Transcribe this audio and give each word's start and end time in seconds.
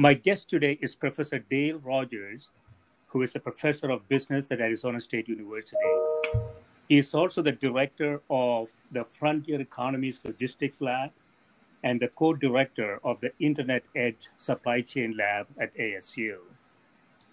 My 0.00 0.14
guest 0.14 0.48
today 0.48 0.78
is 0.80 0.94
Professor 0.94 1.40
Dale 1.40 1.78
Rogers, 1.78 2.50
who 3.08 3.22
is 3.22 3.34
a 3.34 3.40
professor 3.40 3.90
of 3.90 4.08
business 4.08 4.48
at 4.52 4.60
Arizona 4.60 5.00
State 5.00 5.28
University. 5.28 5.76
He 6.88 6.98
is 6.98 7.14
also 7.14 7.42
the 7.42 7.50
director 7.50 8.22
of 8.30 8.70
the 8.92 9.02
Frontier 9.02 9.60
Economies 9.60 10.20
Logistics 10.24 10.80
Lab 10.80 11.10
and 11.82 11.98
the 11.98 12.06
co 12.06 12.32
director 12.32 13.00
of 13.02 13.18
the 13.18 13.32
Internet 13.40 13.82
Edge 13.96 14.28
Supply 14.36 14.82
Chain 14.82 15.16
Lab 15.18 15.48
at 15.60 15.76
ASU. 15.76 16.36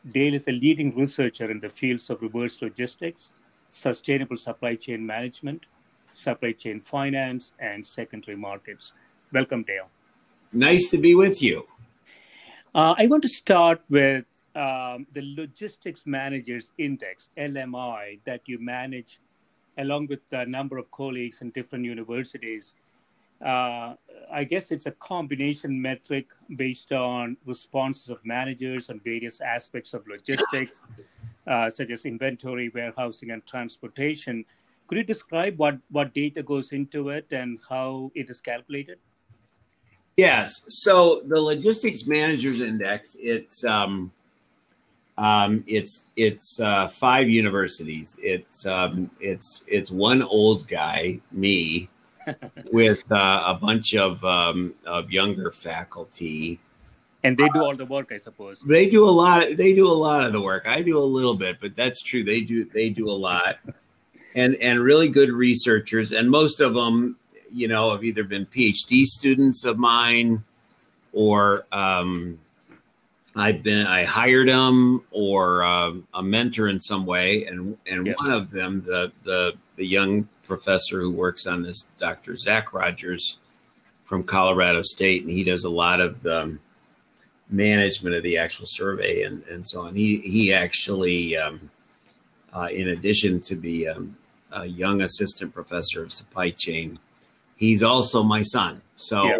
Dale 0.09 0.33
is 0.33 0.47
a 0.47 0.51
leading 0.51 0.89
researcher 0.97 1.51
in 1.51 1.59
the 1.59 1.69
fields 1.69 2.09
of 2.09 2.23
reverse 2.23 2.63
logistics, 2.63 3.31
sustainable 3.69 4.37
supply 4.37 4.73
chain 4.73 5.05
management, 5.05 5.67
supply 6.13 6.51
chain 6.51 6.79
finance, 6.79 7.51
and 7.59 7.85
secondary 7.85 8.35
markets. 8.35 8.91
Welcome, 9.31 9.61
Dale. 9.61 9.91
Nice 10.51 10.89
to 10.89 10.97
be 10.97 11.13
with 11.13 11.43
you. 11.43 11.67
Uh, 12.75 12.93
I 12.97 13.07
want 13.07 13.23
to 13.23 13.29
start 13.29 13.81
with 13.89 14.25
um, 14.53 15.07
the 15.13 15.21
Logistics 15.37 16.05
Managers 16.05 16.73
Index, 16.77 17.29
LMI, 17.37 18.19
that 18.25 18.41
you 18.49 18.59
manage 18.59 19.21
along 19.77 20.07
with 20.07 20.19
a 20.33 20.45
number 20.45 20.77
of 20.77 20.91
colleagues 20.91 21.41
in 21.41 21.51
different 21.51 21.85
universities. 21.85 22.75
Uh, 23.41 23.93
I 24.29 24.43
guess 24.43 24.71
it's 24.71 24.87
a 24.87 24.91
combination 24.91 25.81
metric 25.81 26.27
based 26.57 26.91
on 26.91 27.37
responses 27.45 28.09
of 28.09 28.19
managers 28.25 28.89
on 28.89 28.99
various 29.05 29.39
aspects 29.39 29.93
of 29.93 30.05
logistics, 30.05 30.81
uh, 31.47 31.69
such 31.69 31.91
as 31.91 32.03
inventory, 32.03 32.67
warehousing, 32.75 33.31
and 33.31 33.45
transportation. 33.45 34.43
Could 34.87 34.97
you 34.97 35.05
describe 35.05 35.57
what, 35.57 35.77
what 35.91 36.13
data 36.13 36.43
goes 36.43 36.73
into 36.73 37.07
it 37.07 37.31
and 37.31 37.57
how 37.69 38.11
it 38.15 38.29
is 38.29 38.41
calculated? 38.41 38.99
Yes. 40.17 40.61
So 40.67 41.21
the 41.25 41.39
logistics 41.39 42.07
managers 42.07 42.61
index, 42.61 43.17
it's 43.19 43.65
um, 43.65 44.11
um, 45.17 45.63
it's 45.67 46.05
it's 46.15 46.59
uh, 46.59 46.87
five 46.87 47.29
universities. 47.29 48.17
It's 48.21 48.65
um, 48.65 49.09
it's 49.19 49.61
it's 49.67 49.91
one 49.91 50.21
old 50.21 50.67
guy, 50.67 51.19
me, 51.31 51.89
with 52.71 53.03
uh, 53.11 53.43
a 53.47 53.53
bunch 53.55 53.95
of 53.95 54.23
um, 54.23 54.73
of 54.85 55.11
younger 55.11 55.51
faculty. 55.51 56.59
And 57.23 57.35
they 57.35 57.49
do 57.49 57.63
all 57.63 57.75
the 57.75 57.85
work, 57.85 58.11
I 58.11 58.17
suppose. 58.17 58.61
They 58.61 58.87
do 58.87 59.03
a 59.03 59.09
lot. 59.09 59.43
Of, 59.43 59.57
they 59.57 59.73
do 59.73 59.87
a 59.87 59.89
lot 59.89 60.23
of 60.23 60.31
the 60.31 60.41
work. 60.41 60.67
I 60.67 60.81
do 60.81 60.99
a 60.99 61.03
little 61.03 61.33
bit, 61.33 61.57
but 61.59 61.75
that's 61.75 62.01
true. 62.01 62.23
They 62.23 62.41
do 62.41 62.65
they 62.65 62.89
do 62.89 63.09
a 63.09 63.11
lot, 63.11 63.57
and 64.35 64.55
and 64.57 64.79
really 64.79 65.09
good 65.09 65.29
researchers. 65.29 66.11
And 66.11 66.29
most 66.29 66.59
of 66.59 66.73
them 66.73 67.17
you 67.51 67.67
know, 67.67 67.91
have 67.91 68.03
either 68.03 68.23
been 68.23 68.45
PhD 68.45 69.03
students 69.03 69.65
of 69.65 69.77
mine 69.77 70.43
or 71.13 71.65
um, 71.71 72.39
I've 73.35 73.63
been 73.63 73.85
I 73.85 74.05
hired 74.05 74.47
them 74.47 75.03
or 75.11 75.63
uh, 75.63 75.93
a 76.13 76.23
mentor 76.23 76.69
in 76.69 76.79
some 76.79 77.05
way, 77.05 77.45
and 77.45 77.77
and 77.85 78.07
yeah. 78.07 78.13
one 78.17 78.31
of 78.31 78.51
them, 78.51 78.83
the 78.85 79.11
the 79.23 79.53
the 79.75 79.85
young 79.85 80.29
professor 80.43 81.01
who 81.01 81.11
works 81.11 81.45
on 81.45 81.61
this, 81.63 81.81
Dr. 81.97 82.37
Zach 82.37 82.73
Rogers 82.73 83.39
from 84.05 84.23
Colorado 84.23 84.83
State, 84.83 85.23
and 85.23 85.31
he 85.31 85.43
does 85.43 85.65
a 85.65 85.69
lot 85.69 85.99
of 85.99 86.23
the 86.23 86.57
management 87.49 88.15
of 88.15 88.23
the 88.23 88.37
actual 88.37 88.67
survey 88.67 89.23
and 89.23 89.43
and 89.49 89.67
so 89.67 89.81
on. 89.81 89.95
He 89.95 90.17
he 90.19 90.53
actually, 90.53 91.35
um, 91.35 91.69
uh, 92.53 92.69
in 92.71 92.89
addition 92.89 93.41
to 93.41 93.55
be 93.55 93.87
um, 93.87 94.15
a 94.53 94.65
young 94.65 95.01
assistant 95.01 95.53
professor 95.53 96.03
of 96.03 96.13
supply 96.13 96.51
chain 96.51 96.99
he's 97.55 97.83
also 97.83 98.23
my 98.23 98.41
son. 98.41 98.81
So, 98.95 99.25
yeah. 99.25 99.37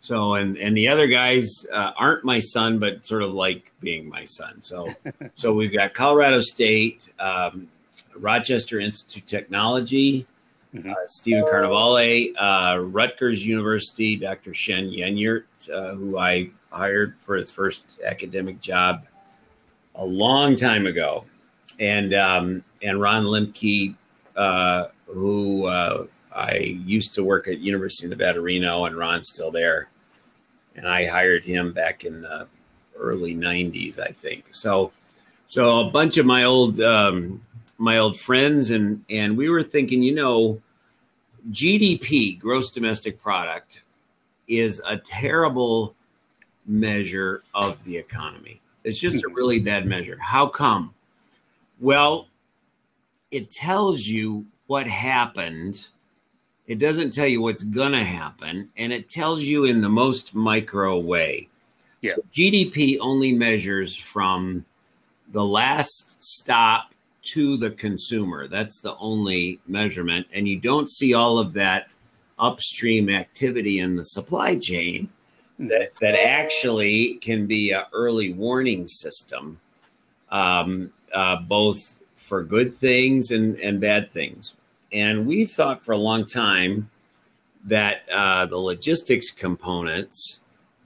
so 0.00 0.34
and 0.34 0.56
and 0.56 0.76
the 0.76 0.88
other 0.88 1.06
guys 1.06 1.66
uh, 1.72 1.92
aren't 1.96 2.24
my 2.24 2.40
son, 2.40 2.78
but 2.78 3.04
sort 3.04 3.22
of 3.22 3.32
like 3.32 3.72
being 3.80 4.08
my 4.08 4.24
son. 4.24 4.58
So, 4.62 4.88
so 5.34 5.52
we've 5.52 5.72
got 5.72 5.94
Colorado 5.94 6.40
State, 6.40 7.12
um, 7.18 7.68
Rochester 8.16 8.80
Institute 8.80 9.22
of 9.22 9.28
Technology, 9.28 10.26
mm-hmm. 10.74 10.90
uh, 10.90 10.94
Stephen 11.06 11.44
Carnovale, 11.44 12.32
uh, 12.38 12.78
Rutgers 12.78 13.44
University, 13.44 14.16
Dr. 14.16 14.54
Shen 14.54 14.90
Yeniyurt, 14.90 15.44
uh, 15.72 15.94
who 15.94 16.18
I 16.18 16.50
hired 16.70 17.14
for 17.24 17.36
his 17.36 17.50
first 17.50 17.82
academic 18.04 18.60
job 18.60 19.06
a 19.94 20.04
long 20.04 20.56
time 20.56 20.86
ago, 20.86 21.24
and 21.78 22.14
um, 22.14 22.64
and 22.82 23.00
Ron 23.00 23.24
Lembke, 23.24 23.96
uh, 24.36 24.86
who 25.06 25.66
uh, 25.66 26.06
I 26.38 26.78
used 26.86 27.14
to 27.14 27.24
work 27.24 27.48
at 27.48 27.58
University 27.58 28.06
of 28.06 28.10
Nevada, 28.10 28.40
Reno, 28.40 28.84
and 28.84 28.96
Ron's 28.96 29.28
still 29.28 29.50
there. 29.50 29.88
And 30.76 30.86
I 30.86 31.06
hired 31.06 31.44
him 31.44 31.72
back 31.72 32.04
in 32.04 32.22
the 32.22 32.46
early 32.96 33.34
'90s, 33.34 33.98
I 33.98 34.12
think. 34.12 34.44
So, 34.52 34.92
so 35.48 35.80
a 35.80 35.90
bunch 35.90 36.16
of 36.18 36.26
my 36.26 36.44
old 36.44 36.80
um, 36.80 37.42
my 37.78 37.98
old 37.98 38.18
friends 38.18 38.70
and 38.70 39.04
and 39.10 39.36
we 39.36 39.48
were 39.48 39.64
thinking, 39.64 40.02
you 40.02 40.14
know, 40.14 40.60
GDP, 41.50 42.38
gross 42.38 42.70
domestic 42.70 43.20
product, 43.20 43.82
is 44.46 44.80
a 44.86 44.96
terrible 44.96 45.94
measure 46.66 47.42
of 47.54 47.82
the 47.84 47.96
economy. 47.96 48.60
It's 48.84 48.98
just 48.98 49.24
a 49.24 49.28
really 49.28 49.58
bad 49.58 49.86
measure. 49.86 50.18
How 50.20 50.46
come? 50.46 50.94
Well, 51.80 52.28
it 53.30 53.50
tells 53.50 54.06
you 54.06 54.46
what 54.66 54.86
happened 54.86 55.88
it 56.68 56.78
doesn't 56.78 57.12
tell 57.12 57.26
you 57.26 57.40
what's 57.40 57.62
going 57.62 57.92
to 57.92 58.04
happen, 58.04 58.68
and 58.76 58.92
it 58.92 59.08
tells 59.08 59.42
you 59.42 59.64
in 59.64 59.80
the 59.80 59.88
most 59.88 60.34
micro 60.34 60.98
way. 60.98 61.48
Yeah. 62.02 62.12
So 62.14 62.22
GDP 62.32 62.98
only 63.00 63.32
measures 63.32 63.96
from 63.96 64.64
the 65.32 65.44
last 65.44 66.22
stop 66.22 66.92
to 67.32 67.56
the 67.56 67.70
consumer. 67.70 68.48
That's 68.48 68.80
the 68.80 68.96
only 68.98 69.60
measurement. 69.66 70.26
And 70.32 70.46
you 70.46 70.58
don't 70.58 70.90
see 70.90 71.14
all 71.14 71.38
of 71.38 71.54
that 71.54 71.88
upstream 72.38 73.08
activity 73.08 73.80
in 73.80 73.96
the 73.96 74.04
supply 74.04 74.56
chain 74.56 75.08
that, 75.58 75.92
that 76.00 76.14
actually 76.14 77.14
can 77.14 77.46
be 77.46 77.72
an 77.72 77.84
early 77.92 78.32
warning 78.32 78.86
system, 78.88 79.58
um, 80.30 80.92
uh, 81.12 81.36
both 81.36 82.00
for 82.16 82.42
good 82.42 82.74
things 82.74 83.30
and, 83.30 83.58
and 83.58 83.80
bad 83.80 84.12
things. 84.12 84.54
And 84.92 85.26
we've 85.26 85.50
thought 85.50 85.84
for 85.84 85.92
a 85.92 85.98
long 85.98 86.26
time 86.26 86.90
that 87.64 88.08
uh, 88.10 88.46
the 88.46 88.56
logistics 88.56 89.30
components, 89.30 90.40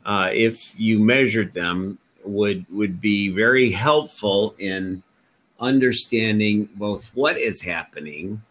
uh, 0.04 0.30
if 0.32 0.78
you 0.78 0.98
measured 0.98 1.52
them, 1.52 1.98
would 2.24 2.64
would 2.70 3.00
be 3.00 3.28
very 3.28 3.70
helpful 3.70 4.54
in 4.58 5.02
understanding 5.58 6.68
both 6.74 7.10
what 7.14 7.38
is 7.38 7.60
happening 7.60 8.42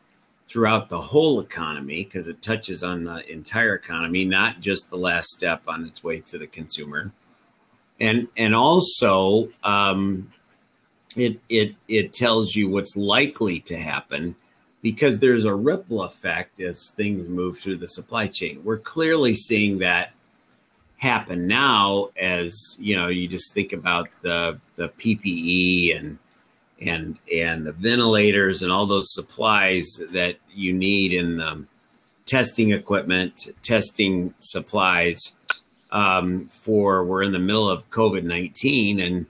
throughout 0.47 0.89
the 0.89 0.99
whole 0.99 1.39
economy 1.39 2.03
because 2.03 2.27
it 2.27 2.41
touches 2.41 2.83
on 2.83 3.05
the 3.05 3.31
entire 3.31 3.75
economy, 3.75 4.25
not 4.25 4.59
just 4.59 4.89
the 4.89 4.97
last 4.97 5.29
step 5.29 5.61
on 5.67 5.85
its 5.85 6.03
way 6.03 6.19
to 6.19 6.37
the 6.37 6.47
consumer, 6.47 7.11
and 7.99 8.27
and 8.37 8.53
also 8.53 9.49
um, 9.63 10.31
it 11.15 11.39
it 11.49 11.75
it 11.87 12.13
tells 12.13 12.55
you 12.55 12.69
what's 12.69 12.97
likely 12.97 13.59
to 13.61 13.77
happen 13.77 14.35
because 14.81 15.19
there's 15.19 15.45
a 15.45 15.53
ripple 15.53 16.03
effect 16.03 16.59
as 16.59 16.91
things 16.91 17.29
move 17.29 17.59
through 17.59 17.77
the 17.77 17.87
supply 17.87 18.27
chain. 18.27 18.61
We're 18.63 18.79
clearly 18.79 19.35
seeing 19.35 19.79
that 19.79 20.11
happen 20.97 21.47
now 21.47 22.09
as 22.15 22.77
you 22.79 22.95
know 22.95 23.07
you 23.07 23.27
just 23.27 23.55
think 23.55 23.73
about 23.73 24.07
the 24.21 24.59
the 24.75 24.87
PPE 24.89 25.97
and 25.97 26.19
and 26.79 27.17
and 27.33 27.65
the 27.65 27.71
ventilators 27.71 28.61
and 28.61 28.71
all 28.71 28.85
those 28.85 29.11
supplies 29.13 29.99
that 30.11 30.35
you 30.53 30.73
need 30.73 31.11
in 31.11 31.37
the 31.37 31.65
testing 32.25 32.71
equipment, 32.71 33.49
testing 33.63 34.33
supplies 34.39 35.33
um, 35.91 36.47
for 36.49 37.03
we're 37.03 37.23
in 37.23 37.31
the 37.31 37.39
middle 37.39 37.69
of 37.69 37.89
COVID 37.89 38.23
nineteen 38.23 38.99
and 38.99 39.25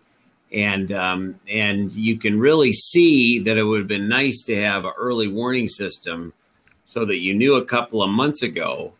and 0.51 0.91
um, 0.91 1.39
and 1.47 1.91
you 1.93 2.17
can 2.17 2.39
really 2.39 2.73
see 2.73 3.39
that 3.39 3.57
it 3.57 3.63
would 3.63 3.79
have 3.79 3.87
been 3.87 4.09
nice 4.09 4.43
to 4.43 4.55
have 4.55 4.85
an 4.85 4.91
early 4.97 5.27
warning 5.27 5.67
system 5.67 6.33
so 6.85 7.05
that 7.05 7.19
you 7.19 7.33
knew 7.33 7.55
a 7.55 7.65
couple 7.65 8.03
of 8.03 8.09
months 8.09 8.43
ago 8.43 8.93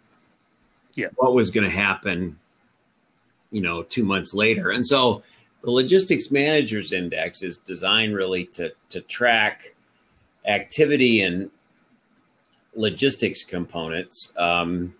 yeah. 0.95 1.07
what 1.15 1.33
was 1.33 1.51
going 1.51 1.69
to 1.69 1.75
happen 1.75 2.39
you 3.51 3.62
know 3.62 3.83
two 3.83 4.03
months 4.03 4.33
later 4.33 4.69
and 4.71 4.88
so 4.88 5.24
the 5.62 5.71
logistics 5.71 6.31
managers 6.31 6.92
index 6.92 7.44
is 7.44 7.57
designed 7.57 8.15
really 8.15 8.45
to 8.45 8.71
to 8.89 9.01
track 9.01 9.75
activity 10.45 11.21
and 11.21 11.51
logistics 12.75 13.44
components 13.44 14.31
um, 14.38 14.95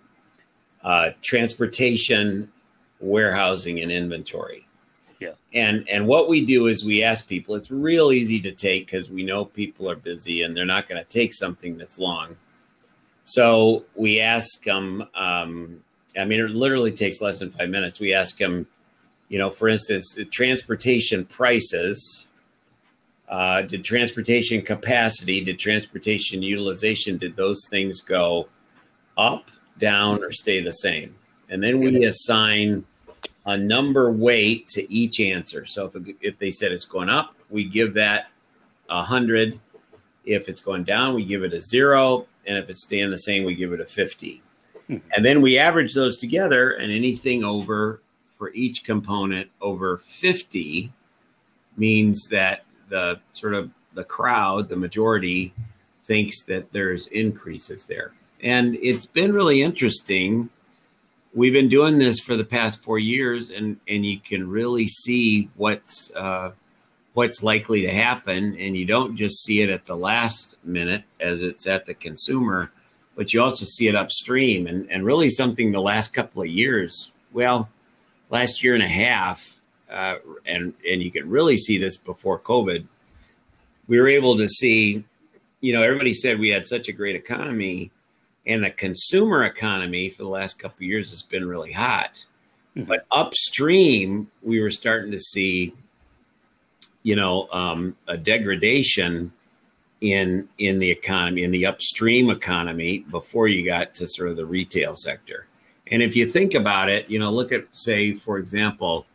uh, 0.84 1.12
transportation 1.22 2.52
warehousing 3.00 3.80
and 3.80 3.92
inventory 3.92 4.68
yeah. 5.22 5.34
And 5.54 5.88
and 5.88 6.08
what 6.08 6.28
we 6.28 6.44
do 6.44 6.66
is 6.66 6.84
we 6.84 7.04
ask 7.04 7.28
people. 7.28 7.54
It's 7.54 7.70
real 7.70 8.12
easy 8.12 8.42
to 8.42 8.52
take 8.52 8.88
because 8.88 9.08
we 9.08 9.24
know 9.24 9.46
people 9.46 9.88
are 9.88 9.96
busy 9.96 10.42
and 10.42 10.58
they're 10.58 10.66
not 10.66 10.90
going 10.90 11.02
to 11.02 11.08
take 11.08 11.36
something 11.36 11.78
that's 11.78 12.00
long. 12.00 12.38
So 13.26 13.86
we 13.96 14.20
ask 14.20 14.64
them. 14.64 15.08
Um, 15.14 15.84
I 16.18 16.26
mean, 16.26 16.42
it 16.42 16.50
literally 16.50 16.92
takes 16.92 17.22
less 17.22 17.38
than 17.38 17.52
five 17.52 17.70
minutes. 17.70 18.00
We 18.00 18.16
ask 18.16 18.38
them, 18.38 18.66
you 19.30 19.38
know, 19.38 19.52
for 19.52 19.70
instance, 19.70 20.16
the 20.16 20.26
transportation 20.26 21.24
prices. 21.26 22.28
Uh, 23.30 23.62
did 23.62 23.82
transportation 23.82 24.62
capacity, 24.62 25.40
did 25.40 25.58
transportation 25.58 26.44
utilization, 26.44 27.18
did 27.18 27.38
those 27.38 27.66
things 27.70 28.02
go 28.02 28.50
up, 29.18 29.50
down, 29.78 30.22
or 30.22 30.34
stay 30.34 30.60
the 30.60 30.74
same? 30.74 31.16
And 31.48 31.64
then 31.64 31.80
we 31.80 32.04
assign 32.04 32.84
a 33.52 33.58
number 33.58 34.10
weight 34.10 34.70
to 34.70 34.92
each 34.92 35.20
answer. 35.20 35.66
So 35.66 35.92
if, 35.94 36.16
if 36.22 36.40
they 36.40 36.52
said 36.52 36.72
it's 36.72 36.86
going 36.86 37.10
up, 37.10 37.36
we 37.50 37.66
give 37.66 37.94
that 37.96 38.28
a 38.90 39.04
hundred. 39.04 39.60
If 40.24 40.48
it's 40.48 40.62
going 40.62 40.86
down, 40.86 41.16
we 41.16 41.26
give 41.26 41.44
it 41.44 41.54
a 41.54 41.60
zero. 41.60 42.28
And 42.48 42.58
if 42.58 42.70
it's 42.70 42.84
staying 42.84 43.12
the 43.12 43.18
same, 43.18 43.44
we 43.44 43.54
give 43.54 43.74
it 43.74 43.82
a 43.82 43.86
50. 43.86 44.42
Hmm. 44.88 44.98
And 45.16 45.26
then 45.26 45.42
we 45.42 45.58
average 45.58 45.94
those 45.94 46.16
together 46.16 46.72
and 46.72 46.94
anything 46.94 47.44
over 47.44 48.02
for 48.38 48.54
each 48.54 48.86
component 48.86 49.50
over 49.60 49.98
50 49.98 50.94
means 51.76 52.30
that 52.30 52.64
the 52.88 53.20
sort 53.34 53.54
of 53.54 53.70
the 53.96 54.06
crowd, 54.06 54.70
the 54.70 54.78
majority 54.78 55.54
thinks 56.06 56.44
that 56.44 56.72
there's 56.72 57.08
increases 57.08 57.84
there. 57.84 58.14
And 58.42 58.76
it's 58.76 59.06
been 59.06 59.34
really 59.34 59.62
interesting 59.62 60.50
we've 61.34 61.54
been 61.54 61.70
doing 61.70 61.98
this 61.98 62.20
for 62.20 62.36
the 62.36 62.44
past 62.44 62.84
four 62.84 63.00
years, 63.00 63.50
and 63.50 63.78
and 63.88 64.06
you 64.06 64.20
can 64.20 64.50
really 64.50 64.88
see 64.88 65.50
what's 65.56 66.12
uh, 66.16 66.52
what's 67.14 67.44
likely 67.44 67.82
to 67.84 67.92
happen, 67.92 68.56
and 68.58 68.76
you 68.76 68.86
don't 68.86 69.16
just 69.16 69.44
see 69.44 69.62
it 69.62 69.70
at 69.70 69.86
the 69.86 69.96
last 69.96 70.58
minute 70.64 71.04
as 71.20 71.42
it's 71.42 71.68
at 71.68 71.86
the 71.86 71.94
consumer, 71.94 72.72
but 73.16 73.34
you 73.34 73.42
also 73.42 73.66
see 73.66 73.88
it 73.88 73.96
upstream, 73.96 74.68
and 74.68 74.90
and 74.92 75.06
really 75.06 75.30
something 75.30 75.72
the 75.72 75.82
last 75.82 76.14
couple 76.14 76.42
of 76.42 76.48
years, 76.48 77.12
well, 77.34 77.70
last 78.30 78.64
year 78.64 78.74
and 78.74 78.84
a 78.84 78.90
half, 78.90 79.60
uh, 79.90 80.16
and 80.46 80.74
and 80.90 81.02
you 81.02 81.12
can 81.12 81.30
really 81.30 81.58
see 81.58 81.78
this 81.78 81.98
before 81.98 82.40
COVID. 82.40 82.86
We 83.88 84.00
were 84.00 84.08
able 84.08 84.38
to 84.38 84.48
see, 84.48 85.04
you 85.60 85.74
know, 85.74 85.82
everybody 85.82 86.14
said 86.14 86.40
we 86.40 86.50
had 86.50 86.66
such 86.66 86.88
a 86.88 86.94
great 86.94 87.16
economy 87.16 87.92
and 88.46 88.64
the 88.64 88.72
consumer 88.72 89.44
economy 89.44 90.10
for 90.10 90.24
the 90.24 90.30
last 90.30 90.60
couple 90.60 90.78
of 90.78 90.84
years 90.84 91.12
has 91.12 91.22
been 91.22 91.48
really 91.48 91.72
hot. 91.72 92.26
Mm-hmm. 92.76 92.88
But 92.88 93.06
upstream, 93.12 94.32
we 94.42 94.62
were 94.62 94.72
starting 94.72 95.12
to 95.12 95.20
see, 95.20 95.74
you 97.04 97.16
know, 97.16 97.48
um, 97.52 97.96
a 98.08 98.18
degradation 98.18 99.32
in 100.00 100.50
in 100.58 100.80
the 100.80 100.90
economy, 100.90 101.44
in 101.44 101.52
the 101.52 101.66
upstream 101.66 102.30
economy, 102.30 103.00
before 103.00 103.48
you 103.48 103.64
got 103.64 103.94
to 103.96 104.08
sort 104.08 104.30
of 104.30 104.38
the 104.38 104.46
retail 104.46 104.96
sector. 104.96 105.46
And 105.88 106.02
if 106.02 106.16
you 106.16 106.26
think 106.26 106.54
about 106.54 106.90
it, 106.90 107.10
you 107.10 107.20
know, 107.20 107.32
look 107.32 107.52
at 107.52 107.66
say, 107.74 108.14
for 108.14 108.38
example, 108.38 109.06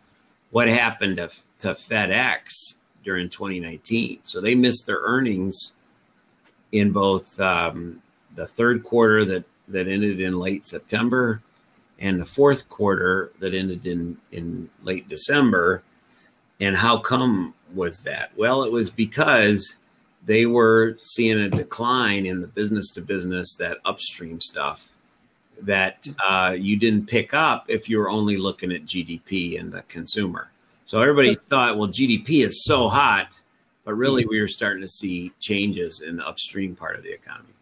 what 0.50 0.68
happened 0.68 1.16
to, 1.16 1.30
to 1.60 1.68
FedEx 1.68 2.76
during 3.02 3.30
2019. 3.30 4.20
So 4.24 4.40
they 4.40 4.54
missed 4.54 4.86
their 4.86 5.00
earnings 5.00 5.72
in 6.72 6.92
both 6.92 7.38
um, 7.40 8.02
the 8.36 8.46
third 8.46 8.84
quarter 8.84 9.24
that 9.24 9.44
that 9.68 9.88
ended 9.88 10.20
in 10.20 10.38
late 10.38 10.66
September 10.66 11.42
and 11.98 12.20
the 12.20 12.24
fourth 12.24 12.68
quarter 12.68 13.32
that 13.40 13.54
ended 13.54 13.86
in 13.86 14.16
in 14.32 14.70
late 14.82 15.08
December. 15.08 15.82
And 16.60 16.76
how 16.76 16.98
come 16.98 17.54
was 17.74 18.00
that? 18.00 18.30
Well, 18.36 18.62
it 18.62 18.72
was 18.72 18.88
because 18.88 19.76
they 20.24 20.46
were 20.46 20.96
seeing 21.02 21.38
a 21.38 21.48
decline 21.48 22.26
in 22.26 22.40
the 22.40 22.46
business 22.46 22.90
to 22.92 23.02
business, 23.02 23.56
that 23.56 23.78
upstream 23.84 24.40
stuff 24.40 24.88
that 25.62 26.06
uh, 26.24 26.54
you 26.58 26.76
didn't 26.76 27.06
pick 27.06 27.32
up 27.32 27.66
if 27.68 27.88
you 27.88 27.98
were 27.98 28.10
only 28.10 28.36
looking 28.36 28.72
at 28.72 28.84
GDP 28.84 29.58
and 29.58 29.72
the 29.72 29.82
consumer. 29.82 30.50
So 30.84 31.00
everybody 31.00 31.34
thought, 31.34 31.78
well, 31.78 31.88
GDP 31.88 32.44
is 32.44 32.64
so 32.64 32.88
hot, 32.88 33.40
but 33.84 33.94
really 33.94 34.26
we 34.26 34.40
were 34.40 34.48
starting 34.48 34.82
to 34.82 34.88
see 34.88 35.32
changes 35.40 36.02
in 36.02 36.16
the 36.16 36.26
upstream 36.26 36.76
part 36.76 36.96
of 36.96 37.02
the 37.02 37.12
economy. 37.12 37.55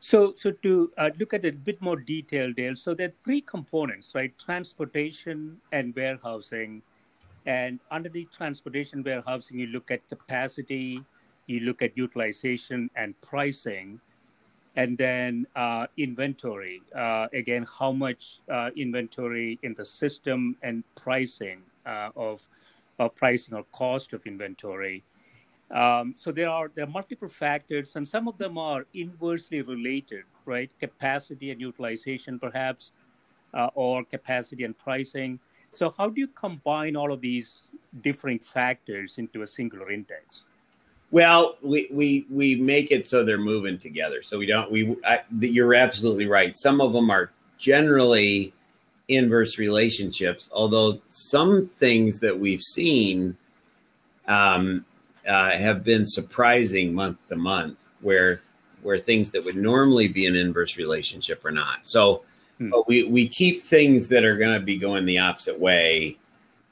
So, 0.00 0.32
so 0.32 0.50
to 0.50 0.90
uh, 0.96 1.10
look 1.18 1.34
at 1.34 1.44
it 1.44 1.54
a 1.54 1.58
bit 1.58 1.80
more 1.82 1.96
detail, 1.96 2.52
Dale. 2.52 2.74
So 2.74 2.94
there 2.94 3.08
are 3.08 3.14
three 3.22 3.42
components, 3.42 4.12
right? 4.14 4.32
Transportation 4.38 5.58
and 5.72 5.94
warehousing. 5.94 6.82
And 7.44 7.80
under 7.90 8.08
the 8.08 8.26
transportation 8.34 9.02
warehousing, 9.02 9.58
you 9.58 9.66
look 9.66 9.90
at 9.90 10.08
capacity, 10.08 11.02
you 11.46 11.60
look 11.60 11.82
at 11.82 11.96
utilization 11.96 12.88
and 12.96 13.14
pricing, 13.20 14.00
and 14.76 14.96
then 14.96 15.46
uh, 15.54 15.86
inventory. 15.98 16.80
Uh, 16.96 17.26
again, 17.34 17.66
how 17.78 17.92
much 17.92 18.40
uh, 18.50 18.70
inventory 18.76 19.58
in 19.62 19.74
the 19.74 19.84
system 19.84 20.56
and 20.62 20.82
pricing 20.94 21.60
uh, 21.84 22.08
of, 22.16 22.48
of 22.98 23.14
pricing 23.16 23.54
or 23.54 23.64
cost 23.72 24.14
of 24.14 24.24
inventory. 24.26 25.02
Um, 25.70 26.14
so 26.18 26.32
there 26.32 26.48
are 26.48 26.70
there 26.74 26.84
are 26.84 26.88
multiple 26.90 27.28
factors, 27.28 27.94
and 27.94 28.06
some 28.06 28.26
of 28.26 28.36
them 28.38 28.58
are 28.58 28.86
inversely 28.92 29.62
related, 29.62 30.24
right? 30.44 30.70
Capacity 30.80 31.50
and 31.52 31.60
utilization, 31.60 32.38
perhaps, 32.38 32.90
uh, 33.54 33.68
or 33.74 34.04
capacity 34.04 34.64
and 34.64 34.76
pricing. 34.76 35.38
So 35.72 35.90
how 35.96 36.08
do 36.08 36.20
you 36.20 36.26
combine 36.26 36.96
all 36.96 37.12
of 37.12 37.20
these 37.20 37.70
different 38.02 38.42
factors 38.42 39.18
into 39.18 39.42
a 39.42 39.46
singular 39.46 39.92
index? 39.92 40.46
Well, 41.12 41.56
we 41.62 41.88
we 41.92 42.26
we 42.30 42.56
make 42.56 42.90
it 42.90 43.06
so 43.06 43.24
they're 43.24 43.38
moving 43.38 43.78
together. 43.78 44.22
So 44.22 44.38
we 44.38 44.46
don't. 44.46 44.70
We 44.70 44.96
I, 45.04 45.20
you're 45.38 45.74
absolutely 45.74 46.26
right. 46.26 46.56
Some 46.58 46.80
of 46.80 46.92
them 46.92 47.10
are 47.10 47.30
generally 47.58 48.52
inverse 49.08 49.58
relationships, 49.58 50.48
although 50.52 51.00
some 51.06 51.68
things 51.78 52.20
that 52.20 52.38
we've 52.38 52.62
seen 52.62 53.36
um, 54.26 54.84
uh, 55.26 55.50
have 55.50 55.84
been 55.84 56.06
surprising 56.06 56.94
month 56.94 57.26
to 57.28 57.36
month, 57.36 57.88
where 58.00 58.40
where 58.82 58.98
things 58.98 59.30
that 59.30 59.44
would 59.44 59.56
normally 59.56 60.08
be 60.08 60.26
an 60.26 60.34
inverse 60.34 60.76
relationship 60.78 61.44
are 61.44 61.50
not. 61.50 61.80
So 61.82 62.24
hmm. 62.58 62.70
we 62.86 63.04
we 63.04 63.28
keep 63.28 63.62
things 63.62 64.08
that 64.08 64.24
are 64.24 64.36
going 64.36 64.58
to 64.58 64.64
be 64.64 64.76
going 64.76 65.04
the 65.04 65.18
opposite 65.18 65.58
way. 65.58 66.18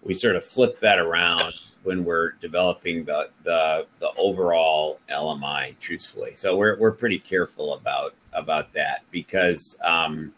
We 0.03 0.15
sort 0.15 0.37
of 0.37 0.45
flip 0.45 0.81
that 0.81 0.99
around 0.99 1.55
when 1.83 2.05
we're 2.05 2.33
developing 2.33 3.05
the 3.05 3.31
the 3.45 3.87
the 4.01 4.11
overall 4.17 5.01
LMI. 5.11 5.79
Truthfully, 5.79 6.33
so 6.37 6.57
we're 6.57 6.79
we're 6.79 6.93
pretty 6.93 7.19
careful 7.19 7.75
about 7.75 8.15
about 8.33 8.73
that 8.75 9.03
because 9.11 9.79
um, 9.83 10.33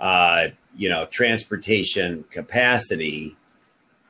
uh, 0.00 0.48
you 0.76 0.88
know, 0.88 1.06
transportation 1.06 2.24
capacity 2.30 3.36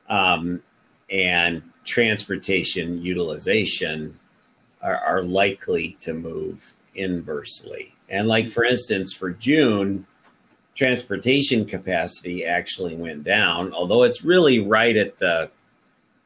um, 0.07 0.61
and 1.09 1.63
transportation 1.85 3.01
utilization 3.01 4.19
are, 4.81 4.97
are 4.97 5.23
likely 5.23 5.97
to 6.01 6.13
move 6.13 6.75
inversely. 6.95 7.93
And 8.09 8.27
like 8.27 8.49
for 8.49 8.63
instance, 8.63 9.13
for 9.13 9.31
June, 9.31 10.05
transportation 10.75 11.65
capacity 11.65 12.45
actually 12.45 12.95
went 12.95 13.23
down, 13.23 13.73
although 13.73 14.03
it's 14.03 14.23
really 14.23 14.59
right 14.59 14.95
at 14.95 15.19
the, 15.19 15.51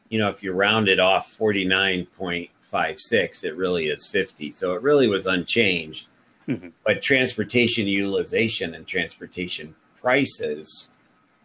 you 0.10 0.20
know, 0.20 0.30
if 0.30 0.44
you 0.44 0.54
round 0.54 0.90
it 0.90 1.00
off 1.00 1.36
49.56, 1.38 3.44
it 3.44 3.56
really 3.56 3.88
is 3.88 4.08
50. 4.08 4.52
So 4.52 4.74
it 4.74 4.82
really 4.82 5.08
was 5.08 5.26
unchanged. 5.26 6.08
Mm-hmm. 6.48 6.70
But 6.86 7.02
transportation 7.02 7.88
utilization 7.88 8.76
and 8.76 8.86
transportation 8.86 9.76
prices 10.00 10.90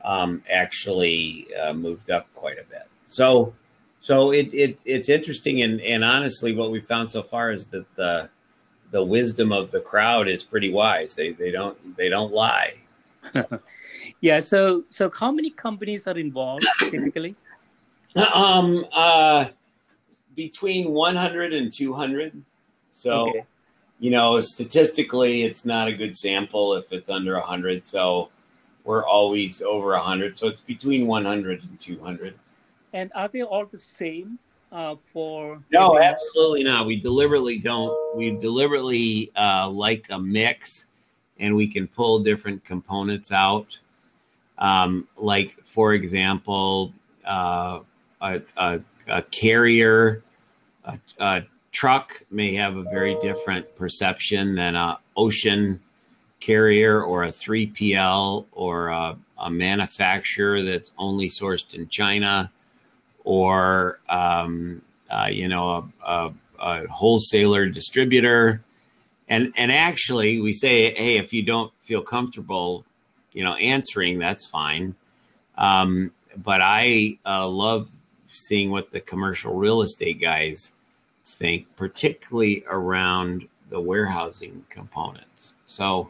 um, 0.05 0.43
actually 0.51 1.49
uh, 1.55 1.73
moved 1.73 2.11
up 2.11 2.27
quite 2.35 2.59
a 2.59 2.65
bit. 2.65 2.89
So, 3.09 3.55
so 4.01 4.31
it, 4.31 4.53
it 4.53 4.81
it's 4.85 5.09
interesting, 5.09 5.63
and 5.63 5.81
and 5.81 6.05
honestly, 6.05 6.55
what 6.55 6.71
we 6.71 6.81
found 6.81 7.11
so 7.11 7.23
far 7.23 7.51
is 7.51 7.67
that 7.69 7.87
the 7.97 8.29
the 8.91 9.03
wisdom 9.03 9.53
of 9.53 9.71
the 9.71 9.81
crowd 9.81 10.29
is 10.29 10.43
pretty 10.43 10.71
wise. 10.71 11.15
They 11.15 11.33
they 11.33 11.51
don't 11.51 11.97
they 11.97 12.09
don't 12.09 12.33
lie. 12.33 12.75
Yeah. 14.21 14.41
So 14.41 14.85
so 14.89 15.11
how 15.11 15.31
many 15.31 15.51
companies 15.51 16.09
are 16.09 16.19
involved 16.19 16.67
typically? 16.79 17.37
Um. 18.17 18.85
Uh. 18.93 19.47
Between 20.35 20.91
100 20.91 21.53
and 21.53 21.73
200. 21.73 22.43
So. 22.93 23.29
Okay. 23.29 23.45
You 24.01 24.13
know, 24.13 24.41
statistically, 24.41 25.43
it's 25.43 25.65
not 25.65 25.89
a 25.89 25.93
good 25.93 26.17
sample 26.17 26.75
if 26.75 26.93
it's 26.93 27.11
under 27.11 27.35
100. 27.35 27.89
So, 27.89 28.29
we're 28.85 29.05
always 29.05 29.61
over 29.61 29.89
100. 29.89 30.39
So 30.39 30.47
it's 30.47 30.61
between 30.61 31.07
100 31.07 31.63
and 31.63 31.81
200. 31.81 32.35
And 32.93 33.11
are 33.15 33.29
they 33.29 33.43
all 33.43 33.67
the 33.67 33.79
same 33.79 34.39
uh, 34.73 34.97
for? 34.97 35.63
No, 35.71 35.99
absolutely 35.99 36.65
not. 36.65 36.87
We 36.87 36.97
deliberately 36.97 37.59
don't. 37.59 38.17
We 38.17 38.31
deliberately 38.31 39.31
uh, 39.37 39.69
like 39.69 40.07
a 40.11 40.19
mix, 40.19 40.87
and 41.39 41.55
we 41.55 41.67
can 41.67 41.87
pull 41.87 42.21
different 42.21 42.65
components 42.65 43.33
out. 43.33 43.79
Um, 44.59 45.07
like, 45.17 45.57
for 45.65 45.95
example, 45.95 46.93
uh, 47.25 47.81
a, 48.21 48.41
a, 48.57 48.81
a, 49.07 49.23
carrier, 49.23 50.25
a, 50.85 50.99
a 51.21 51.43
truck 51.71 52.23
may 52.31 52.55
have 52.55 52.77
a 52.77 52.83
very 52.85 53.17
different 53.21 53.77
perception 53.77 54.55
than 54.57 54.75
a 54.75 54.99
ocean 55.17 55.81
carrier 56.41 57.03
or 57.03 57.25
a 57.25 57.33
3PL 57.33 58.47
or 58.53 58.89
a, 58.89 59.17
a 59.39 59.51
manufacturer 59.51 60.63
that's 60.63 60.93
only 60.99 61.29
sourced 61.29 61.75
in 61.75 61.89
China 61.89 62.51
or 63.29 64.01
um, 64.09 64.81
uh, 65.11 65.29
you 65.31 65.49
know 65.49 65.91
a, 66.03 66.11
a, 66.11 66.33
a, 66.61 66.87
wholesaler 66.89 67.69
distributor 67.69 68.63
and 69.29 69.53
and 69.55 69.71
actually 69.71 70.41
we 70.41 70.55
say 70.55 70.95
hey 70.95 71.19
if 71.19 71.31
you 71.31 71.43
don't 71.43 71.71
feel 71.83 72.01
comfortable 72.01 72.87
you 73.35 73.45
know 73.45 73.55
answering 73.57 74.19
that's 74.19 74.47
fine 74.47 74.95
um, 75.59 76.11
but 76.39 76.63
i 76.63 77.19
uh, 77.27 77.47
love 77.47 77.91
seeing 78.29 78.71
what 78.71 78.91
the 78.93 79.01
commercial 79.01 79.53
real 79.53 79.83
estate 79.83 80.19
guys 80.19 80.73
think 81.27 81.67
particularly 81.77 82.65
around 82.71 83.47
the 83.69 83.79
warehousing 83.79 84.65
components 84.71 85.53
so 85.67 86.09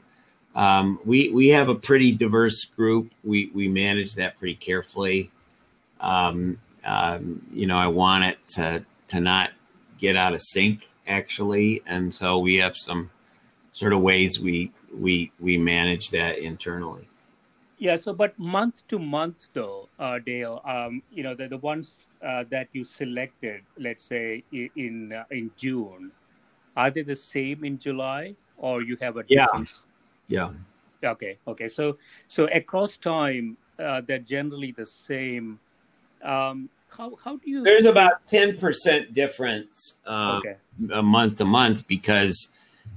um, 0.55 1.01
we 1.05 1.31
we 1.31 1.49
have 1.49 1.69
a 1.69 1.75
pretty 1.75 2.11
diverse 2.11 2.65
group. 2.65 3.13
We 3.23 3.49
we 3.55 3.69
manage 3.69 4.15
that 4.15 4.37
pretty 4.41 4.57
carefully. 4.57 5.31
Um, 6.01 6.59
um, 6.89 7.43
you 7.53 7.67
know, 7.67 7.77
I 7.77 7.87
want 7.87 8.25
it 8.25 8.39
to 8.57 8.85
to 9.09 9.21
not 9.21 9.51
get 9.99 10.17
out 10.17 10.35
of 10.35 10.43
sync 10.43 10.89
actually, 11.07 11.83
and 11.87 12.15
so 12.15 12.39
we 12.39 12.57
have 12.57 12.77
some 12.77 13.11
sort 13.73 13.93
of 13.93 14.01
ways 14.01 14.41
we 14.41 14.73
we 14.95 15.33
we 15.39 15.59
manage 15.59 16.11
that 16.11 16.39
internally. 16.39 17.09
Yeah. 17.79 17.97
So, 17.97 18.13
but 18.13 18.37
month 18.39 18.87
to 18.89 18.99
month, 18.99 19.47
though, 19.53 19.89
uh, 19.99 20.19
Dale, 20.19 20.61
um, 20.65 21.03
you 21.13 21.23
know, 21.23 21.35
the 21.35 21.49
the 21.49 21.59
ones 21.59 22.11
uh, 22.27 22.45
that 22.51 22.69
you 22.73 22.85
selected, 22.85 23.63
let's 23.79 24.05
say 24.05 24.43
in 24.53 25.13
uh, 25.13 25.25
in 25.31 25.51
June, 25.57 26.11
are 26.77 26.91
they 26.91 27.03
the 27.03 27.17
same 27.17 27.65
in 27.65 27.79
July, 27.79 28.35
or 28.57 28.83
you 28.83 28.97
have 29.01 29.17
a 29.17 29.23
difference? 29.23 29.83
Yeah 29.83 29.89
yeah. 30.29 30.51
Okay. 31.03 31.39
Okay. 31.47 31.69
So 31.69 31.99
so 32.29 32.47
across 32.53 32.97
time, 32.97 33.57
uh, 33.79 34.03
they're 34.07 34.19
generally 34.19 34.73
the 34.73 34.87
same. 34.87 35.59
Um, 36.23 36.69
how 36.97 37.17
how 37.23 37.37
do 37.37 37.51
you? 37.51 37.63
There's 37.63 37.87
about 37.87 38.25
ten 38.27 38.57
percent 38.57 39.15
difference 39.15 39.97
uh, 40.07 40.41
okay. 40.41 40.57
a 40.93 41.03
month 41.03 41.39
to 41.39 41.45
month 41.45 41.87
because 41.87 42.51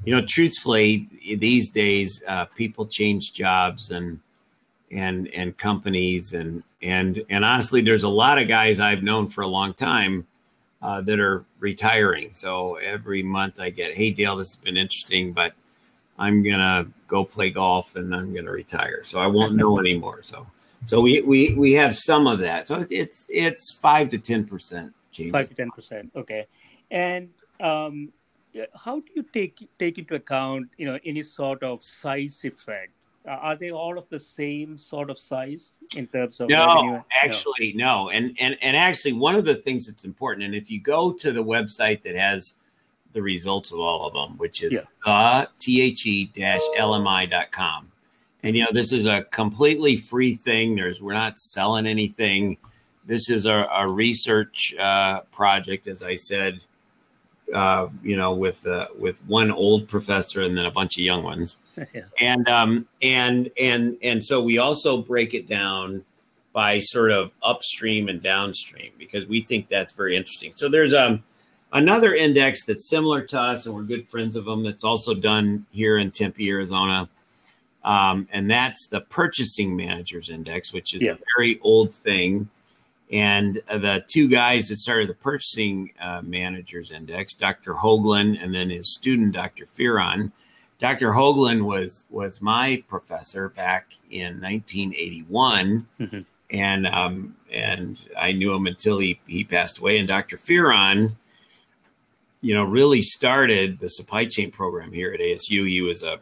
you 0.06 0.16
know, 0.16 0.26
truthfully, 0.28 1.08
these 1.38 1.72
days 1.72 2.22
uh, 2.28 2.46
people 2.46 2.86
change 2.88 3.34
jobs 3.34 3.92
and 3.92 4.20
and 4.92 5.28
and 5.30 5.58
companies 5.58 6.34
and 6.34 6.64
and 6.82 7.24
and 7.30 7.46
honestly, 7.46 7.82
there's 7.82 8.04
a 8.04 8.10
lot 8.10 8.38
of 8.38 8.48
guys 8.48 8.80
I've 8.80 9.04
known 9.04 9.28
for 9.28 9.42
a 9.42 9.48
long 9.48 9.74
time. 9.74 10.28
Uh, 10.84 11.00
that 11.00 11.20
are 11.20 11.46
retiring. 11.60 12.32
So 12.34 12.78
every 12.78 13.22
month 13.22 13.60
I 13.60 13.70
get, 13.70 13.94
hey 13.94 14.10
Dale, 14.10 14.36
this 14.38 14.48
has 14.48 14.56
been 14.56 14.78
interesting, 14.78 15.32
but 15.32 15.54
I'm 16.18 16.42
gonna 16.42 16.88
go 17.08 17.24
play 17.24 17.52
golf 17.52 17.96
and 17.96 18.16
I'm 18.16 18.34
gonna 18.34 18.50
retire. 18.50 19.04
So 19.04 19.20
I 19.20 19.28
won't 19.28 19.56
know 19.62 19.80
anymore. 19.80 20.22
So 20.24 20.48
so 20.86 21.02
we 21.02 21.22
we 21.22 21.54
we 21.54 21.74
have 21.74 21.96
some 21.96 22.28
of 22.28 22.40
that. 22.40 22.68
So 22.68 22.86
it's 22.90 23.26
it's 23.30 23.72
five 23.72 24.10
to 24.10 24.18
ten 24.18 24.46
percent. 24.46 24.94
Five 25.32 25.50
to 25.50 25.56
ten 25.56 25.72
percent. 25.72 26.12
Okay, 26.16 26.48
and 26.90 27.30
um, 27.60 28.12
how 28.76 29.00
do 29.00 29.08
you 29.16 29.24
take 29.24 29.68
take 29.78 29.98
into 29.98 30.16
account 30.16 30.70
you 30.78 30.86
know 30.86 31.00
any 31.06 31.22
sort 31.22 31.64
of 31.64 31.84
size 31.84 32.40
effect? 32.44 32.92
Uh, 33.24 33.32
are 33.32 33.56
they 33.56 33.70
all 33.70 34.00
of 34.00 34.10
the 34.10 34.20
same 34.20 34.80
sort 34.80 35.12
of 35.12 35.20
size 35.20 35.74
in 35.96 36.08
terms 36.08 36.40
of 36.40 36.50
no 36.50 36.66
revenue? 36.66 37.02
actually 37.24 37.72
no. 37.74 38.06
no 38.06 38.10
and 38.10 38.36
and 38.40 38.58
and 38.64 38.76
actually 38.76 39.14
one 39.14 39.36
of 39.36 39.46
the 39.46 39.54
things 39.54 39.86
that's 39.86 40.06
important 40.06 40.44
and 40.44 40.56
if 40.56 40.72
you 40.72 40.82
go 40.82 41.14
to 41.14 41.32
the 41.32 41.44
website 41.44 42.02
that 42.02 42.16
has 42.16 42.56
the 43.14 43.22
results 43.22 43.72
of 43.72 43.80
all 43.80 44.06
of 44.08 44.14
them, 44.14 44.38
which 44.38 44.64
is 44.64 44.74
yeah. 44.74 44.80
the 45.06 45.50
the-lmi.com. 46.34 47.92
And 48.44 48.56
you 48.56 48.64
know, 48.64 48.72
this 48.72 48.92
is 48.92 49.06
a 49.06 49.24
completely 49.24 49.98
free 49.98 50.36
thing. 50.36 50.76
There's 50.76 51.02
we're 51.02 51.14
not 51.14 51.40
selling 51.40 51.86
anything. 51.86 52.58
This 53.06 53.30
is 53.30 53.46
a, 53.46 53.68
a 53.72 53.92
research 53.92 54.74
uh, 54.80 55.22
project, 55.32 55.88
as 55.88 56.04
I 56.04 56.16
said. 56.16 56.62
Uh, 57.54 57.90
you 58.02 58.16
know, 58.16 58.34
with 58.34 58.66
uh, 58.66 58.88
with 58.98 59.20
one 59.28 59.52
old 59.52 59.88
professor 59.88 60.42
and 60.42 60.58
then 60.58 60.66
a 60.66 60.72
bunch 60.72 60.98
of 60.98 61.04
young 61.04 61.22
ones, 61.22 61.58
yeah. 61.94 62.04
and 62.20 62.48
um, 62.48 62.88
and 63.02 63.52
and 63.60 63.98
and 64.02 64.24
so 64.24 64.42
we 64.42 64.58
also 64.58 64.98
break 65.02 65.34
it 65.34 65.50
down 65.50 66.04
by 66.54 66.80
sort 66.80 67.12
of 67.12 67.32
upstream 67.44 68.08
and 68.08 68.22
downstream 68.24 68.92
because 68.98 69.26
we 69.28 69.42
think 69.42 69.68
that's 69.68 69.92
very 69.92 70.16
interesting. 70.16 70.54
So 70.56 70.70
there's 70.70 70.94
um 70.94 71.24
Another 71.74 72.14
index 72.14 72.66
that's 72.66 72.90
similar 72.90 73.22
to 73.28 73.40
us, 73.40 73.66
and 73.66 73.74
we're 73.74 73.84
good 73.84 74.10
friends 74.10 74.36
of 74.36 74.44
them, 74.44 74.64
that's 74.64 74.84
also 74.84 75.14
done 75.14 75.66
here 75.72 75.98
in 75.98 76.12
Tempe, 76.12 76.50
Arizona. 76.50 77.08
Um, 77.84 78.28
and 78.32 78.50
that's 78.50 78.88
the 78.88 79.02
Purchasing 79.02 79.76
Managers 79.76 80.30
Index, 80.30 80.72
which 80.72 80.94
is 80.94 81.02
yeah. 81.02 81.14
a 81.14 81.18
very 81.36 81.60
old 81.62 81.94
thing. 81.94 82.50
And 83.12 83.62
the 83.70 84.04
two 84.08 84.30
guys 84.30 84.70
that 84.70 84.80
started 84.80 85.10
the 85.10 85.16
Purchasing 85.16 85.92
uh, 86.00 86.22
Managers 86.22 86.92
Index, 86.92 87.34
Dr. 87.34 87.74
Hoagland 87.74 88.42
and 88.42 88.54
then 88.54 88.70
his 88.70 88.94
student, 88.94 89.34
Dr. 89.34 89.68
Fearon. 89.78 90.32
Dr. 90.80 91.12
Hoagland 91.12 91.64
was 91.64 92.06
was 92.10 92.42
my 92.42 92.84
professor 92.88 93.50
back 93.50 93.94
in 94.10 94.42
1981, 94.42 95.88
mm-hmm. 96.00 96.20
and 96.50 96.88
um, 96.88 97.36
and 97.52 98.00
I 98.18 98.32
knew 98.32 98.52
him 98.54 98.66
until 98.66 98.98
he 98.98 99.20
he 99.28 99.44
passed 99.44 99.78
away. 99.78 100.00
And 100.00 100.08
Dr. 100.08 100.38
Fearon 100.38 101.18
you 102.42 102.56
know, 102.56 102.64
really 102.64 103.02
started 103.02 103.80
the 103.80 103.90
supply 103.90 104.26
chain 104.26 104.52
program 104.52 104.92
here 104.92 105.14
at 105.14 105.20
ASU. 105.20 105.68
He 105.68 105.82
was 105.82 106.04
a, 106.04 106.20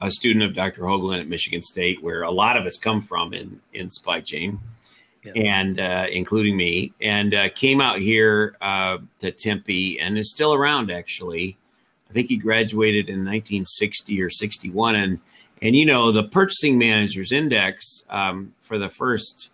a 0.00 0.10
student 0.10 0.44
of 0.44 0.54
Dr. 0.54 0.82
Hoagland 0.82 1.20
at 1.20 1.28
Michigan 1.28 1.62
State, 1.62 2.02
where 2.02 2.22
a 2.22 2.30
lot 2.30 2.56
of 2.56 2.66
us 2.66 2.76
come 2.76 3.02
from 3.02 3.34
in, 3.34 3.60
in 3.72 3.90
supply 3.90 4.20
chain, 4.20 4.58
yeah. 5.22 5.32
and 5.34 5.78
uh, 5.78 6.06
including 6.10 6.56
me, 6.56 6.92
and 7.00 7.34
uh, 7.34 7.48
came 7.50 7.80
out 7.80 7.98
here 7.98 8.56
uh, 8.60 8.98
to 9.18 9.30
Tempe 9.30 10.00
and 10.00 10.18
is 10.18 10.30
still 10.30 10.54
around 10.54 10.90
actually. 10.90 11.56
I 12.08 12.12
think 12.12 12.28
he 12.28 12.36
graduated 12.36 13.08
in 13.08 13.18
1960 13.20 14.20
or 14.20 14.30
61, 14.30 14.96
and 14.96 15.20
and 15.62 15.76
you 15.76 15.86
know 15.86 16.10
the 16.10 16.24
Purchasing 16.24 16.78
Managers 16.78 17.30
Index 17.30 18.04
um, 18.08 18.54
for 18.62 18.78
the 18.78 18.88
first 18.88 19.50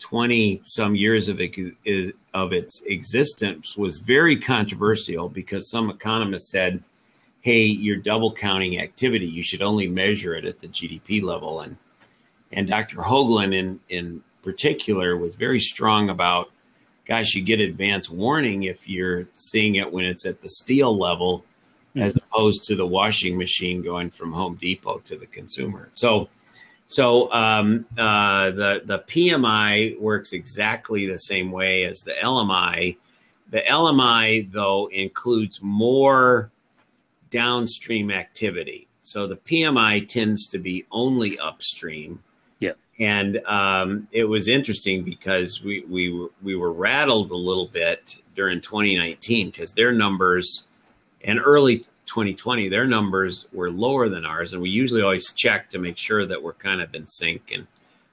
20 0.00 0.62
some 0.64 0.94
years 0.94 1.28
of 1.28 1.40
it, 1.40 2.14
of 2.34 2.52
its 2.52 2.82
existence 2.86 3.76
was 3.76 3.98
very 3.98 4.36
controversial 4.36 5.28
because 5.28 5.70
some 5.70 5.90
economists 5.90 6.50
said, 6.50 6.82
"Hey, 7.40 7.62
you're 7.62 7.96
double 7.96 8.32
counting 8.32 8.80
activity. 8.80 9.26
You 9.26 9.42
should 9.42 9.62
only 9.62 9.88
measure 9.88 10.34
it 10.34 10.44
at 10.44 10.60
the 10.60 10.68
GDP 10.68 11.22
level." 11.22 11.60
And 11.60 11.76
and 12.52 12.68
Dr. 12.68 12.98
Hoagland 12.98 13.54
in 13.54 13.80
in 13.88 14.22
particular 14.42 15.16
was 15.16 15.34
very 15.34 15.60
strong 15.60 16.08
about, 16.08 16.50
gosh, 17.06 17.34
you 17.34 17.42
get 17.42 17.60
advance 17.60 18.08
warning 18.08 18.62
if 18.62 18.88
you're 18.88 19.26
seeing 19.36 19.74
it 19.74 19.92
when 19.92 20.04
it's 20.04 20.24
at 20.24 20.40
the 20.40 20.48
steel 20.48 20.96
level, 20.96 21.44
mm-hmm. 21.90 22.02
as 22.02 22.16
opposed 22.16 22.64
to 22.64 22.76
the 22.76 22.86
washing 22.86 23.36
machine 23.36 23.82
going 23.82 24.10
from 24.10 24.32
Home 24.32 24.56
Depot 24.60 24.98
to 25.00 25.16
the 25.16 25.26
consumer. 25.26 25.90
So. 25.94 26.28
So 26.90 27.30
um, 27.32 27.84
uh, 27.98 28.50
the 28.52 28.80
the 28.82 29.00
PMI 29.00 30.00
works 30.00 30.32
exactly 30.32 31.04
the 31.04 31.18
same 31.18 31.52
way 31.52 31.84
as 31.84 32.00
the 32.00 32.12
LMI. 32.12 32.96
The 33.50 33.60
LMI 33.60 34.50
though 34.50 34.86
includes 34.86 35.60
more 35.60 36.50
downstream 37.30 38.10
activity. 38.10 38.86
So 39.02 39.26
the 39.26 39.36
PMI 39.36 40.06
tends 40.06 40.46
to 40.48 40.58
be 40.58 40.84
only 40.90 41.38
upstream, 41.38 42.22
Yeah. 42.60 42.72
and 42.98 43.38
um, 43.46 44.06
it 44.12 44.24
was 44.24 44.48
interesting 44.48 45.02
because 45.02 45.62
we 45.62 45.84
we 45.88 46.10
were, 46.12 46.30
we 46.42 46.56
were 46.56 46.72
rattled 46.72 47.30
a 47.30 47.36
little 47.36 47.68
bit 47.68 48.16
during 48.36 48.60
2019 48.60 49.50
because 49.50 49.72
their 49.72 49.92
numbers 49.92 50.66
and 51.22 51.40
early 51.42 51.78
2020 52.06 52.68
their 52.68 52.86
numbers 52.86 53.46
were 53.52 53.70
lower 53.70 54.08
than 54.08 54.26
ours, 54.26 54.52
and 54.52 54.60
we 54.60 54.70
usually 54.70 55.02
always 55.02 55.32
check 55.34 55.70
to 55.70 55.78
make 55.78 55.96
sure 55.96 56.26
that 56.26 56.42
we're 56.42 56.52
kind 56.54 56.80
of 56.82 56.94
in 56.94 57.06
sync. 57.08 57.50
And 57.52 57.66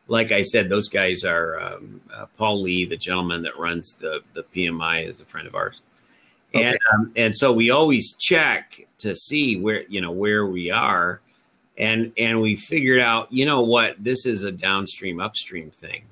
like 0.08 0.32
I 0.32 0.44
said, 0.44 0.70
those 0.70 0.88
guys 0.88 1.24
are 1.26 1.60
um, 1.60 2.00
uh, 2.14 2.28
Paul 2.38 2.62
Lee, 2.62 2.86
the 2.86 2.96
gentleman 2.98 3.42
that 3.44 3.58
runs 3.58 3.96
the 3.96 4.22
the 4.34 4.44
PMI, 4.44 5.08
is 5.10 5.20
a 5.20 5.26
friend 5.26 5.48
of 5.48 5.56
ours. 5.56 5.82
Okay. 6.56 6.66
And 6.66 6.78
um, 6.94 7.12
and 7.16 7.36
so 7.36 7.52
we 7.52 7.70
always 7.70 8.14
check 8.14 8.88
to 9.00 9.16
see 9.16 9.60
where 9.60 9.84
you 9.88 10.02
know 10.02 10.12
where 10.12 10.46
we 10.46 10.72
are. 10.72 11.22
And 11.78 12.14
and 12.18 12.42
we 12.42 12.56
figured 12.56 13.02
out 13.02 13.32
you 13.32 13.46
know 13.46 13.62
what 13.62 13.96
this 14.00 14.26
is 14.26 14.44
a 14.44 14.52
downstream 14.52 15.20
upstream 15.20 15.70
thing. 15.72 16.04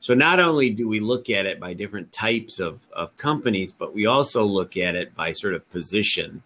So 0.00 0.14
not 0.14 0.40
only 0.40 0.70
do 0.70 0.88
we 0.88 1.00
look 1.00 1.28
at 1.28 1.46
it 1.46 1.58
by 1.58 1.74
different 1.74 2.12
types 2.12 2.60
of, 2.60 2.80
of 2.92 3.16
companies 3.16 3.72
but 3.72 3.94
we 3.94 4.06
also 4.06 4.44
look 4.44 4.76
at 4.76 4.94
it 4.94 5.14
by 5.14 5.32
sort 5.32 5.54
of 5.54 5.68
position 5.70 6.42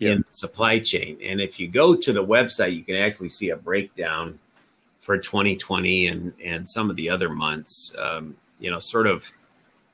in 0.00 0.18
the 0.18 0.32
supply 0.32 0.80
chain. 0.80 1.18
And 1.22 1.40
if 1.40 1.60
you 1.60 1.68
go 1.68 1.94
to 1.94 2.12
the 2.12 2.24
website 2.24 2.74
you 2.74 2.82
can 2.82 2.96
actually 2.96 3.28
see 3.28 3.50
a 3.50 3.56
breakdown 3.56 4.38
for 5.02 5.18
2020 5.18 6.06
and 6.06 6.32
and 6.42 6.68
some 6.68 6.88
of 6.88 6.96
the 6.96 7.10
other 7.10 7.28
months 7.28 7.94
um, 7.98 8.36
you 8.58 8.70
know 8.70 8.80
sort 8.80 9.06
of 9.06 9.30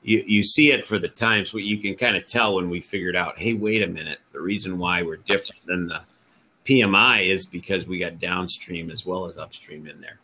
you, 0.07 0.23
you 0.25 0.43
see 0.43 0.71
it 0.71 0.87
for 0.87 0.97
the 0.97 1.07
times 1.07 1.51
but 1.51 1.63
you 1.63 1.77
can 1.77 1.95
kind 1.95 2.15
of 2.15 2.25
tell 2.25 2.55
when 2.55 2.69
we 2.69 2.79
figured 2.79 3.15
out 3.15 3.37
hey 3.37 3.53
wait 3.53 3.83
a 3.83 3.87
minute 3.87 4.19
the 4.31 4.39
reason 4.39 4.77
why 4.77 5.01
we're 5.01 5.17
different 5.17 5.65
than 5.65 5.87
the 5.87 6.01
PMI 6.67 7.27
is 7.27 7.45
because 7.45 7.87
we 7.87 7.97
got 7.97 8.19
downstream 8.19 8.91
as 8.91 9.05
well 9.05 9.25
as 9.25 9.37
upstream 9.37 9.87
in 9.87 10.01
there. 10.01 10.19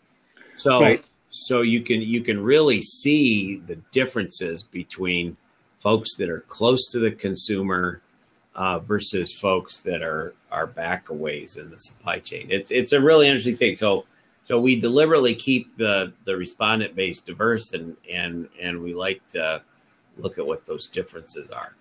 So 0.55 0.81
right. 0.81 1.07
so 1.29 1.61
you 1.61 1.81
can 1.81 2.01
you 2.01 2.21
can 2.21 2.43
really 2.43 2.81
see 2.81 3.57
the 3.57 3.77
differences 3.91 4.63
between 4.63 5.37
folks 5.79 6.15
that 6.17 6.29
are 6.29 6.41
close 6.41 6.89
to 6.91 6.99
the 6.99 7.11
consumer 7.11 8.01
uh, 8.55 8.79
versus 8.79 9.33
folks 9.33 9.81
that 9.81 10.01
are 10.01 10.35
are 10.51 10.67
back 10.67 11.09
a 11.09 11.13
ways 11.13 11.55
in 11.55 11.69
the 11.69 11.79
supply 11.79 12.19
chain. 12.19 12.47
It's 12.49 12.71
it's 12.71 12.91
a 12.91 13.01
really 13.01 13.27
interesting 13.27 13.55
thing. 13.55 13.77
So 13.77 14.05
so 14.43 14.59
we 14.59 14.75
deliberately 14.75 15.33
keep 15.33 15.77
the 15.77 16.11
the 16.25 16.35
respondent 16.35 16.93
base 16.93 17.21
diverse 17.21 17.71
and 17.71 17.95
and 18.11 18.49
and 18.61 18.81
we 18.81 18.93
like 18.93 19.25
to 19.29 19.61
look 20.17 20.37
at 20.37 20.45
what 20.45 20.65
those 20.65 20.87
differences 20.87 21.49
are. 21.51 21.75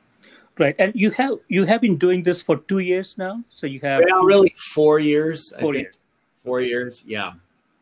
Right, 0.58 0.76
and 0.78 0.92
you 0.94 1.10
have 1.12 1.38
you 1.48 1.64
have 1.64 1.80
been 1.80 1.96
doing 1.96 2.22
this 2.22 2.42
for 2.42 2.58
two 2.58 2.80
years 2.80 3.16
now. 3.16 3.42
So 3.48 3.66
you 3.66 3.80
have 3.80 4.04
well, 4.06 4.24
really 4.24 4.54
four 4.74 4.98
years. 4.98 5.52
Four 5.58 5.74
years. 5.74 5.94
Four 6.44 6.60
years, 6.60 7.04
yeah. 7.06 7.32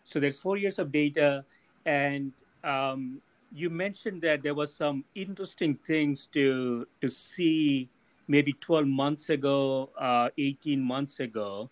So 0.04 0.20
there's 0.20 0.38
four 0.38 0.56
years 0.56 0.78
of 0.78 0.92
data, 0.92 1.44
and 1.84 2.32
um, 2.62 3.20
you 3.52 3.70
mentioned 3.70 4.22
that 4.22 4.42
there 4.42 4.54
was 4.54 4.74
some 4.74 5.04
interesting 5.14 5.78
things 5.84 6.28
to 6.34 6.86
to 7.00 7.08
see 7.08 7.88
maybe 8.28 8.52
12 8.60 8.86
months 8.86 9.28
ago, 9.28 9.90
uh, 9.98 10.28
18 10.38 10.80
months 10.80 11.18
ago. 11.18 11.68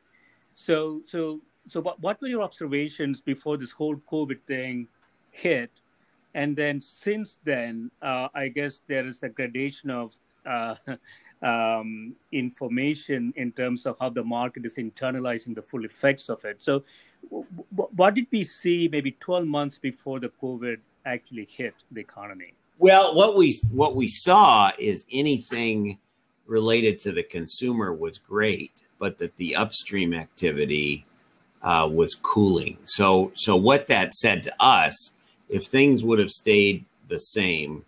So 0.57 1.03
so 1.07 1.41
so 1.69 1.81
what, 1.81 2.01
what 2.01 2.21
were 2.21 2.29
your 2.29 2.43
observations 2.43 3.21
before 3.21 3.57
this 3.57 3.71
whole 3.71 3.97
COVID 4.11 4.43
thing 4.47 4.89
hit? 5.31 5.71
And 6.39 6.55
then 6.55 6.81
since 6.81 7.37
then, 7.43 7.91
uh, 8.01 8.29
I 8.33 8.47
guess 8.47 8.81
there 8.87 9.05
is 9.05 9.25
a 9.25 9.29
gradation 9.29 9.91
of 9.91 10.15
uh, 10.47 10.77
um, 11.43 12.15
information 12.31 13.33
in 13.35 13.51
terms 13.51 13.87
of 13.87 13.97
how 13.99 14.11
the 14.11 14.23
market 14.23 14.65
is 14.65 14.77
internalizing 14.77 15.57
the 15.57 15.63
full 15.63 15.85
effects 15.85 16.29
of 16.29 16.45
it. 16.45 16.63
So, 16.63 16.85
w- 17.29 17.45
what 17.73 18.15
did 18.15 18.29
we 18.31 18.45
see 18.45 18.89
maybe 18.91 19.17
12 19.19 19.49
months 19.49 19.79
before 19.79 20.21
the 20.21 20.31
COVID 20.41 20.77
actually 21.05 21.49
hit 21.51 21.75
the 21.91 22.01
economy? 22.01 22.55
Well, 22.79 23.17
what 23.17 23.37
we 23.37 23.61
what 23.73 23.97
we 23.97 24.07
saw 24.07 24.71
is 24.79 25.07
anything 25.11 25.99
related 26.47 27.01
to 27.01 27.11
the 27.11 27.25
consumer 27.25 27.93
was 27.93 28.17
great, 28.17 28.85
but 29.01 29.19
that 29.19 29.37
the 29.39 29.57
upstream 29.57 30.15
activity 30.15 31.05
uh, 31.63 31.89
was 31.91 32.15
cooling. 32.15 32.79
So, 32.85 33.33
so 33.35 33.57
what 33.57 33.89
that 33.89 34.15
said 34.15 34.45
to 34.45 34.55
us, 34.63 35.11
if 35.49 35.67
things 35.67 36.03
would 36.05 36.19
have 36.19 36.31
stayed 36.31 36.85
the 37.09 37.19
same, 37.19 37.85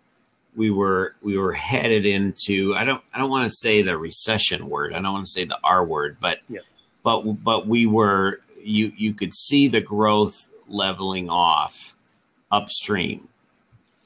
we 0.55 0.69
were 0.69 1.15
we 1.21 1.37
were 1.37 1.53
headed 1.53 2.05
into 2.05 2.75
I 2.75 2.83
don't 2.83 3.01
I 3.13 3.19
don't 3.19 3.29
want 3.29 3.49
to 3.49 3.55
say 3.55 3.81
the 3.81 3.97
recession 3.97 4.69
word. 4.69 4.93
I 4.93 5.01
don't 5.01 5.13
want 5.13 5.25
to 5.25 5.31
say 5.31 5.45
the 5.45 5.59
R 5.63 5.85
word, 5.85 6.17
but 6.19 6.39
yeah. 6.49 6.59
but 7.03 7.21
but 7.43 7.67
we 7.67 7.85
were 7.85 8.41
you 8.61 8.91
you 8.97 9.13
could 9.13 9.33
see 9.33 9.67
the 9.67 9.81
growth 9.81 10.49
leveling 10.67 11.29
off 11.29 11.95
upstream, 12.51 13.27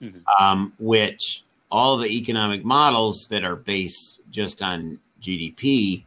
mm-hmm. 0.02 0.20
um, 0.40 0.74
which 0.80 1.44
all 1.72 1.98
the 1.98 2.08
economic 2.08 2.64
models 2.64 3.28
that 3.30 3.44
are 3.44 3.56
based 3.56 4.20
just 4.32 4.62
on 4.62 5.00
GDP 5.22 6.04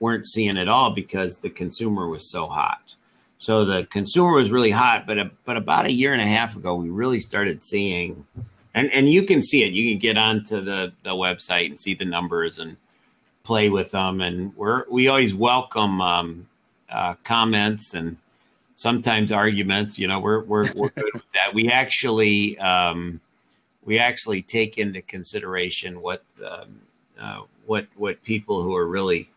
weren't 0.00 0.26
seeing 0.26 0.58
at 0.58 0.68
all 0.68 0.90
because 0.90 1.38
the 1.38 1.50
consumer 1.50 2.08
was 2.08 2.30
so 2.30 2.46
hot. 2.46 2.94
So 3.38 3.64
the 3.64 3.84
consumer 3.84 4.32
was 4.32 4.50
really 4.50 4.70
hot, 4.70 5.06
but 5.06 5.30
but 5.44 5.56
about 5.56 5.86
a 5.86 5.92
year 5.92 6.12
and 6.12 6.22
a 6.22 6.26
half 6.26 6.56
ago, 6.56 6.74
we 6.74 6.90
really 6.90 7.20
started 7.20 7.64
seeing 7.64 8.26
and 8.74 8.92
and 8.92 9.10
you 9.10 9.24
can 9.24 9.42
see 9.42 9.62
it. 9.62 9.72
You 9.72 9.90
can 9.90 9.98
get 9.98 10.16
onto 10.16 10.60
the 10.60 10.92
the 11.02 11.10
website 11.10 11.66
and 11.66 11.80
see 11.80 11.94
the 11.94 12.04
numbers 12.04 12.58
and 12.58 12.76
play 13.42 13.70
with 13.70 13.90
them. 13.90 14.20
And 14.20 14.54
we're 14.56 14.84
we 14.90 15.08
always 15.08 15.34
welcome 15.34 16.00
um, 16.00 16.48
uh, 16.90 17.14
comments 17.24 17.94
and 17.94 18.16
sometimes 18.76 19.32
arguments. 19.32 19.98
You 19.98 20.08
know, 20.08 20.20
we're 20.20 20.42
we're 20.44 20.72
we're 20.74 20.90
good 20.90 21.14
with 21.14 21.32
that. 21.34 21.54
We 21.54 21.68
actually 21.68 22.58
um, 22.58 23.20
we 23.84 23.98
actually 23.98 24.42
take 24.42 24.78
into 24.78 25.02
consideration 25.02 26.00
what 26.00 26.22
um, 26.44 26.80
uh, 27.20 27.42
what 27.66 27.86
what 27.96 28.22
people 28.22 28.62
who 28.62 28.76
are 28.76 28.86
really 28.86 29.30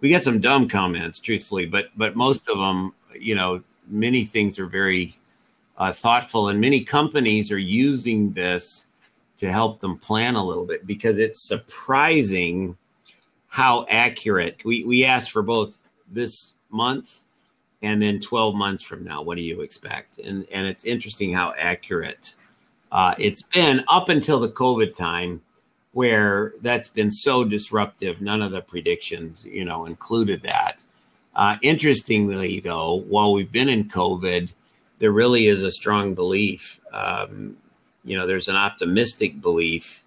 we 0.00 0.08
get 0.08 0.24
some 0.24 0.40
dumb 0.40 0.68
comments, 0.68 1.18
truthfully, 1.18 1.66
but 1.66 1.90
but 1.96 2.16
most 2.16 2.48
of 2.48 2.56
them, 2.58 2.94
you 3.18 3.34
know, 3.34 3.62
many 3.88 4.24
things 4.24 4.58
are 4.58 4.66
very 4.66 5.16
uh, 5.78 5.92
thoughtful, 5.92 6.48
and 6.48 6.60
many 6.60 6.84
companies 6.84 7.50
are 7.50 7.58
using 7.58 8.32
this 8.32 8.86
to 9.38 9.50
help 9.50 9.80
them 9.80 9.96
plan 9.96 10.34
a 10.34 10.44
little 10.44 10.66
bit 10.66 10.86
because 10.86 11.18
it's 11.18 11.48
surprising 11.48 12.76
how 13.48 13.86
accurate 13.88 14.58
we, 14.64 14.84
we 14.84 15.04
asked 15.04 15.30
for 15.30 15.42
both 15.42 15.82
this 16.10 16.52
month 16.70 17.24
and 17.82 18.02
then 18.02 18.20
12 18.20 18.54
months 18.54 18.82
from 18.82 19.02
now 19.02 19.22
what 19.22 19.36
do 19.36 19.42
you 19.42 19.62
expect? 19.62 20.18
And 20.18 20.46
and 20.52 20.66
it's 20.66 20.84
interesting 20.84 21.32
how 21.32 21.54
accurate 21.58 22.34
uh, 22.92 23.14
it's 23.18 23.42
been 23.42 23.84
up 23.88 24.08
until 24.08 24.40
the 24.40 24.50
covid 24.50 24.94
time 24.94 25.40
where 25.92 26.54
that's 26.60 26.88
been 26.88 27.10
so 27.10 27.42
disruptive 27.42 28.20
none 28.20 28.42
of 28.42 28.52
the 28.52 28.60
predictions 28.60 29.44
you 29.44 29.64
know 29.64 29.86
included 29.86 30.42
that 30.42 30.82
uh, 31.40 31.56
interestingly 31.62 32.60
though 32.60 32.94
while 32.94 33.32
we've 33.32 33.50
been 33.50 33.68
in 33.68 33.88
covid 33.88 34.50
there 35.00 35.10
really 35.10 35.48
is 35.48 35.62
a 35.62 35.72
strong 35.72 36.14
belief. 36.14 36.80
Um, 36.92 37.56
you 38.04 38.16
know, 38.16 38.26
there's 38.26 38.48
an 38.48 38.56
optimistic 38.56 39.40
belief 39.40 40.04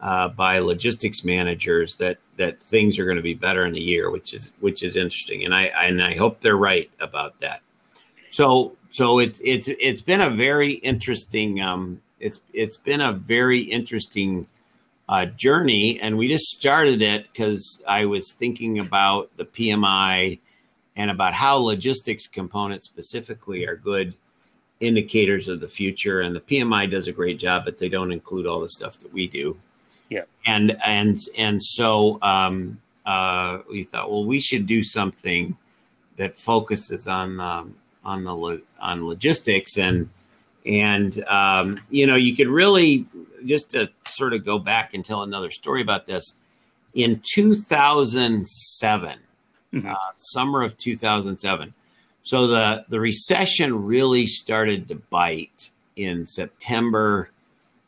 uh, 0.00 0.28
by 0.28 0.58
logistics 0.58 1.22
managers 1.22 1.94
that 1.96 2.18
that 2.36 2.60
things 2.60 2.98
are 2.98 3.04
going 3.04 3.18
to 3.18 3.22
be 3.22 3.34
better 3.34 3.64
in 3.64 3.76
a 3.76 3.80
year, 3.80 4.10
which 4.10 4.34
is 4.34 4.50
which 4.58 4.82
is 4.82 4.96
interesting, 4.96 5.44
and 5.44 5.54
I 5.54 5.64
and 5.66 6.02
I 6.02 6.16
hope 6.16 6.40
they're 6.40 6.56
right 6.56 6.90
about 6.98 7.38
that. 7.40 7.60
So 8.30 8.76
so 8.90 9.20
it's 9.20 9.40
it's 9.44 9.68
it's 9.68 10.02
been 10.02 10.20
a 10.20 10.30
very 10.30 10.72
interesting 10.72 11.60
um, 11.60 12.00
it's 12.18 12.40
it's 12.52 12.78
been 12.78 13.00
a 13.00 13.12
very 13.12 13.60
interesting 13.60 14.46
uh, 15.08 15.26
journey, 15.26 16.00
and 16.00 16.16
we 16.16 16.26
just 16.26 16.46
started 16.46 17.02
it 17.02 17.26
because 17.30 17.82
I 17.86 18.06
was 18.06 18.32
thinking 18.32 18.78
about 18.78 19.30
the 19.36 19.44
PMI 19.44 20.38
and 20.96 21.10
about 21.10 21.34
how 21.34 21.56
logistics 21.56 22.26
components 22.26 22.84
specifically 22.86 23.66
are 23.66 23.76
good 23.76 24.14
indicators 24.80 25.48
of 25.48 25.60
the 25.60 25.68
future. 25.68 26.20
And 26.20 26.34
the 26.34 26.40
PMI 26.40 26.90
does 26.90 27.08
a 27.08 27.12
great 27.12 27.38
job, 27.38 27.64
but 27.64 27.78
they 27.78 27.88
don't 27.88 28.12
include 28.12 28.46
all 28.46 28.60
the 28.60 28.68
stuff 28.68 28.98
that 29.00 29.12
we 29.12 29.26
do. 29.26 29.56
Yeah. 30.08 30.22
And 30.44 30.76
and 30.84 31.18
and 31.38 31.62
so 31.62 32.18
um, 32.20 32.80
uh, 33.06 33.58
we 33.70 33.84
thought, 33.84 34.10
well, 34.10 34.24
we 34.24 34.40
should 34.40 34.66
do 34.66 34.82
something 34.82 35.56
that 36.16 36.38
focuses 36.38 37.08
on 37.08 37.40
um, 37.40 37.76
on 38.04 38.24
the 38.24 38.62
on 38.80 39.06
logistics 39.06 39.78
and 39.78 40.08
and 40.66 41.24
um, 41.24 41.80
you 41.90 42.06
know 42.06 42.16
you 42.16 42.36
could 42.36 42.48
really 42.48 43.06
just 43.44 43.70
to 43.70 43.90
sort 44.06 44.32
of 44.32 44.44
go 44.44 44.58
back 44.58 44.94
and 44.94 45.04
tell 45.04 45.22
another 45.22 45.50
story 45.50 45.82
about 45.82 46.06
this 46.06 46.34
in 46.94 47.20
2007 47.34 49.18
mm-hmm. 49.72 49.88
uh, 49.88 49.94
summer 50.16 50.62
of 50.62 50.76
2007 50.78 51.74
so 52.22 52.46
the 52.46 52.84
the 52.88 53.00
recession 53.00 53.84
really 53.84 54.26
started 54.26 54.88
to 54.88 54.94
bite 54.94 55.70
in 55.96 56.26
september 56.26 57.30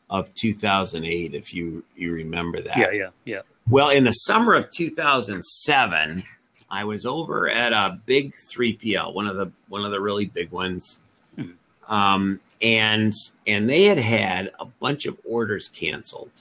of 0.09 0.33
2008 0.35 1.33
if 1.33 1.53
you 1.53 1.83
you 1.95 2.11
remember 2.11 2.61
that. 2.61 2.77
Yeah 2.77 2.91
yeah 2.91 3.09
yeah. 3.25 3.41
Well 3.69 3.89
in 3.89 4.03
the 4.03 4.11
summer 4.11 4.53
of 4.53 4.69
2007 4.71 6.23
i 6.69 6.83
was 6.83 7.05
over 7.05 7.49
at 7.49 7.73
a 7.73 7.99
big 8.05 8.33
3pl 8.35 9.13
one 9.13 9.27
of 9.27 9.35
the 9.35 9.51
one 9.69 9.83
of 9.83 9.91
the 9.91 10.01
really 10.01 10.25
big 10.25 10.51
ones. 10.51 11.01
Mm-hmm. 11.37 11.93
um, 11.93 12.39
and 12.61 13.13
and 13.45 13.69
they 13.69 13.83
had 13.83 13.97
had 13.97 14.51
a 14.59 14.65
bunch 14.65 15.05
of 15.05 15.17
orders 15.23 15.69
canceled. 15.69 16.31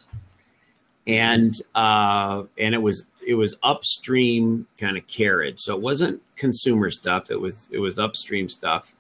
And 1.07 1.55
uh, 1.75 2.45
and 2.57 2.75
it 2.75 2.81
was 2.81 3.07
it 3.27 3.35
was 3.35 3.57
upstream 3.63 4.67
kind 4.79 4.97
of 4.97 5.07
carriage 5.07 5.61
so 5.61 5.75
it 5.75 5.81
wasn't 5.81 6.21
consumer 6.37 6.91
stuff 6.91 7.31
it 7.31 7.41
was 7.41 7.69
it 7.73 7.79
was 7.79 7.99
upstream 7.99 8.49
stuff 8.49 8.95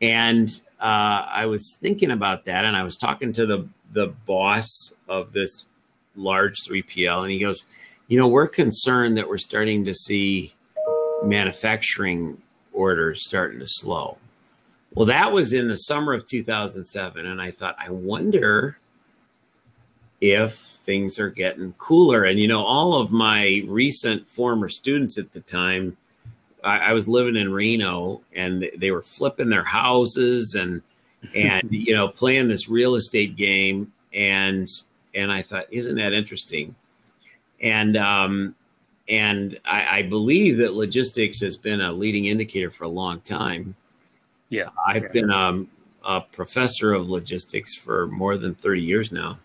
and 0.00 0.60
uh, 0.80 1.26
i 1.30 1.46
was 1.46 1.76
thinking 1.80 2.10
about 2.10 2.44
that 2.44 2.64
and 2.64 2.76
i 2.76 2.82
was 2.82 2.96
talking 2.96 3.32
to 3.32 3.46
the 3.46 3.68
the 3.92 4.08
boss 4.26 4.92
of 5.08 5.32
this 5.32 5.66
large 6.16 6.56
3pl 6.68 7.22
and 7.22 7.30
he 7.30 7.38
goes 7.38 7.64
you 8.08 8.18
know 8.18 8.28
we're 8.28 8.48
concerned 8.48 9.16
that 9.16 9.28
we're 9.28 9.38
starting 9.38 9.84
to 9.84 9.94
see 9.94 10.54
manufacturing 11.22 12.40
orders 12.72 13.26
starting 13.26 13.58
to 13.58 13.66
slow 13.66 14.18
well, 14.94 15.06
that 15.06 15.32
was 15.32 15.52
in 15.52 15.68
the 15.68 15.76
summer 15.76 16.12
of 16.12 16.26
2007. 16.26 17.26
And 17.26 17.40
I 17.40 17.50
thought, 17.50 17.76
I 17.78 17.90
wonder 17.90 18.78
if 20.20 20.54
things 20.54 21.18
are 21.18 21.30
getting 21.30 21.72
cooler. 21.78 22.24
And, 22.24 22.38
you 22.38 22.48
know, 22.48 22.62
all 22.62 22.94
of 22.94 23.10
my 23.10 23.62
recent 23.66 24.28
former 24.28 24.68
students 24.68 25.18
at 25.18 25.32
the 25.32 25.40
time, 25.40 25.96
I, 26.64 26.78
I 26.78 26.92
was 26.92 27.08
living 27.08 27.36
in 27.36 27.52
Reno 27.52 28.22
and 28.34 28.68
they 28.76 28.90
were 28.90 29.02
flipping 29.02 29.48
their 29.48 29.64
houses 29.64 30.54
and, 30.54 30.82
and, 31.34 31.68
you 31.70 31.94
know, 31.94 32.08
playing 32.08 32.48
this 32.48 32.68
real 32.68 32.94
estate 32.94 33.36
game. 33.36 33.92
And, 34.12 34.68
and 35.14 35.32
I 35.32 35.42
thought, 35.42 35.66
isn't 35.70 35.96
that 35.96 36.12
interesting? 36.12 36.74
And, 37.60 37.96
um, 37.96 38.54
and 39.08 39.58
I, 39.64 39.98
I 39.98 40.02
believe 40.02 40.58
that 40.58 40.74
logistics 40.74 41.40
has 41.40 41.56
been 41.56 41.80
a 41.80 41.92
leading 41.92 42.26
indicator 42.26 42.70
for 42.70 42.84
a 42.84 42.88
long 42.88 43.20
time 43.22 43.74
yeah. 44.48 44.68
I've 44.86 45.04
yeah. 45.04 45.12
been 45.12 45.30
um, 45.30 45.68
a 46.04 46.20
professor 46.20 46.92
of 46.92 47.08
logistics 47.08 47.74
for 47.74 48.06
more 48.08 48.36
than 48.36 48.54
30 48.54 48.82
years 48.82 49.12
now. 49.12 49.38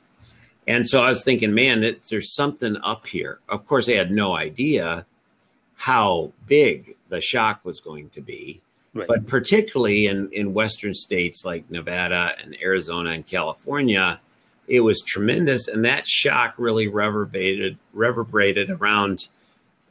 And 0.68 0.88
so 0.88 1.04
I 1.04 1.10
was 1.10 1.24
thinking, 1.24 1.54
man, 1.54 1.84
it, 1.84 2.04
there's 2.10 2.34
something 2.34 2.78
up 2.78 3.08
here. 3.08 3.40
Of 3.50 3.66
course, 3.68 3.90
I 3.90 3.94
had 3.94 4.12
no 4.12 4.36
idea 4.36 5.06
how 5.76 6.32
big 6.48 6.96
the 7.10 7.22
shock 7.22 7.66
was 7.66 7.80
going 7.80 8.10
to 8.12 8.22
be. 8.22 8.62
Right. 8.94 9.08
But 9.08 9.28
particularly 9.28 10.08
in, 10.08 10.30
in 10.32 10.54
Western 10.54 10.94
states 10.94 11.44
like 11.44 11.70
Nevada 11.70 12.36
and 12.42 12.56
Arizona 12.62 13.12
and 13.12 13.26
California, 13.26 14.22
it 14.68 14.82
was 14.82 15.02
tremendous. 15.02 15.68
And 15.68 15.84
that 15.84 16.08
shock 16.08 16.54
really 16.58 16.88
reverberated, 16.88 17.78
reverberated 17.92 18.70
around, 18.70 19.28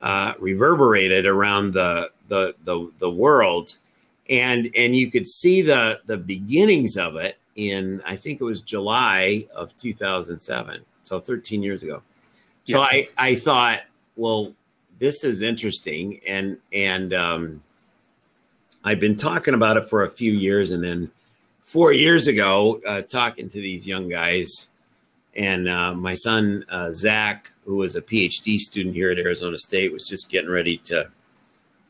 uh, 0.01 0.35
reverberated 0.39 1.27
around 1.27 1.75
the, 1.75 2.11
the, 2.29 2.55
the, 2.65 2.91
the 2.99 3.11
world 3.11 3.77
and 4.29 4.71
and 4.77 4.97
you 4.97 5.11
could 5.11 5.29
see 5.29 5.63
the 5.63 6.01
the 6.07 6.17
beginnings 6.17 6.97
of 6.97 7.17
it 7.17 7.39
in 7.57 8.03
I 8.05 8.17
think 8.17 8.41
it 8.41 8.45
was 8.45 8.61
July 8.63 9.47
of 9.55 9.77
2007, 9.79 10.81
so 11.03 11.21
13 11.21 11.63
years 11.63 11.83
ago. 11.83 12.03
So 12.65 12.79
yeah. 12.79 12.87
I 12.91 13.09
I 13.19 13.35
thought, 13.35 13.81
well, 14.17 14.55
this 14.99 15.25
is 15.25 15.43
interesting, 15.43 16.21
and 16.27 16.59
and 16.73 17.13
um, 17.13 17.63
I've 18.85 19.01
been 19.01 19.17
talking 19.17 19.55
about 19.55 19.77
it 19.77 19.89
for 19.89 20.05
a 20.05 20.11
few 20.11 20.33
years, 20.33 20.71
and 20.71 20.83
then 20.83 21.11
four 21.65 21.93
years 21.93 22.27
ago, 22.27 22.81
uh, 22.87 23.03
talking 23.03 23.49
to 23.49 23.61
these 23.61 23.87
young 23.87 24.09
guys, 24.09 24.69
and 25.35 25.69
uh, 25.69 25.95
my 25.95 26.15
son 26.15 26.65
uh, 26.69 26.91
Zach, 26.93 27.51
who 27.65 27.77
was 27.77 27.97
a 27.97 28.03
PhD 28.03 28.59
student 28.59 28.95
here 28.95 29.11
at 29.11 29.19
Arizona 29.19 29.59
State, 29.59 29.93
was 29.93 30.07
just 30.07 30.31
getting 30.31 30.51
ready 30.51 30.79
to 30.79 31.11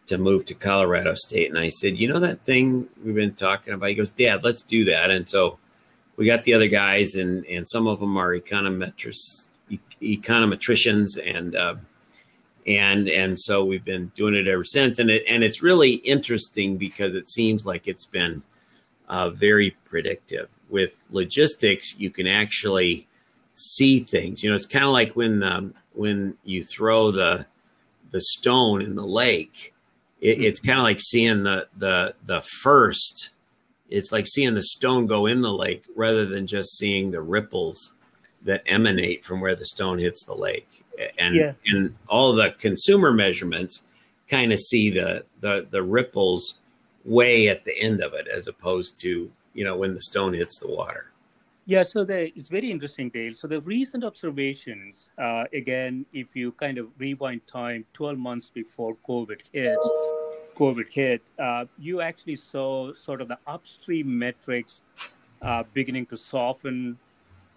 to 0.07 0.19
move 0.19 0.45
to 0.47 0.55
Colorado 0.55 1.15
State. 1.15 1.51
And 1.51 1.59
I 1.59 1.69
said, 1.69 1.99
you 1.99 2.09
know 2.09 2.21
that 2.21 2.45
thing 2.45 2.89
we've 3.05 3.15
been 3.15 3.35
talking 3.35 3.73
about? 3.73 3.89
He 3.89 3.95
goes, 3.95 4.11
Dad, 4.11 4.45
let's 4.45 4.63
do 4.63 4.85
that. 4.87 5.11
And 5.11 5.29
so 5.29 5.59
we 6.17 6.27
got 6.27 6.45
the 6.45 6.55
other 6.55 6.69
guys, 6.69 7.15
and 7.15 7.45
and 7.47 7.69
some 7.69 7.87
of 7.87 8.01
them 8.01 8.17
are 8.17 8.37
econometrists, 8.37 9.47
econometricians, 10.01 11.19
and 11.25 11.57
uh, 11.57 11.77
and 12.67 13.09
and 13.09 13.39
so 13.39 13.65
we've 13.65 13.85
been 13.85 14.13
doing 14.15 14.35
it 14.35 14.47
ever 14.47 14.65
since. 14.65 14.99
And 14.99 15.11
it 15.11 15.25
and 15.29 15.43
it's 15.43 15.63
really 15.63 15.95
interesting 15.95 16.77
because 16.77 17.15
it 17.15 17.29
seems 17.29 17.65
like 17.65 17.89
it's 17.89 18.05
been 18.05 18.43
uh, 19.09 19.31
very 19.31 19.77
predictive. 19.85 20.49
With 20.69 20.95
logistics, 21.11 21.99
you 21.99 22.11
can 22.11 22.27
actually 22.27 23.07
see 23.55 24.01
things. 24.01 24.43
You 24.43 24.51
know, 24.51 24.57
it's 24.57 24.67
kind 24.67 24.85
of 24.85 24.93
like 24.93 25.13
when 25.15 25.43
um, 25.43 25.75
when 25.95 26.37
you 26.45 26.63
throw 26.63 27.11
the 27.11 27.47
the 28.11 28.21
stone 28.21 28.83
in 28.83 28.95
the 28.95 29.07
lake 29.07 29.72
it, 30.23 30.41
it's 30.41 30.61
kind 30.61 30.79
of 30.79 30.85
like 30.85 31.01
seeing 31.01 31.43
the 31.43 31.69
the 31.77 32.15
the 32.25 32.41
first. 32.63 33.31
It's 33.91 34.11
like 34.11 34.27
seeing 34.27 34.55
the 34.55 34.63
stone 34.63 35.07
go 35.07 35.27
in 35.27 35.43
the 35.43 35.53
lake 35.53 35.85
rather 35.95 36.25
than 36.25 36.47
just 36.47 36.79
seeing 36.79 37.11
the 37.11 37.21
ripples 37.21 37.93
that 38.43 38.63
emanate 38.65 39.23
from 39.23 39.43
where 39.43 39.55
the 39.55 39.67
stone 39.67 39.99
hits 39.99 40.25
the 40.25 40.35
lake. 40.35 40.69
And 41.19 41.35
yeah. 41.35 41.53
and 41.67 41.95
all 42.09 42.33
the 42.33 42.53
consumer 42.59 43.13
measurements 43.13 43.83
kind 44.29 44.53
of 44.53 44.61
see 44.61 44.89
the 44.91 45.25
the 45.41 45.67
the 45.71 45.83
ripples 45.83 46.59
way 47.05 47.49
at 47.49 47.65
the 47.65 47.79
end 47.79 48.01
of 48.03 48.15
it 48.15 48.29
as 48.29 48.47
opposed 48.47 49.01
to 49.01 49.31
you 49.53 49.65
know 49.65 49.77
when 49.77 49.93
the 49.93 50.01
stone 50.01 50.33
hits 50.33 50.59
the 50.59 50.69
water. 50.69 51.07
Yeah, 51.65 51.85
so 51.85 52.05
the, 52.05 52.37
it's 52.37 52.49
very 52.49 52.73
interesting, 52.73 53.09
Dale. 53.09 53.35
So 53.35 53.47
the 53.47 53.61
recent 53.61 54.03
observations, 54.03 55.11
uh, 55.17 55.45
again, 55.53 56.05
if 56.13 56.35
you 56.35 56.51
kind 56.51 56.77
of 56.77 56.89
rewind 56.99 57.47
time 57.47 57.85
12 57.93 58.19
months 58.19 58.51
before 58.51 58.97
COVID 59.09 59.43
hit, 59.53 59.79
COVID 60.63 60.89
hit, 60.91 61.23
uh, 61.41 61.65
you 61.77 62.01
actually 62.01 62.37
saw 62.37 62.95
sort 62.95 63.21
of 63.21 63.27
the 63.27 63.39
upstream 63.49 64.17
metrics 64.17 64.83
uh, 65.43 65.65
beginning 65.75 66.07
to 66.07 66.17
soften, 66.17 66.97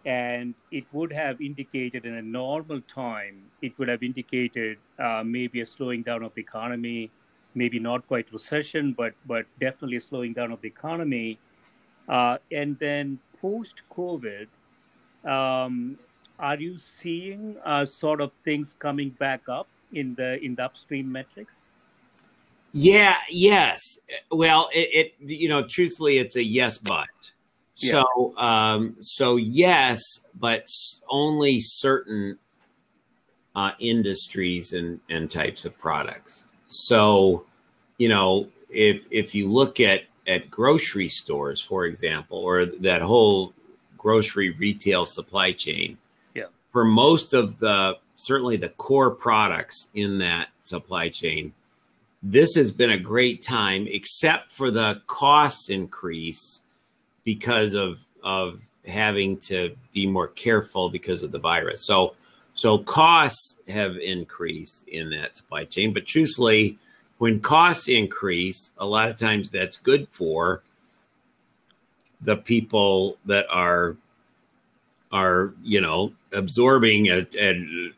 and 0.05 0.55
it 0.71 0.85
would 0.91 1.13
have 1.13 1.39
indicated 1.39 2.07
in 2.07 2.15
a 2.15 2.21
normal 2.21 2.81
time, 2.81 3.43
it 3.61 3.77
would 3.77 3.89
have 3.89 4.01
indicated 4.01 4.79
uh, 4.97 5.21
maybe 5.23 5.61
a 5.61 5.65
slowing 5.67 6.01
down 6.01 6.23
of 6.23 6.33
the 6.33 6.41
economy, 6.41 7.11
maybe 7.53 7.77
not 7.77 8.07
quite 8.07 8.33
recession, 8.33 8.91
but 9.01 9.13
but 9.27 9.45
definitely 9.59 9.97
a 9.97 10.05
slowing 10.09 10.33
down 10.33 10.51
of 10.51 10.59
the 10.61 10.67
economy. 10.67 11.37
Uh, 12.09 12.37
and 12.51 12.79
then 12.79 13.19
post 13.39 13.83
COVID, 13.95 14.47
um, 15.35 15.99
are 16.39 16.59
you 16.67 16.77
seeing 16.79 17.55
uh, 17.63 17.85
sort 17.85 18.19
of 18.19 18.31
things 18.43 18.75
coming 18.79 19.09
back 19.25 19.41
up 19.47 19.67
in 19.93 20.15
the 20.15 20.43
in 20.43 20.55
the 20.55 20.63
upstream 20.65 21.11
metrics? 21.11 21.61
Yeah. 22.77 23.15
Yes. 23.29 23.99
Well, 24.31 24.69
it, 24.73 24.89
it 24.93 25.13
you 25.19 25.47
know, 25.47 25.65
truthfully, 25.65 26.17
it's 26.17 26.35
a 26.35 26.43
yes, 26.43 26.77
but. 26.77 27.07
Yeah. 27.77 28.03
So, 28.03 28.37
um, 28.37 28.95
so 28.99 29.37
yes, 29.37 30.01
but 30.39 30.67
only 31.09 31.59
certain 31.61 32.37
uh, 33.55 33.71
industries 33.79 34.73
and, 34.73 34.99
and 35.09 35.31
types 35.31 35.63
of 35.65 35.77
products. 35.79 36.45
So, 36.67 37.45
you 37.97 38.09
know, 38.09 38.49
if 38.69 39.05
if 39.09 39.33
you 39.33 39.49
look 39.49 39.79
at 39.79 40.03
at 40.27 40.49
grocery 40.51 41.09
stores, 41.09 41.61
for 41.61 41.85
example, 41.85 42.37
or 42.37 42.65
that 42.65 43.01
whole 43.01 43.53
grocery 43.97 44.51
retail 44.51 45.05
supply 45.05 45.53
chain, 45.53 45.97
yeah. 46.33 46.45
for 46.71 46.83
most 46.83 47.33
of 47.33 47.57
the 47.59 47.97
certainly 48.17 48.57
the 48.57 48.69
core 48.69 49.11
products 49.11 49.87
in 49.93 50.17
that 50.19 50.49
supply 50.61 51.09
chain, 51.09 51.53
this 52.27 52.55
has 52.55 52.71
been 52.71 52.89
a 52.89 52.97
great 52.97 53.43
time, 53.43 53.87
except 53.87 54.51
for 54.51 54.71
the 54.71 54.99
cost 55.05 55.69
increase 55.69 56.61
because 57.23 57.75
of 57.75 57.99
of 58.23 58.61
having 58.87 59.37
to 59.37 59.75
be 59.93 60.07
more 60.07 60.27
careful 60.27 60.89
because 60.89 61.21
of 61.21 61.31
the 61.31 61.37
virus. 61.37 61.85
So 61.85 62.15
so 62.55 62.79
costs 62.79 63.59
have 63.67 63.97
increased 63.97 64.87
in 64.87 65.11
that 65.11 65.37
supply 65.37 65.65
chain, 65.65 65.93
but 65.93 66.07
truthfully, 66.07 66.79
when 67.19 67.41
costs 67.41 67.87
increase, 67.87 68.71
a 68.79 68.87
lot 68.87 69.09
of 69.09 69.17
times 69.17 69.51
that's 69.51 69.77
good 69.77 70.07
for 70.09 70.63
the 72.21 72.37
people 72.37 73.17
that 73.25 73.45
are 73.51 73.97
are 75.11 75.53
you 75.61 75.79
know 75.79 76.11
absorbing 76.33 77.07
and 77.07 77.27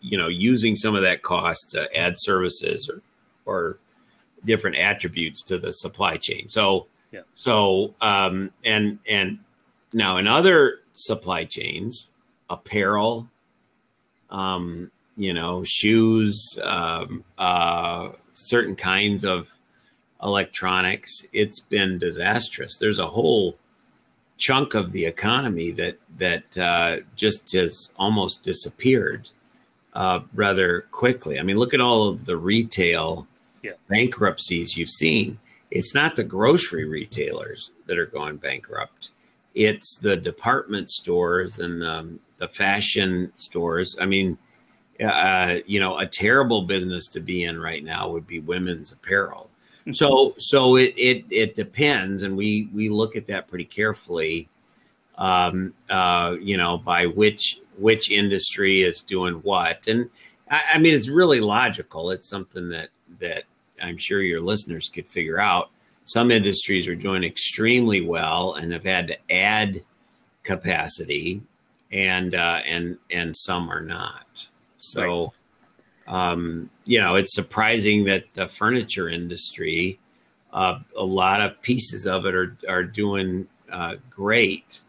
you 0.01 0.17
know 0.17 0.27
using 0.27 0.75
some 0.75 0.95
of 0.95 1.03
that 1.03 1.21
cost 1.21 1.69
to 1.69 1.87
add 1.97 2.15
services 2.17 2.89
or 2.89 3.01
or 3.45 3.77
different 4.47 4.77
attributes 4.77 5.43
to 5.43 5.59
the 5.59 5.71
supply 5.71 6.17
chain. 6.17 6.49
So 6.49 6.87
Yeah. 7.11 7.21
So 7.35 7.93
um, 8.01 8.51
and 8.63 8.99
and 9.07 9.39
now 9.93 10.17
in 10.17 10.27
other 10.27 10.79
supply 10.93 11.45
chains, 11.45 12.09
apparel, 12.49 13.29
um, 14.29 14.91
you 15.15 15.33
know, 15.33 15.63
shoes, 15.65 16.59
um, 16.63 17.23
uh, 17.37 18.09
certain 18.33 18.75
kinds 18.75 19.23
of 19.23 19.47
electronics, 20.21 21.25
it's 21.31 21.59
been 21.59 21.99
disastrous. 21.99 22.77
There's 22.77 22.99
a 22.99 23.07
whole 23.07 23.57
chunk 24.37 24.75
of 24.75 24.91
the 24.91 25.05
economy 25.05 25.71
that 25.71 25.97
that 26.17 26.57
uh, 26.57 26.97
just 27.15 27.51
has 27.53 27.91
almost 27.97 28.43
disappeared 28.43 29.29
uh, 29.93 30.19
rather 30.33 30.85
quickly. 30.91 31.39
I 31.39 31.43
mean, 31.43 31.57
look 31.57 31.73
at 31.73 31.81
all 31.81 32.07
of 32.09 32.25
the 32.25 32.37
retail 32.37 33.27
Yeah. 33.63 33.71
bankruptcies 33.89 34.77
you've 34.77 34.89
seen. 34.89 35.39
It's 35.71 35.93
not 35.93 36.15
the 36.15 36.23
grocery 36.23 36.85
retailers 36.85 37.71
that 37.87 37.97
are 37.97 38.05
going 38.05 38.37
bankrupt. 38.37 39.11
It's 39.53 39.97
the 39.97 40.15
department 40.15 40.89
stores 40.89 41.59
and 41.59 41.83
um, 41.83 42.19
the 42.37 42.47
fashion 42.47 43.31
stores. 43.35 43.97
I 43.99 44.05
mean, 44.05 44.37
uh, 45.03 45.57
you 45.65 45.79
know, 45.79 45.97
a 45.99 46.05
terrible 46.05 46.63
business 46.63 47.07
to 47.07 47.19
be 47.19 47.43
in 47.43 47.59
right 47.59 47.83
now 47.83 48.09
would 48.09 48.27
be 48.27 48.39
women's 48.39 48.91
apparel. 48.91 49.49
So, 49.93 50.35
so 50.37 50.75
it 50.75 50.93
it 50.97 51.25
it 51.29 51.55
depends, 51.55 52.23
and 52.23 52.35
we 52.35 52.69
we 52.73 52.89
look 52.89 53.15
at 53.15 53.25
that 53.27 53.47
pretty 53.47 53.63
carefully. 53.65 54.49
Um, 55.17 55.73
uh, 55.89 56.35
you 56.41 56.57
know, 56.57 56.77
by 56.77 57.05
which 57.05 57.61
which 57.77 58.11
industry 58.11 58.81
is 58.81 59.01
doing 59.01 59.35
what, 59.35 59.87
and 59.87 60.09
I, 60.51 60.61
I 60.73 60.77
mean, 60.77 60.93
it's 60.93 61.07
really 61.07 61.39
logical. 61.39 62.11
It's 62.11 62.27
something 62.27 62.69
that 62.69 62.89
that 63.19 63.43
I'm 63.81 63.97
sure 63.97 64.21
your 64.21 64.41
listeners 64.41 64.89
could 64.89 65.07
figure 65.07 65.39
out. 65.39 65.69
Some 66.05 66.31
industries 66.31 66.87
are 66.87 66.95
doing 66.95 67.23
extremely 67.23 68.01
well 68.01 68.53
and 68.53 68.71
have 68.71 68.85
had 68.85 69.07
to 69.07 69.31
add 69.31 69.83
capacity, 70.43 71.41
and 71.91 72.33
uh, 72.33 72.61
and 72.65 72.97
and 73.11 73.35
some 73.35 73.69
are 73.69 73.81
not. 73.81 74.47
So, 74.77 75.33
um, 76.07 76.69
you 76.85 77.01
know, 77.01 77.15
it's 77.15 77.35
surprising 77.35 78.05
that 78.05 78.23
the 78.35 78.47
furniture 78.47 79.09
industry, 79.09 79.99
uh, 80.53 80.79
a 80.95 81.03
lot 81.03 81.41
of 81.41 81.61
pieces 81.61 82.07
of 82.07 82.25
it 82.25 82.33
are 82.35 82.57
are 82.69 82.83
doing 82.83 83.47
uh, 83.71 83.95
great. 84.09 84.79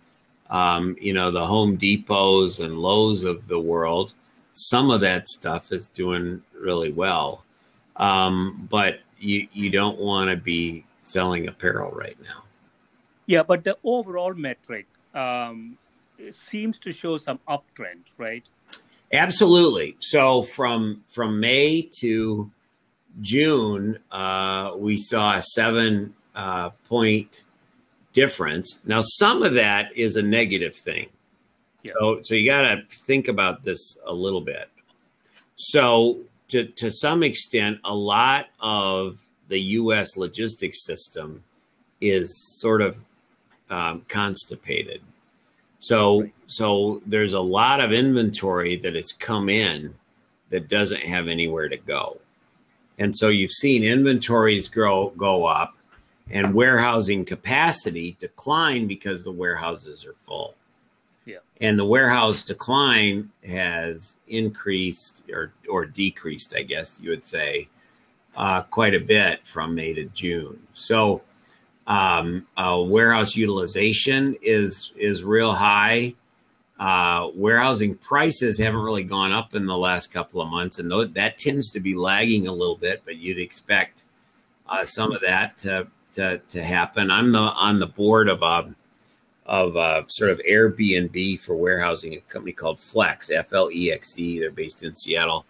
Um, 0.51 0.97
you 1.01 1.13
know, 1.13 1.31
the 1.31 1.47
Home 1.47 1.77
Depots 1.77 2.61
and 2.61 2.79
Lowe's 2.79 3.23
of 3.23 3.49
the 3.49 3.59
world, 3.59 4.15
some 4.53 4.91
of 4.91 5.01
that 5.03 5.29
stuff 5.29 5.73
is 5.73 5.89
doing 5.89 6.43
really 6.59 6.91
well. 6.93 7.45
Um, 7.99 8.69
but 8.71 9.01
you 9.19 9.49
you 9.53 9.71
don't 9.71 9.99
want 9.99 10.31
to 10.31 10.37
be 10.37 10.85
selling 11.03 11.49
apparel 11.49 11.91
right 11.91 12.17
now. 12.23 12.45
Yeah, 13.27 13.43
but 13.43 13.65
the 13.65 13.77
overall 13.85 14.35
metric 14.35 14.87
um, 15.15 15.77
seems 16.33 16.79
to 16.81 16.93
show 16.93 17.19
some 17.19 17.41
uptrend, 17.49 18.05
right? 18.17 18.45
Absolutely. 19.13 19.97
So 20.01 20.43
from 20.43 21.05
from 21.09 21.41
May 21.41 21.89
to 22.01 22.51
June, 23.21 23.99
uh, 24.13 24.73
we 24.77 24.99
saw 24.99 25.37
a 25.37 25.43
seven 25.43 26.15
uh, 26.35 26.71
point 26.89 27.43
difference. 28.13 28.79
Now, 28.85 29.01
some 29.01 29.43
of 29.43 29.55
that 29.55 29.97
is 29.97 30.17
a 30.17 30.23
negative 30.23 30.75
thing. 30.77 31.09
Yeah. 31.83 31.93
So, 31.99 32.21
so 32.23 32.35
you 32.35 32.47
got 32.47 32.63
to 32.63 32.83
think 32.89 33.29
about 33.29 33.65
this 33.65 33.97
a 34.07 34.13
little 34.13 34.41
bit. 34.41 34.69
So, 35.57 36.19
to 36.49 36.65
to 36.65 36.91
some 36.91 37.23
extent, 37.23 37.79
a 37.85 37.95
lot 37.95 38.47
of 38.61 39.19
the 39.49 39.61
U.S. 39.61 40.17
logistics 40.17 40.85
system 40.85 41.43
is 42.01 42.35
sort 42.61 42.83
of 42.83 42.97
um, 43.71 44.05
constipated. 44.09 45.01
So, 45.81 46.29
so 46.47 47.03
there's 47.07 47.35
a 47.35 47.41
lot 47.41 47.81
of 47.81 47.93
inventory 47.93 48.77
that 48.77 48.95
has 48.95 49.13
come 49.13 49.49
in 49.49 49.95
that 50.51 50.69
doesn't 50.69 51.03
have 51.03 51.29
anywhere 51.29 51.69
to 51.69 51.77
go, 51.77 52.19
and 52.99 53.17
so 53.17 53.29
you've 53.29 53.53
seen 53.53 53.85
inventories 53.85 54.69
grow 54.69 55.11
go 55.11 55.45
up, 55.45 55.77
and 56.31 56.55
warehousing 56.55 57.25
capacity 57.25 58.17
decline 58.19 58.87
because 58.87 59.23
the 59.23 59.31
warehouses 59.31 60.05
are 60.05 60.17
full. 60.25 60.55
And 61.61 61.79
the 61.79 61.85
warehouse 61.85 62.43
decline 62.43 63.31
has 63.45 64.17
increased 64.27 65.25
or 65.31 65.53
or 65.69 65.85
decreased, 65.85 66.55
I 66.57 66.63
guess 66.63 66.99
you 67.03 67.11
would 67.11 67.25
say, 67.25 67.69
uh, 68.37 68.63
quite 68.63 68.95
a 68.95 69.01
bit 69.01 69.47
from 69.47 69.75
May 69.75 69.95
to 69.95 70.05
June. 70.07 70.61
So 70.73 71.23
um, 71.87 72.47
uh, 72.57 72.83
warehouse 72.85 73.35
utilization 73.37 74.37
is 74.43 74.93
is 74.97 75.25
real 75.25 75.55
high. 75.55 76.15
Uh, 76.79 77.29
warehousing 77.35 77.97
prices 77.97 78.57
haven't 78.59 78.81
really 78.81 79.03
gone 79.03 79.33
up 79.33 79.55
in 79.55 79.67
the 79.67 79.77
last 79.77 80.13
couple 80.13 80.41
of 80.41 80.49
months, 80.49 80.79
and 80.79 80.89
tho- 80.89 81.07
that 81.07 81.37
tends 81.37 81.71
to 81.71 81.81
be 81.81 81.95
lagging 81.97 82.47
a 82.47 82.53
little 82.53 82.77
bit. 82.77 83.03
But 83.05 83.17
you'd 83.17 83.41
expect 83.41 84.05
uh, 84.69 84.85
some 84.85 85.11
of 85.11 85.21
that 85.23 85.59
to, 85.59 85.89
to 86.13 86.39
to 86.39 86.63
happen. 86.63 87.11
I'm 87.11 87.33
the 87.33 87.41
on 87.41 87.81
the 87.81 87.87
board 87.87 88.29
of 88.29 88.43
a 88.43 88.75
of 89.49 89.77
a 89.77 90.05
sort 90.09 90.31
of 90.31 90.39
Airbnb 90.41 91.41
for 91.41 91.57
warehousing, 91.57 92.15
a 92.15 92.21
company 92.21 92.53
called 92.53 92.79
Flexe, 92.79 93.31
F 93.31 93.53
L 93.53 93.71
E 93.73 93.91
X 93.91 94.19
E. 94.19 94.39
They're 94.39 94.51
based 94.51 94.85
in 94.85 94.95
Seattle, 94.95 95.47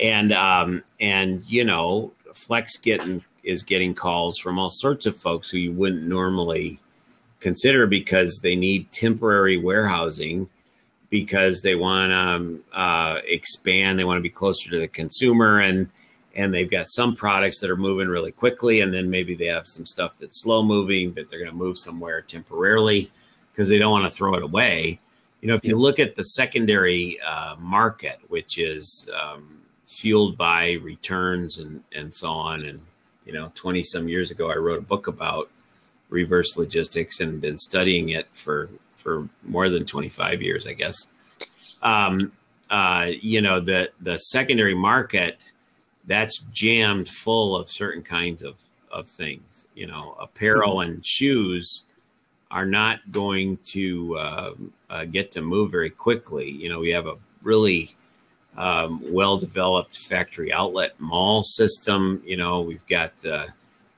and 0.00 0.32
um, 0.32 0.82
and 1.00 1.44
you 1.46 1.64
know, 1.64 2.12
Flexe 2.32 2.80
getting 2.80 3.24
is 3.42 3.62
getting 3.62 3.94
calls 3.94 4.38
from 4.38 4.58
all 4.58 4.70
sorts 4.70 5.04
of 5.04 5.16
folks 5.16 5.50
who 5.50 5.58
you 5.58 5.72
wouldn't 5.72 6.04
normally 6.04 6.80
consider 7.40 7.86
because 7.86 8.40
they 8.42 8.56
need 8.56 8.90
temporary 8.90 9.58
warehousing 9.58 10.48
because 11.10 11.60
they 11.60 11.74
want 11.74 12.10
to 12.10 12.16
um, 12.16 12.64
uh, 12.72 13.18
expand, 13.26 13.98
they 13.98 14.04
want 14.04 14.16
to 14.16 14.22
be 14.22 14.30
closer 14.30 14.70
to 14.70 14.78
the 14.78 14.88
consumer, 14.88 15.58
and 15.58 15.88
and 16.36 16.54
they've 16.54 16.70
got 16.70 16.88
some 16.88 17.16
products 17.16 17.58
that 17.60 17.70
are 17.70 17.76
moving 17.76 18.08
really 18.08 18.32
quickly, 18.32 18.80
and 18.80 18.94
then 18.94 19.10
maybe 19.10 19.34
they 19.34 19.46
have 19.46 19.66
some 19.66 19.86
stuff 19.86 20.18
that's 20.18 20.42
slow 20.42 20.62
moving 20.62 21.12
that 21.14 21.30
they're 21.30 21.40
going 21.40 21.50
to 21.50 21.56
move 21.56 21.78
somewhere 21.78 22.22
temporarily 22.22 23.10
because 23.54 23.68
they 23.68 23.78
don't 23.78 23.92
want 23.92 24.04
to 24.04 24.10
throw 24.10 24.34
it 24.34 24.42
away. 24.42 24.98
You 25.40 25.48
know, 25.48 25.54
if 25.54 25.64
you 25.64 25.76
look 25.76 25.98
at 25.98 26.16
the 26.16 26.24
secondary 26.24 27.20
uh, 27.20 27.54
market, 27.58 28.18
which 28.28 28.58
is 28.58 29.08
um, 29.14 29.60
fueled 29.86 30.36
by 30.36 30.72
returns 30.82 31.58
and 31.58 31.82
and 31.92 32.14
so 32.14 32.28
on, 32.28 32.64
and 32.64 32.80
you 33.24 33.32
know, 33.32 33.52
twenty 33.54 33.82
some 33.84 34.08
years 34.08 34.30
ago, 34.30 34.50
I 34.50 34.56
wrote 34.56 34.78
a 34.78 34.82
book 34.82 35.06
about 35.06 35.50
reverse 36.08 36.56
logistics 36.56 37.20
and 37.20 37.40
been 37.40 37.58
studying 37.58 38.10
it 38.10 38.28
for 38.32 38.70
for 38.96 39.28
more 39.42 39.68
than 39.68 39.84
25 39.84 40.40
years, 40.40 40.66
I 40.66 40.72
guess. 40.72 41.06
Um, 41.82 42.32
uh, 42.70 43.10
you 43.20 43.42
know, 43.42 43.60
the 43.60 43.90
the 44.00 44.18
secondary 44.18 44.74
market 44.74 45.52
that's 46.06 46.38
jammed 46.52 47.08
full 47.08 47.54
of 47.54 47.70
certain 47.70 48.02
kinds 48.02 48.42
of 48.42 48.56
of 48.90 49.08
things. 49.08 49.66
You 49.74 49.86
know, 49.86 50.16
apparel 50.18 50.80
and 50.80 51.04
shoes 51.04 51.84
are 52.50 52.66
not 52.66 53.00
going 53.10 53.58
to 53.72 54.16
uh, 54.16 54.54
uh, 54.90 55.04
get 55.04 55.32
to 55.32 55.40
move 55.40 55.70
very 55.70 55.90
quickly. 55.90 56.50
You 56.50 56.68
know, 56.68 56.80
we 56.80 56.90
have 56.90 57.06
a 57.06 57.16
really 57.42 57.96
um, 58.56 59.00
well 59.12 59.38
developed 59.38 59.96
factory 59.96 60.52
outlet 60.52 60.98
mall 60.98 61.42
system. 61.42 62.22
You 62.24 62.36
know, 62.36 62.60
we've 62.60 62.86
got 62.86 63.18
the 63.20 63.48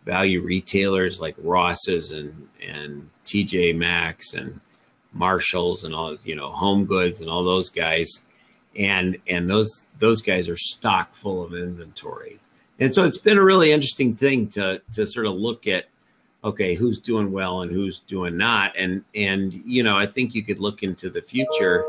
value 0.04 0.40
retailers 0.40 1.20
like 1.20 1.34
Ross's 1.38 2.12
and 2.12 2.48
and 2.66 3.10
TJ 3.26 3.76
Maxx 3.76 4.34
and 4.34 4.60
Marshalls 5.12 5.84
and 5.84 5.94
all 5.94 6.16
you 6.24 6.36
know 6.36 6.50
Home 6.52 6.86
Goods 6.86 7.20
and 7.20 7.28
all 7.28 7.44
those 7.44 7.70
guys, 7.70 8.24
and 8.78 9.18
and 9.26 9.50
those 9.50 9.86
those 9.98 10.22
guys 10.22 10.48
are 10.48 10.56
stock 10.56 11.14
full 11.14 11.42
of 11.42 11.54
inventory, 11.54 12.38
and 12.78 12.94
so 12.94 13.04
it's 13.04 13.18
been 13.18 13.38
a 13.38 13.44
really 13.44 13.72
interesting 13.72 14.14
thing 14.14 14.48
to 14.50 14.80
to 14.94 15.06
sort 15.06 15.26
of 15.26 15.34
look 15.34 15.66
at. 15.66 15.86
Okay, 16.46 16.74
who's 16.74 17.00
doing 17.00 17.32
well 17.32 17.62
and 17.62 17.72
who's 17.72 18.00
doing 18.00 18.36
not, 18.36 18.72
and 18.78 19.04
and 19.14 19.52
you 19.66 19.82
know 19.82 19.96
I 19.96 20.06
think 20.06 20.34
you 20.34 20.42
could 20.42 20.60
look 20.60 20.82
into 20.82 21.10
the 21.10 21.20
future 21.20 21.84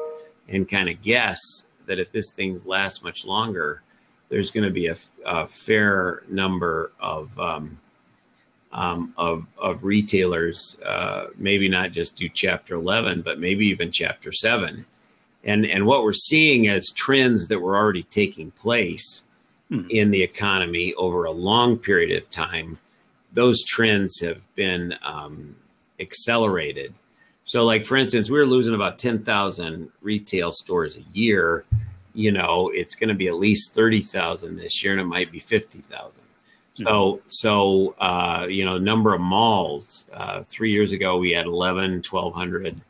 and 0.50 0.68
kind 0.68 0.90
of 0.90 1.02
guess 1.02 1.40
that 1.86 2.00
if 2.00 2.12
this 2.12 2.32
thing 2.32 2.60
lasts 2.66 3.04
much 3.04 3.24
longer, 3.26 3.82
there's 4.30 4.52
going 4.52 4.66
to 4.66 4.72
be 4.74 4.88
a, 4.88 4.98
a 5.26 5.48
fair 5.48 6.24
number 6.28 6.92
of 7.00 7.38
um, 7.40 7.80
um, 8.72 9.14
of 9.16 9.46
of 9.58 9.84
retailers, 9.84 10.78
uh, 10.86 11.28
maybe 11.38 11.70
not 11.70 11.92
just 11.92 12.16
do 12.16 12.28
Chapter 12.28 12.76
11, 12.76 13.22
but 13.22 13.40
maybe 13.40 13.68
even 13.68 13.92
Chapter 13.92 14.32
7. 14.32 14.86
And 15.44 15.66
and 15.66 15.86
what 15.86 16.04
we're 16.04 16.14
seeing 16.14 16.68
as 16.68 16.90
trends 16.96 17.48
that 17.48 17.60
were 17.60 17.78
already 17.78 18.04
taking 18.04 18.52
place 18.52 19.24
Hmm. 19.70 19.86
in 19.90 20.12
the 20.12 20.24
economy 20.24 20.94
over 20.94 21.26
a 21.26 21.32
long 21.32 21.78
period 21.78 22.18
of 22.18 22.30
time, 22.30 22.80
those 23.38 23.64
trends 23.64 24.20
have 24.20 24.42
been 24.56 24.96
um, 25.04 25.56
accelerated. 26.00 26.92
So, 27.46 27.64
like 27.64 27.86
for 27.86 27.96
instance, 27.96 28.32
we 28.32 28.40
were 28.40 28.48
losing 28.48 28.74
about 28.74 28.98
10,000 28.98 29.90
retail 30.02 30.52
stores 30.52 30.98
a 30.98 31.04
year. 31.14 31.64
You 32.16 32.32
know, 32.32 32.72
it's 32.74 32.96
going 32.96 33.10
to 33.10 33.14
be 33.14 33.28
at 33.28 33.36
least 33.36 33.76
30,000 33.76 34.58
this 34.58 34.84
year, 34.84 34.94
and 34.94 35.00
it 35.00 35.06
might 35.06 35.32
be 35.32 35.38
50,000. 35.38 36.24
So, 36.74 37.22
so 37.28 37.96
uh, 38.00 38.48
you 38.50 38.66
know, 38.66 38.80
number 38.80 39.14
of 39.14 39.22
malls. 39.22 40.06
Uh, 40.12 40.42
three 40.44 40.72
years 40.72 40.92
ago, 40.92 41.18
we 41.18 41.32
had 41.32 41.46
11, 41.46 42.04
1,200 42.10 42.82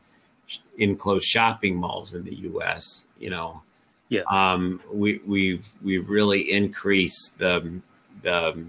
enclosed 0.77 1.25
shopping 1.25 1.75
malls 1.75 2.13
in 2.13 2.23
the 2.23 2.36
U.S. 2.36 3.03
You 3.19 3.31
know, 3.31 3.62
Yeah. 4.07 4.21
um, 4.31 4.79
we 4.93 5.19
we've 5.25 5.65
we've 5.83 6.10
really 6.10 6.51
increased 6.51 7.38
the 7.38 7.81
the 8.23 8.63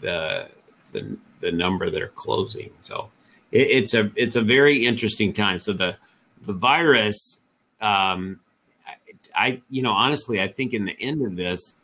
the 0.00 0.48
the, 0.92 1.16
the 1.40 1.52
number 1.52 1.90
that 1.90 2.02
are 2.02 2.08
closing. 2.08 2.70
So 2.80 3.10
it, 3.52 3.70
it's 3.70 3.94
a 3.94 4.10
it's 4.16 4.36
a 4.36 4.42
very 4.42 4.86
interesting 4.86 5.32
time. 5.32 5.60
So 5.60 5.72
the 5.72 5.96
the 6.42 6.52
virus, 6.52 7.38
um, 7.80 8.40
I, 8.86 8.94
I 9.34 9.62
you 9.70 9.82
know 9.82 9.92
honestly, 9.92 10.40
I 10.40 10.48
think 10.48 10.72
in 10.72 10.84
the 10.84 10.96
end 11.00 11.24
of 11.24 11.36
this, 11.36 11.76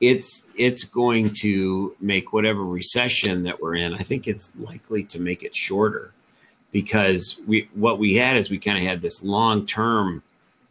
it's 0.00 0.44
it's 0.56 0.84
going 0.84 1.34
to 1.42 1.96
make 2.00 2.32
whatever 2.32 2.64
recession 2.64 3.44
that 3.44 3.60
we're 3.60 3.76
in. 3.76 3.94
I 3.94 4.02
think 4.02 4.26
it's 4.26 4.50
likely 4.58 5.04
to 5.04 5.18
make 5.18 5.42
it 5.42 5.54
shorter 5.54 6.12
because 6.72 7.40
we 7.46 7.68
what 7.74 7.98
we 7.98 8.16
had 8.16 8.36
is 8.36 8.50
we 8.50 8.58
kind 8.58 8.78
of 8.78 8.84
had 8.84 9.00
this 9.00 9.22
long 9.22 9.66
term 9.66 10.22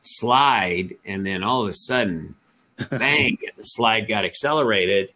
slide, 0.04 0.96
and 1.06 1.26
then 1.26 1.44
all 1.44 1.64
of 1.64 1.70
a 1.70 1.74
sudden, 1.74 2.36
bang, 2.90 3.38
the 3.58 3.64
slide 3.64 4.08
got 4.08 4.26
accelerated. 4.26 5.10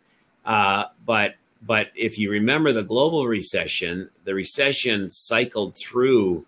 Uh, 0.46 0.86
but 1.06 1.36
but 1.62 1.88
if 1.96 2.18
you 2.18 2.32
remember 2.32 2.72
the 2.74 2.84
global 2.84 3.28
recession, 3.28 4.10
the 4.24 4.34
recession 4.34 5.10
cycled 5.10 5.76
through 5.78 6.46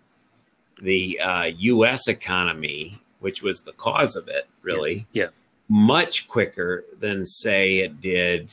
the 0.80 1.20
uh, 1.20 1.44
U.S. 1.44 2.08
economy, 2.08 3.00
which 3.20 3.42
was 3.42 3.60
the 3.62 3.72
cause 3.72 4.16
of 4.16 4.28
it, 4.28 4.48
really, 4.62 5.06
Yeah. 5.12 5.28
much 5.68 6.28
quicker 6.28 6.84
than 6.98 7.24
say 7.26 7.78
it 7.78 8.00
did 8.00 8.52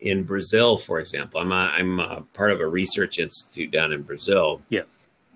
in 0.00 0.22
Brazil, 0.24 0.78
for 0.78 1.00
example. 1.00 1.40
I'm 1.40 1.50
a, 1.52 1.54
I'm 1.54 1.98
a 2.00 2.20
part 2.34 2.52
of 2.52 2.60
a 2.60 2.66
research 2.66 3.18
institute 3.18 3.70
down 3.70 3.92
in 3.92 4.02
Brazil. 4.02 4.60
Yeah. 4.68 4.82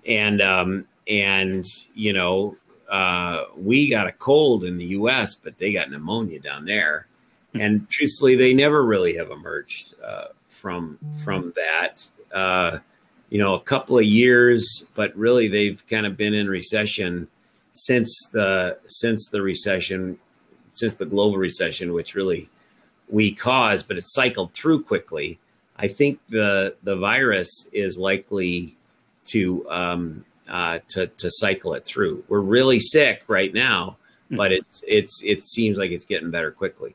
and 0.06 0.40
um, 0.42 0.86
and 1.08 1.64
you 1.94 2.12
know 2.12 2.56
uh, 2.88 3.44
we 3.56 3.88
got 3.88 4.06
a 4.06 4.12
cold 4.12 4.64
in 4.64 4.76
the 4.76 4.84
U.S., 4.86 5.34
but 5.34 5.56
they 5.58 5.72
got 5.72 5.90
pneumonia 5.90 6.38
down 6.40 6.64
there, 6.64 7.06
and 7.54 7.88
truthfully, 7.88 8.36
they 8.36 8.52
never 8.52 8.84
really 8.84 9.16
have 9.16 9.30
emerged 9.30 9.94
uh, 10.04 10.26
from 10.60 10.98
from 11.24 11.52
that. 11.56 12.06
Uh, 12.32 12.78
you 13.30 13.38
know, 13.38 13.54
a 13.54 13.60
couple 13.60 13.96
of 13.98 14.04
years, 14.04 14.84
but 14.94 15.16
really 15.16 15.48
they've 15.48 15.82
kind 15.88 16.04
of 16.04 16.16
been 16.16 16.34
in 16.34 16.48
recession 16.48 17.28
since 17.72 18.28
the 18.32 18.78
since 18.86 19.28
the 19.30 19.40
recession, 19.40 20.18
since 20.70 20.94
the 20.94 21.06
global 21.06 21.38
recession, 21.38 21.92
which 21.92 22.14
really 22.14 22.48
we 23.08 23.32
caused, 23.32 23.88
but 23.88 23.96
it 23.96 24.04
cycled 24.06 24.52
through 24.54 24.82
quickly. 24.82 25.38
I 25.76 25.88
think 25.88 26.20
the 26.28 26.76
the 26.82 26.96
virus 26.96 27.66
is 27.72 27.96
likely 27.96 28.76
to 29.26 29.68
um, 29.70 30.24
uh, 30.48 30.80
to 30.90 31.06
to 31.06 31.30
cycle 31.30 31.74
it 31.74 31.84
through. 31.84 32.24
We're 32.28 32.40
really 32.40 32.80
sick 32.80 33.22
right 33.28 33.54
now, 33.54 33.96
but 34.30 34.52
it's 34.52 34.82
it's 34.86 35.22
it 35.24 35.42
seems 35.42 35.78
like 35.78 35.90
it's 35.92 36.04
getting 36.04 36.30
better 36.30 36.50
quickly. 36.50 36.94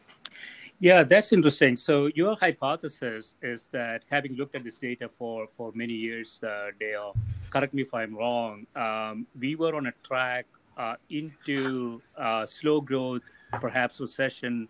Yeah, 0.80 1.04
that's 1.04 1.32
interesting. 1.32 1.78
So 1.78 2.08
your 2.16 2.36
hypothesis 2.36 3.36
is 3.42 3.68
that 3.72 4.04
having 4.12 4.36
looked 4.36 4.56
at 4.56 4.64
this 4.64 4.78
data 4.78 5.08
for 5.08 5.48
for 5.48 5.72
many 5.74 5.94
years, 5.94 6.42
uh, 6.44 6.72
Dale, 6.80 7.16
correct 7.50 7.74
me 7.74 7.82
if 7.84 7.94
I'm 7.94 8.16
wrong. 8.16 8.68
Um, 8.76 9.26
we 9.40 9.56
were 9.56 9.74
on 9.76 9.88
a 9.88 9.94
track 10.04 10.46
uh, 10.78 10.96
into 11.10 12.02
uh, 12.18 12.46
slow 12.46 12.82
growth, 12.82 13.24
perhaps 13.62 14.02
recession. 14.02 14.68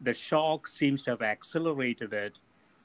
The 0.00 0.12
shock 0.12 0.66
seems 0.66 1.02
to 1.04 1.12
have 1.12 1.22
accelerated 1.22 2.12
it, 2.12 2.34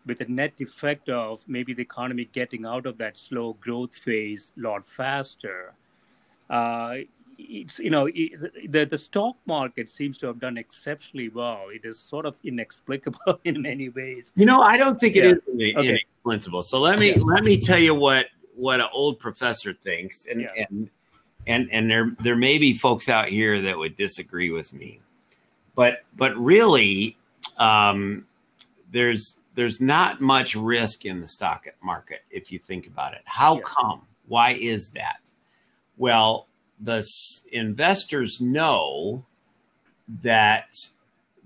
with 0.06 0.20
the 0.20 0.26
net 0.26 0.54
effect 0.60 1.10
of 1.10 1.44
maybe 1.48 1.74
the 1.74 1.82
economy 1.82 2.30
getting 2.32 2.66
out 2.66 2.86
of 2.86 3.00
that 3.00 3.18
slow 3.18 3.54
growth 3.54 3.96
phase 3.96 4.54
a 4.58 4.62
lot 4.62 4.86
faster. 4.86 5.74
Uh, 6.50 6.98
it's 7.40 7.80
you 7.80 7.90
know 7.90 8.10
it, 8.14 8.72
the 8.72 8.86
the 8.86 8.98
stock 8.98 9.38
market 9.46 9.90
seems 9.90 10.18
to 10.20 10.28
have 10.28 10.40
done 10.40 10.58
exceptionally 10.58 11.30
well. 11.30 11.68
It 11.72 11.86
is 11.86 12.00
sort 12.00 12.26
of 12.26 12.36
inexplicable 12.44 13.40
in 13.46 13.62
many 13.62 13.90
ways. 13.90 14.34
You 14.36 14.46
know, 14.46 14.62
I 14.62 14.78
don't 14.78 15.00
think 15.00 15.16
it 15.16 15.24
Yeah. 15.24 15.32
is 15.32 15.76
Okay. 15.76 15.90
inexplicable. 15.90 16.64
So 16.64 16.80
let 16.80 17.00
me 17.00 17.16
let 17.16 17.44
me 17.44 17.60
tell 17.60 17.80
you 17.80 17.96
what 17.96 18.28
what 18.56 18.82
an 18.82 18.88
old 18.92 19.20
professor 19.20 19.74
thinks, 19.74 20.26
and 20.26 20.42
Yeah. 20.42 20.66
and 20.70 20.90
and 21.48 21.70
and 21.72 21.90
there 21.90 22.12
there 22.20 22.36
may 22.36 22.58
be 22.58 22.74
folks 22.74 23.08
out 23.08 23.30
here 23.30 23.62
that 23.62 23.78
would 23.78 23.96
disagree 23.96 24.52
with 24.52 24.74
me, 24.74 25.00
but 25.76 26.04
but 26.18 26.36
really, 26.38 27.18
um, 27.58 28.26
there's 28.92 29.38
there's 29.56 29.80
not 29.82 30.20
much 30.22 30.56
risk 30.56 31.06
in 31.06 31.22
the 31.22 31.28
stock 31.28 31.68
market 31.82 32.22
if 32.30 32.52
you 32.52 32.60
think 32.60 32.88
about 32.88 33.14
it. 33.14 33.22
How 33.26 33.56
Yeah. 33.56 33.62
come? 33.64 34.02
Why 34.28 34.52
is 34.52 34.90
that? 34.92 35.22
Well, 35.98 36.48
the 36.80 37.06
investors 37.52 38.40
know 38.40 39.26
that 40.22 40.70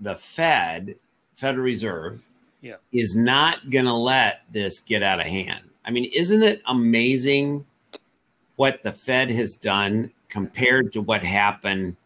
the 0.00 0.14
Fed, 0.16 0.96
Federal 1.36 1.64
Reserve, 1.64 2.20
Yeah. 2.60 2.76
is 2.92 3.14
not 3.16 3.70
going 3.70 3.84
to 3.84 3.92
let 3.94 4.42
this 4.50 4.78
get 4.80 5.02
out 5.02 5.20
of 5.20 5.26
hand. 5.26 5.68
I 5.84 5.90
mean, 5.90 6.04
isn't 6.14 6.42
it 6.42 6.62
amazing 6.66 7.66
what 8.56 8.82
the 8.82 8.92
Fed 8.92 9.30
has 9.30 9.54
done 9.54 10.12
compared 10.28 10.92
to 10.94 11.00
what 11.02 11.22
happened 11.24 11.96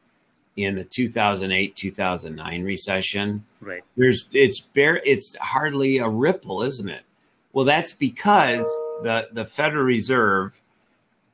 in 0.56 0.74
the 0.74 0.84
2008 0.84 1.76
2009 1.76 2.64
recession? 2.64 3.44
Right. 3.60 3.84
There's 3.96 4.24
it's 4.32 4.60
bare 4.60 5.00
it's 5.04 5.36
hardly 5.36 5.98
a 5.98 6.08
ripple, 6.08 6.62
isn't 6.62 6.88
it? 6.88 7.02
Well, 7.52 7.64
that's 7.64 7.92
because 7.92 8.66
the 9.04 9.28
the 9.32 9.44
Federal 9.44 9.84
Reserve 9.84 10.60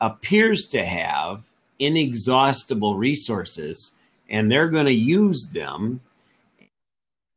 appears 0.00 0.66
to 0.66 0.85
have 0.85 1.44
inexhaustible 1.78 2.96
resources 2.96 3.92
and 4.28 4.50
they're 4.50 4.68
going 4.68 4.87
to 4.87 4.92
use 4.92 5.50
them. 5.52 6.00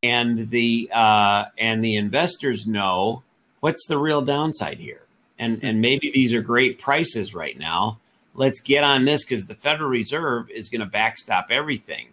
And 0.03 0.49
the 0.49 0.89
uh, 0.93 1.45
and 1.57 1.83
the 1.83 1.95
investors 1.95 2.67
know 2.67 3.23
what's 3.61 3.87
the 3.87 3.97
real 3.97 4.21
downside 4.21 4.77
here. 4.77 5.01
And 5.39 5.59
and 5.63 5.81
maybe 5.81 6.11
these 6.11 6.33
are 6.33 6.41
great 6.41 6.79
prices 6.79 7.33
right 7.33 7.57
now. 7.57 7.99
Let's 8.35 8.61
get 8.61 8.83
on 8.83 9.05
this 9.05 9.25
because 9.25 9.45
the 9.47 9.55
federal 9.55 9.89
reserve 9.89 10.51
is 10.51 10.69
going 10.69 10.81
to 10.81 10.85
backstop 10.85 11.47
everything. 11.49 12.09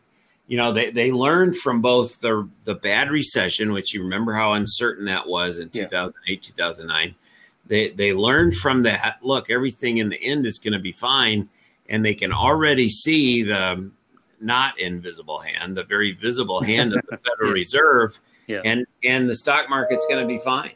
You 0.46 0.56
know 0.56 0.72
they, 0.72 0.90
they 0.90 1.12
learned 1.12 1.56
from 1.56 1.82
both 1.82 2.20
the 2.20 2.48
the 2.64 2.74
bad 2.74 3.10
recession 3.10 3.72
which 3.72 3.94
you 3.94 4.02
remember 4.02 4.34
how 4.34 4.52
uncertain 4.54 5.06
that 5.06 5.26
was 5.28 5.58
in 5.58 5.70
Yeah. 5.72 5.84
2008 5.84 6.42
2009 6.42 7.14
they 7.66 7.88
they 7.90 8.12
learned 8.12 8.54
from 8.56 8.82
that 8.82 9.18
look 9.22 9.50
everything 9.50 9.96
in 9.98 10.10
the 10.10 10.22
end 10.22 10.44
is 10.44 10.58
going 10.58 10.74
to 10.74 10.78
be 10.78 10.92
fine 10.92 11.48
and 11.88 12.04
they 12.04 12.14
can 12.14 12.32
already 12.32 12.88
see 12.88 13.42
the 13.42 13.90
not 14.40 14.78
invisible 14.78 15.38
hand 15.38 15.76
the 15.76 15.84
very 15.84 16.12
visible 16.12 16.60
hand 16.60 16.94
of 16.94 17.02
the 17.10 17.16
federal 17.28 17.52
reserve 17.52 18.20
Yeah. 18.46 18.60
and 18.64 18.86
and 19.02 19.28
the 19.28 19.36
stock 19.36 19.68
market's 19.70 20.06
going 20.06 20.20
to 20.20 20.26
be 20.28 20.38
fine 20.38 20.72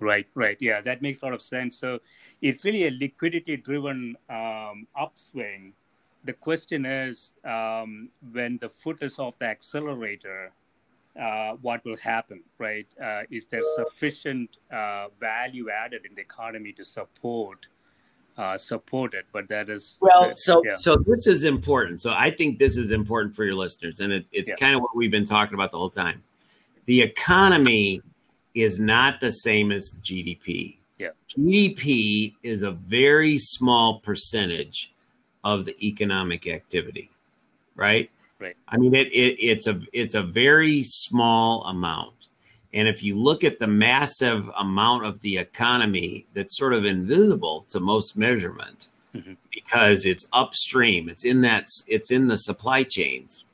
Right, 0.00 0.26
right. 0.34 0.56
Yeah, 0.60 0.80
that 0.80 1.02
makes 1.02 1.20
a 1.20 1.26
lot 1.26 1.34
of 1.34 1.42
sense. 1.42 1.76
So 1.76 1.98
it's 2.40 2.64
really 2.64 2.86
a 2.86 2.90
liquidity 2.90 3.58
driven 3.58 4.16
um, 4.30 4.86
upswing. 4.98 5.74
The 6.24 6.32
question 6.32 6.86
is 6.86 7.32
um, 7.44 8.08
when 8.32 8.56
the 8.62 8.70
foot 8.70 9.02
is 9.02 9.18
off 9.18 9.38
the 9.38 9.44
accelerator, 9.44 10.52
uh, 11.20 11.52
what 11.60 11.84
will 11.84 11.98
happen, 11.98 12.40
right? 12.56 12.86
Uh, 12.98 13.24
is 13.30 13.44
there 13.44 13.60
sufficient 13.76 14.56
uh, 14.72 15.08
value 15.20 15.68
added 15.68 16.06
in 16.08 16.14
the 16.14 16.22
economy 16.22 16.72
to 16.72 16.84
support 16.84 17.66
uh, 18.36 18.56
support 18.58 19.14
it? 19.14 19.26
But 19.32 19.48
that 19.48 19.68
is 19.68 19.96
Well, 20.00 20.32
so 20.36 20.62
yeah. 20.64 20.74
so 20.76 20.96
this 20.96 21.26
is 21.26 21.44
important. 21.44 22.00
So 22.00 22.10
I 22.10 22.30
think 22.30 22.58
this 22.58 22.76
is 22.76 22.90
important 22.90 23.34
for 23.34 23.44
your 23.44 23.54
listeners, 23.54 24.00
and 24.00 24.12
it, 24.12 24.26
it's 24.32 24.50
Yeah. 24.50 24.56
kind 24.56 24.74
of 24.74 24.82
what 24.82 24.96
we've 24.96 25.10
been 25.10 25.26
talking 25.26 25.54
about 25.54 25.70
the 25.72 25.78
whole 25.78 25.90
time. 25.90 26.22
The 26.86 27.02
economy 27.02 28.00
is 28.54 28.80
not 28.80 29.20
the 29.20 29.30
same 29.30 29.70
as 29.72 29.92
GDP. 30.02 30.78
Yeah. 30.98 31.10
GDP 31.28 32.34
is 32.42 32.62
a 32.62 32.72
very 32.72 33.38
small 33.38 34.00
percentage 34.00 34.92
of 35.44 35.64
the 35.64 35.76
economic 35.86 36.46
activity, 36.46 37.10
right? 37.74 38.10
Right. 38.38 38.56
I 38.68 38.76
mean, 38.78 38.94
it, 38.94 39.08
it 39.08 39.38
it's 39.38 39.66
a 39.66 39.80
it's 39.92 40.14
a 40.14 40.22
very 40.22 40.82
small 40.84 41.64
amount, 41.64 42.19
and 42.72 42.86
if 42.88 43.02
you 43.02 43.16
look 43.16 43.42
at 43.44 43.58
the 43.58 43.66
massive 43.66 44.48
amount 44.56 45.04
of 45.04 45.20
the 45.20 45.38
economy 45.38 46.26
that's 46.34 46.56
sort 46.56 46.72
of 46.72 46.84
invisible 46.84 47.66
to 47.70 47.80
most 47.80 48.16
measurement, 48.16 48.88
Mhm. 49.14 49.36
because 49.52 50.04
it's 50.04 50.26
upstream, 50.32 51.08
it's 51.08 51.24
in 51.24 51.40
that 51.40 51.66
it's 51.88 52.10
in 52.10 52.28
the 52.28 52.36
supply 52.38 52.84
chains. 52.84 53.44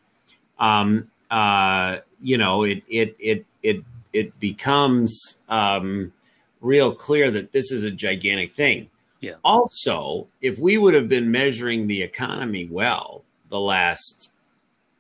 Um, 0.59 1.11
uh, 1.31 1.99
you 2.23 2.37
know, 2.39 2.63
it 2.65 2.83
it 2.89 3.17
it 3.19 3.47
it 3.63 3.83
it 4.13 4.39
becomes 4.41 5.39
um, 5.49 6.13
real 6.61 6.95
clear 6.95 7.31
that 7.31 7.53
this 7.53 7.71
is 7.73 7.85
a 7.85 7.91
gigantic 7.91 8.55
thing. 8.55 8.91
Yeah. 9.21 9.35
Also, 9.45 10.27
if 10.43 10.59
we 10.59 10.77
would 10.79 10.95
have 10.95 11.09
been 11.09 11.31
measuring 11.31 11.87
the 11.87 12.03
economy 12.03 12.67
well 12.71 13.25
the 13.49 13.61
last 13.61 14.31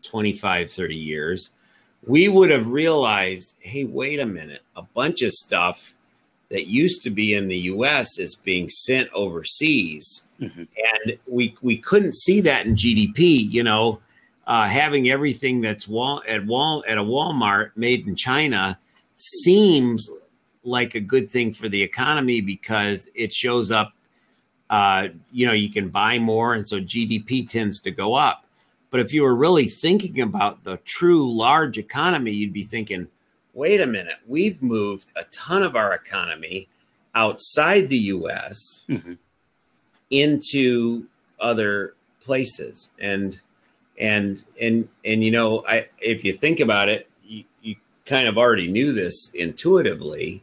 25, 0.02 0.70
30 0.70 0.94
years, 0.96 1.50
we 2.06 2.28
would 2.28 2.50
have 2.50 2.66
realized 2.68 3.54
hey, 3.58 3.84
wait 3.84 4.20
a 4.20 4.26
minute, 4.26 4.62
a 4.76 4.82
bunch 4.82 5.22
of 5.22 5.32
stuff 5.32 5.94
that 6.48 6.68
used 6.68 7.02
to 7.02 7.10
be 7.10 7.34
in 7.34 7.48
the 7.48 7.56
U.S. 7.56 8.18
is 8.18 8.36
being 8.36 8.68
sent 8.68 9.12
overseas, 9.12 10.22
mm-hmm. 10.40 10.60
and 10.60 11.18
we 11.26 11.54
we 11.60 11.76
couldn't 11.76 12.14
see 12.14 12.40
that 12.42 12.66
in 12.66 12.76
GDP. 12.76 13.50
You 13.50 13.64
know, 13.64 14.00
uh, 14.46 14.68
having 14.68 15.10
everything 15.10 15.60
that's 15.60 15.88
wall 15.88 16.22
at 16.26 16.46
wall 16.46 16.84
at 16.86 16.98
a 16.98 17.02
Walmart 17.02 17.72
made 17.74 18.06
in 18.06 18.14
China 18.14 18.78
seems 19.16 20.08
like 20.62 20.94
a 20.94 21.00
good 21.00 21.28
thing 21.28 21.52
for 21.52 21.68
the 21.68 21.82
economy 21.82 22.40
because 22.40 23.08
it 23.14 23.32
shows 23.32 23.70
up. 23.70 23.92
Uh, 24.68 25.08
you 25.30 25.46
know, 25.46 25.52
you 25.52 25.70
can 25.70 25.88
buy 25.88 26.18
more, 26.18 26.54
and 26.54 26.68
so 26.68 26.80
GDP 26.80 27.48
tends 27.48 27.80
to 27.80 27.90
go 27.90 28.14
up. 28.14 28.45
But 28.90 29.00
if 29.00 29.12
you 29.12 29.22
were 29.22 29.34
really 29.34 29.66
thinking 29.66 30.20
about 30.20 30.64
the 30.64 30.78
true 30.78 31.34
large 31.34 31.78
economy, 31.78 32.32
you'd 32.32 32.52
be 32.52 32.62
thinking, 32.62 33.08
wait 33.52 33.80
a 33.80 33.86
minute, 33.86 34.16
we've 34.26 34.62
moved 34.62 35.12
a 35.16 35.24
ton 35.24 35.62
of 35.62 35.76
our 35.76 35.92
economy 35.94 36.68
outside 37.14 37.88
the 37.88 37.98
US 37.98 38.84
mm-hmm. 38.88 39.14
into 40.10 41.06
other 41.40 41.94
places. 42.20 42.90
And 43.00 43.40
and 43.98 44.44
and 44.60 44.88
and 45.04 45.24
you 45.24 45.30
know, 45.30 45.64
I 45.66 45.88
if 45.98 46.24
you 46.24 46.34
think 46.34 46.60
about 46.60 46.88
it, 46.88 47.08
you, 47.24 47.44
you 47.62 47.76
kind 48.04 48.28
of 48.28 48.36
already 48.38 48.68
knew 48.68 48.92
this 48.92 49.30
intuitively, 49.34 50.42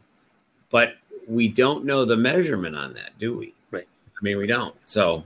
but 0.70 0.96
we 1.26 1.48
don't 1.48 1.84
know 1.84 2.04
the 2.04 2.16
measurement 2.16 2.76
on 2.76 2.94
that, 2.94 3.18
do 3.18 3.36
we? 3.36 3.54
Right. 3.70 3.88
I 4.06 4.22
mean, 4.22 4.36
we 4.36 4.46
don't. 4.46 4.74
So 4.86 5.24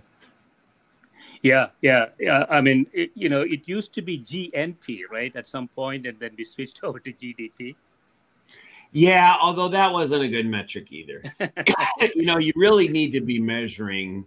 yeah, 1.43 1.69
yeah, 1.83 2.07
yeah. 2.19 2.47
I 2.49 2.61
mean, 2.61 2.87
it, 2.93 3.11
you 3.15 3.29
know, 3.29 3.43
it 3.43 3.69
used 3.69 3.95
to 3.95 4.03
be 4.03 4.19
GNP, 4.19 5.03
right, 5.11 5.35
at 5.37 5.47
some 5.47 5.69
point, 5.69 6.07
and 6.07 6.19
then 6.19 6.31
we 6.37 6.45
switched 6.45 6.81
over 6.85 6.99
to 7.01 7.13
GDP. 7.13 7.75
Yeah, 8.93 9.37
although 9.41 9.69
that 9.69 9.93
wasn't 9.93 10.23
a 10.23 10.29
good 10.29 10.47
metric 10.47 10.91
either. 10.91 11.23
you 12.15 12.25
know, 12.25 12.39
you 12.39 12.53
really 12.57 12.89
need 12.89 13.13
to 13.13 13.21
be 13.21 13.39
measuring 13.39 14.25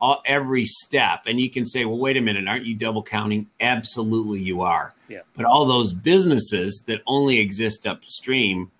all, 0.00 0.20
every 0.26 0.66
step, 0.66 1.22
and 1.26 1.40
you 1.40 1.50
can 1.50 1.64
say, 1.64 1.86
"Well, 1.86 1.98
wait 1.98 2.18
a 2.18 2.20
minute, 2.20 2.46
aren't 2.46 2.66
you 2.66 2.74
double 2.74 3.02
counting?" 3.02 3.46
Absolutely, 3.58 4.40
you 4.40 4.60
are. 4.60 4.94
Yeah. 5.08 5.20
But 5.34 5.46
all 5.46 5.64
those 5.64 5.94
businesses 5.94 6.84
that 6.86 7.00
only 7.06 7.38
exist 7.38 7.86
upstream, 7.86 8.70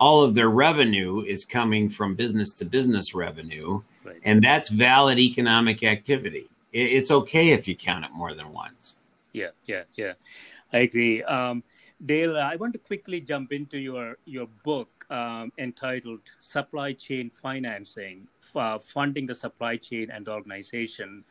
all 0.00 0.22
of 0.22 0.34
their 0.34 0.50
revenue 0.50 1.20
is 1.20 1.44
coming 1.44 1.88
from 1.88 2.16
business 2.16 2.52
to 2.54 2.64
business 2.64 3.14
revenue, 3.14 3.80
right. 4.02 4.16
and 4.24 4.42
that's 4.42 4.70
valid 4.70 5.20
economic 5.20 5.84
activity 5.84 6.48
it's 6.74 7.10
okay 7.10 7.50
if 7.50 7.68
you 7.68 7.76
count 7.76 8.04
it 8.04 8.10
more 8.12 8.34
than 8.34 8.52
once. 8.52 8.96
Yeah, 9.32 9.50
yeah, 9.66 9.84
yeah. 9.94 10.14
I 10.72 10.78
agree. 10.78 11.22
Um, 11.22 11.62
Dale, 12.04 12.36
I 12.36 12.56
want 12.56 12.72
to 12.72 12.78
quickly 12.78 13.20
jump 13.20 13.52
into 13.52 13.78
your 13.78 14.16
your 14.24 14.48
book 14.64 15.06
um, 15.10 15.52
entitled 15.58 16.20
"Supply 16.40 16.92
Chain 16.92 17.30
Financing: 17.30 18.26
uh, 18.56 18.78
Funding 18.78 19.26
the 19.26 19.34
Supply 19.34 19.76
Chain 19.76 20.10
and 20.10 20.26
the 20.26 20.32
Organization." 20.32 21.24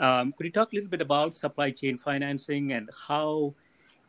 Um, 0.00 0.32
could 0.32 0.46
you 0.46 0.52
talk 0.52 0.72
a 0.72 0.76
little 0.76 0.90
bit 0.90 1.02
about 1.02 1.34
supply 1.34 1.70
chain 1.70 1.96
financing 1.96 2.72
and 2.72 2.90
how, 3.06 3.54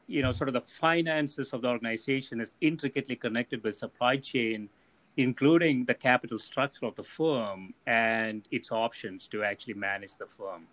you 0.07 0.21
know, 0.23 0.31
sort 0.31 0.47
of 0.47 0.53
the 0.53 0.61
finances 0.61 1.53
of 1.53 1.61
the 1.61 1.67
organization 1.67 2.41
is 2.41 2.51
intricately 2.61 3.15
connected 3.15 3.63
with 3.63 3.77
supply 3.77 4.17
chain? 4.17 4.69
Including 5.17 5.85
the 5.85 5.93
capital 5.93 6.39
structure 6.39 6.85
of 6.85 6.95
the 6.95 7.03
firm 7.03 7.73
and 7.85 8.47
its 8.51 8.71
options 8.71 9.27
to 9.27 9.43
actually 9.43 9.75
manage 9.75 10.15
the 10.17 10.25
firm. 10.25 10.67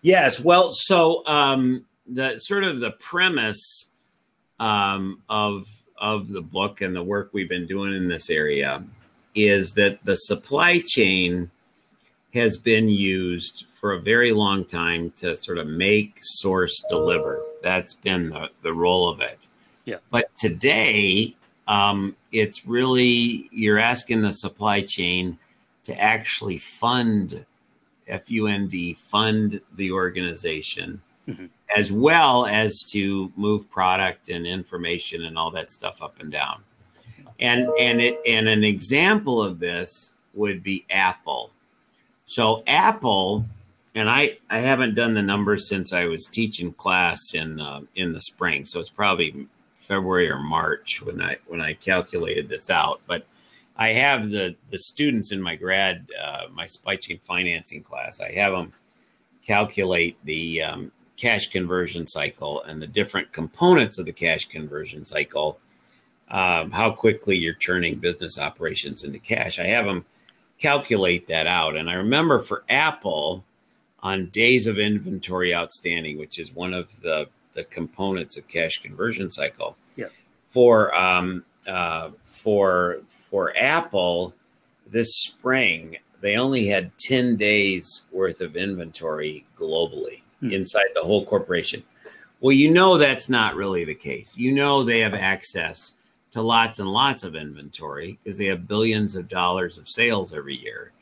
Yes, 0.00 0.40
well, 0.40 0.70
so 0.72 1.26
um, 1.26 1.84
the 2.06 2.38
sort 2.38 2.64
of 2.64 2.80
the 2.80 2.92
premise 2.92 3.90
um, 4.60 5.22
of 5.28 5.66
of 6.00 6.28
the 6.28 6.42
book 6.42 6.80
and 6.80 6.94
the 6.94 7.02
work 7.02 7.30
we've 7.32 7.48
been 7.48 7.66
doing 7.66 7.92
in 7.92 8.06
this 8.06 8.30
area 8.30 8.84
is 9.34 9.72
that 9.72 9.98
the 10.04 10.14
supply 10.14 10.80
chain 10.86 11.50
has 12.34 12.56
been 12.56 12.88
used 12.88 13.66
for 13.80 13.92
a 13.92 14.00
very 14.00 14.32
long 14.32 14.64
time 14.64 15.12
to 15.16 15.36
sort 15.36 15.58
of 15.58 15.66
make, 15.66 16.18
source, 16.22 16.80
deliver. 16.88 17.42
That's 17.62 17.94
been 17.94 18.30
the, 18.30 18.48
the 18.62 18.72
role 18.72 19.08
of 19.08 19.20
it. 19.20 19.38
Yeah. 19.84 19.96
But 20.10 20.30
today, 20.36 21.34
um, 21.68 22.16
it's 22.32 22.66
really 22.66 23.48
you're 23.52 23.78
asking 23.78 24.22
the 24.22 24.32
supply 24.32 24.82
chain 24.82 25.38
to 25.84 25.98
actually 26.00 26.58
fund 26.58 27.44
fund 28.26 28.94
fund 28.94 29.60
the 29.76 29.92
organization 29.92 31.00
mm-hmm. 31.28 31.46
as 31.76 31.92
well 31.92 32.46
as 32.46 32.82
to 32.90 33.30
move 33.36 33.70
product 33.70 34.30
and 34.30 34.46
information 34.46 35.24
and 35.24 35.38
all 35.38 35.50
that 35.50 35.70
stuff 35.70 36.02
up 36.02 36.18
and 36.18 36.32
down 36.32 36.62
and 37.38 37.68
and 37.78 38.00
it 38.00 38.18
and 38.26 38.48
an 38.48 38.64
example 38.64 39.42
of 39.42 39.60
this 39.60 40.12
would 40.32 40.62
be 40.62 40.86
apple 40.90 41.50
so 42.24 42.62
apple 42.66 43.44
and 43.94 44.08
i 44.08 44.38
i 44.48 44.58
haven't 44.58 44.94
done 44.94 45.12
the 45.12 45.22
numbers 45.22 45.68
since 45.68 45.92
i 45.92 46.06
was 46.06 46.24
teaching 46.24 46.72
class 46.72 47.34
in 47.34 47.60
uh, 47.60 47.80
in 47.94 48.14
the 48.14 48.22
spring 48.22 48.64
so 48.64 48.80
it's 48.80 48.90
probably 48.90 49.46
February 49.88 50.30
or 50.30 50.38
March 50.38 51.02
when 51.02 51.20
I 51.20 51.38
when 51.46 51.60
I 51.60 51.72
calculated 51.72 52.48
this 52.48 52.70
out. 52.70 53.00
But 53.06 53.26
I 53.76 53.94
have 53.94 54.30
the 54.30 54.54
the 54.70 54.78
students 54.78 55.32
in 55.32 55.40
my 55.40 55.56
grad 55.56 56.06
uh, 56.22 56.44
my 56.52 56.66
supply 56.66 56.96
chain 56.96 57.18
financing 57.26 57.82
class. 57.82 58.20
I 58.20 58.30
have 58.32 58.52
them 58.52 58.72
calculate 59.42 60.18
the 60.24 60.62
um, 60.62 60.92
cash 61.16 61.50
conversion 61.50 62.06
cycle 62.06 62.62
and 62.64 62.82
the 62.82 62.86
different 62.86 63.32
components 63.32 63.98
of 63.98 64.04
the 64.04 64.12
cash 64.12 64.46
conversion 64.48 65.04
cycle. 65.04 65.58
Um, 66.30 66.70
how 66.70 66.90
quickly 66.90 67.38
you're 67.38 67.54
turning 67.54 67.96
business 67.96 68.38
operations 68.38 69.02
into 69.02 69.18
cash. 69.18 69.58
I 69.58 69.66
have 69.68 69.86
them 69.86 70.04
calculate 70.58 71.26
that 71.28 71.46
out, 71.46 71.74
and 71.74 71.88
I 71.88 71.94
remember 71.94 72.40
for 72.40 72.64
Apple 72.68 73.44
on 74.00 74.26
days 74.26 74.66
of 74.66 74.78
inventory 74.78 75.54
outstanding, 75.54 76.18
which 76.18 76.38
is 76.38 76.54
one 76.54 76.74
of 76.74 77.00
the 77.00 77.28
the 77.54 77.64
components 77.64 78.36
of 78.36 78.46
cash 78.48 78.78
conversion 78.78 79.30
cycle. 79.30 79.76
Yeah. 79.96 80.06
For 80.50 80.94
um, 80.94 81.44
uh, 81.66 82.10
for 82.26 83.00
for 83.08 83.56
Apple, 83.56 84.34
this 84.90 85.22
spring 85.22 85.98
they 86.20 86.36
only 86.36 86.66
had 86.66 86.90
ten 86.98 87.36
days 87.36 88.02
worth 88.10 88.40
of 88.40 88.56
inventory 88.56 89.46
globally 89.56 90.22
hmm. 90.40 90.50
inside 90.50 90.88
the 90.94 91.02
whole 91.02 91.24
corporation. 91.24 91.82
Well, 92.40 92.52
you 92.52 92.70
know 92.70 92.98
that's 92.98 93.28
not 93.28 93.56
really 93.56 93.84
the 93.84 93.94
case. 93.94 94.32
You 94.36 94.52
know 94.52 94.82
they 94.84 95.00
have 95.00 95.14
access 95.14 95.94
to 96.32 96.42
lots 96.42 96.78
and 96.78 96.88
lots 96.88 97.24
of 97.24 97.34
inventory 97.34 98.18
because 98.22 98.38
they 98.38 98.46
have 98.46 98.68
billions 98.68 99.16
of 99.16 99.28
dollars 99.28 99.78
of 99.78 99.88
sales 99.88 100.32
every 100.32 100.56
year. 100.56 100.92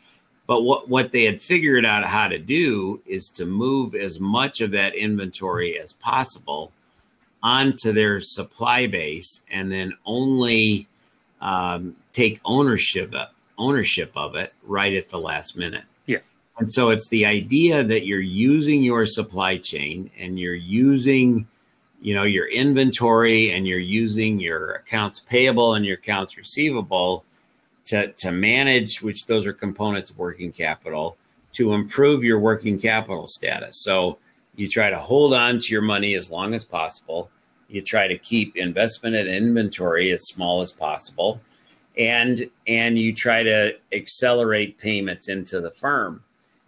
But 0.47 0.63
what, 0.63 0.89
what 0.89 1.13
they 1.13 1.25
had 1.25 1.43
figured 1.43 1.85
out 1.85 2.05
how 2.05 2.29
to 2.29 2.39
do 2.39 3.01
is 3.07 3.29
to 3.31 3.47
move 3.47 3.95
as 3.95 4.21
much 4.21 4.61
of 4.61 4.71
that 4.73 4.95
inventory 4.95 5.79
as 5.79 5.93
possible 5.93 6.73
onto 7.43 7.93
their 7.93 8.21
supply 8.21 8.87
base 8.87 9.41
and 9.51 9.71
then 9.71 9.93
only 10.05 10.87
um, 11.41 11.97
take 12.13 12.41
ownership 12.45 13.13
of, 13.15 13.29
ownership 13.59 14.13
of 14.15 14.37
it 14.37 14.53
right 14.65 14.95
at 14.95 15.09
the 15.09 15.19
last 15.19 15.57
minute. 15.57 15.85
Yeah. 16.07 16.19
And 16.59 16.73
so 16.73 16.91
it's 16.91 17.09
the 17.09 17.27
idea 17.27 17.83
that 17.85 18.07
you're 18.07 18.21
using 18.21 18.83
your 18.83 19.07
supply 19.07 19.59
chain 19.59 20.11
and 20.19 20.39
you're 20.39 20.55
using 20.55 21.47
you 22.01 22.15
know 22.15 22.25
your 22.25 22.47
inventory 22.49 23.51
and 23.51 23.67
you're 23.67 23.79
using 23.79 24.39
your 24.39 24.75
accounts 24.75 25.21
payable 25.21 25.75
and 25.75 25.85
your 25.85 25.97
accounts 25.97 26.37
receivable 26.37 27.25
to, 27.87 28.13
to 28.13 28.33
manage, 28.33 29.03
which 29.03 29.27
those 29.27 29.47
are 29.47 29.53
components 29.53 30.11
of 30.11 30.19
working 30.19 30.53
capital, 30.53 31.17
to 31.53 31.73
improve 31.73 32.23
your 32.23 32.39
working 32.39 32.79
capital 32.79 33.27
status. 33.27 33.83
So 33.83 34.19
you 34.57 34.69
try 34.69 34.91
to 34.91 34.99
hold 34.99 35.35
on 35.35 35.59
to 35.61 35.73
your 35.73 35.83
money 35.83 36.15
as 36.15 36.31
long 36.31 36.55
as 36.55 36.65
possible. 36.65 37.31
You 37.69 37.83
try 37.83 38.09
to 38.09 38.19
keep 38.19 38.57
investment 38.57 39.17
and 39.17 39.29
inventory 39.29 40.11
as 40.11 40.27
small 40.27 40.63
as 40.63 40.73
possible. 40.73 41.41
And 41.99 42.51
and 42.67 42.99
you 42.99 43.15
try 43.15 43.43
to 43.43 43.77
accelerate 43.93 44.79
payments 44.79 45.29
into 45.29 45.61
the 45.61 45.71
firm. 45.71 46.23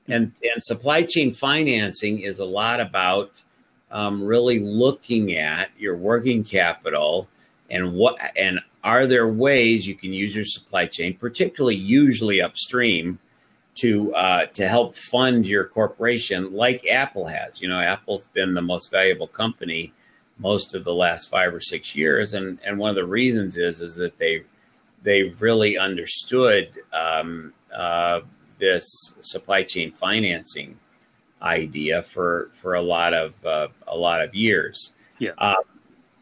And, 0.08 0.32
and 0.42 0.64
supply 0.64 1.02
chain 1.02 1.34
financing 1.34 2.20
is 2.20 2.38
a 2.38 2.44
lot 2.44 2.80
about 2.80 3.42
um, 3.90 4.22
really 4.22 4.58
looking 4.58 5.36
at 5.36 5.70
your 5.78 5.96
working 5.96 6.44
capital 6.44 7.28
and 7.70 7.92
what 7.92 8.18
and 8.36 8.60
are 8.88 9.06
there 9.06 9.28
ways 9.28 9.86
you 9.86 9.94
can 9.94 10.14
use 10.14 10.34
your 10.34 10.46
supply 10.46 10.86
chain, 10.86 11.14
particularly 11.14 11.76
usually 11.76 12.40
upstream, 12.40 13.18
to 13.74 14.14
uh, 14.14 14.46
to 14.46 14.66
help 14.66 14.96
fund 14.96 15.46
your 15.46 15.64
corporation, 15.64 16.54
like 16.54 16.86
Apple 16.86 17.26
has? 17.26 17.60
You 17.60 17.68
know, 17.68 17.78
Apple's 17.78 18.28
been 18.28 18.54
the 18.54 18.62
most 18.62 18.90
valuable 18.90 19.26
company 19.26 19.92
most 20.38 20.74
of 20.74 20.84
the 20.84 20.94
last 20.94 21.28
five 21.28 21.52
or 21.52 21.60
six 21.60 21.94
years, 21.94 22.32
and 22.32 22.58
and 22.64 22.78
one 22.78 22.88
of 22.88 22.96
the 22.96 23.04
reasons 23.04 23.58
is 23.58 23.82
is 23.82 23.94
that 23.96 24.16
they 24.16 24.44
they 25.02 25.34
really 25.38 25.76
understood 25.76 26.70
um, 26.94 27.52
uh, 27.74 28.20
this 28.58 28.86
supply 29.20 29.64
chain 29.64 29.92
financing 29.92 30.78
idea 31.42 32.02
for 32.02 32.50
for 32.54 32.74
a 32.74 32.82
lot 32.82 33.12
of 33.12 33.34
uh, 33.44 33.68
a 33.86 33.96
lot 33.96 34.22
of 34.22 34.34
years. 34.34 34.92
Yeah. 35.18 35.32
Uh, 35.36 35.62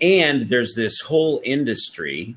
and 0.01 0.49
there's 0.49 0.75
this 0.75 1.01
whole 1.01 1.41
industry 1.45 2.37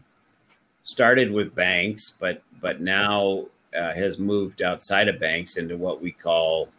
started 0.90 1.32
with 1.32 1.54
banks, 1.54 2.16
but 2.20 2.42
but 2.62 2.82
now 2.82 3.46
uh, 3.78 3.94
has 3.94 4.18
moved 4.18 4.62
outside 4.62 5.08
of 5.08 5.20
banks 5.20 5.56
into 5.56 5.78
what 5.78 6.02
we 6.02 6.12
call 6.12 6.70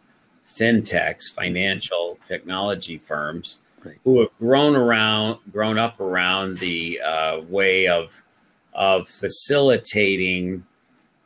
fintechs, 0.45 1.31
financial 1.31 2.19
technology 2.25 2.97
firms, 2.97 3.59
who 4.03 4.19
have 4.19 4.29
grown 4.37 4.75
around, 4.75 5.39
grown 5.51 5.77
up 5.77 5.99
around 5.99 6.59
the 6.59 6.99
uh, 7.01 7.41
way 7.41 7.87
of 7.87 8.21
of 8.73 9.07
facilitating 9.07 10.65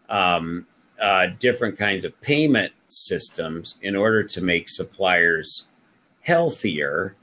um, 0.09 0.65
uh, 1.01 1.27
different 1.39 1.77
kinds 1.77 2.05
of 2.05 2.19
payment 2.21 2.71
systems 2.87 3.77
in 3.81 3.95
order 3.95 4.23
to 4.23 4.41
make 4.41 4.69
suppliers 4.69 5.67
healthier 6.21 7.15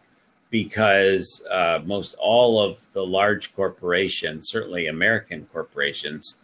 because 0.52 1.44
uh, 1.50 1.80
most 1.86 2.14
all 2.18 2.60
of 2.60 2.78
the 2.92 3.04
large 3.04 3.54
corporations, 3.54 4.50
certainly 4.50 4.86
American 4.86 5.48
corporations, 5.50 6.36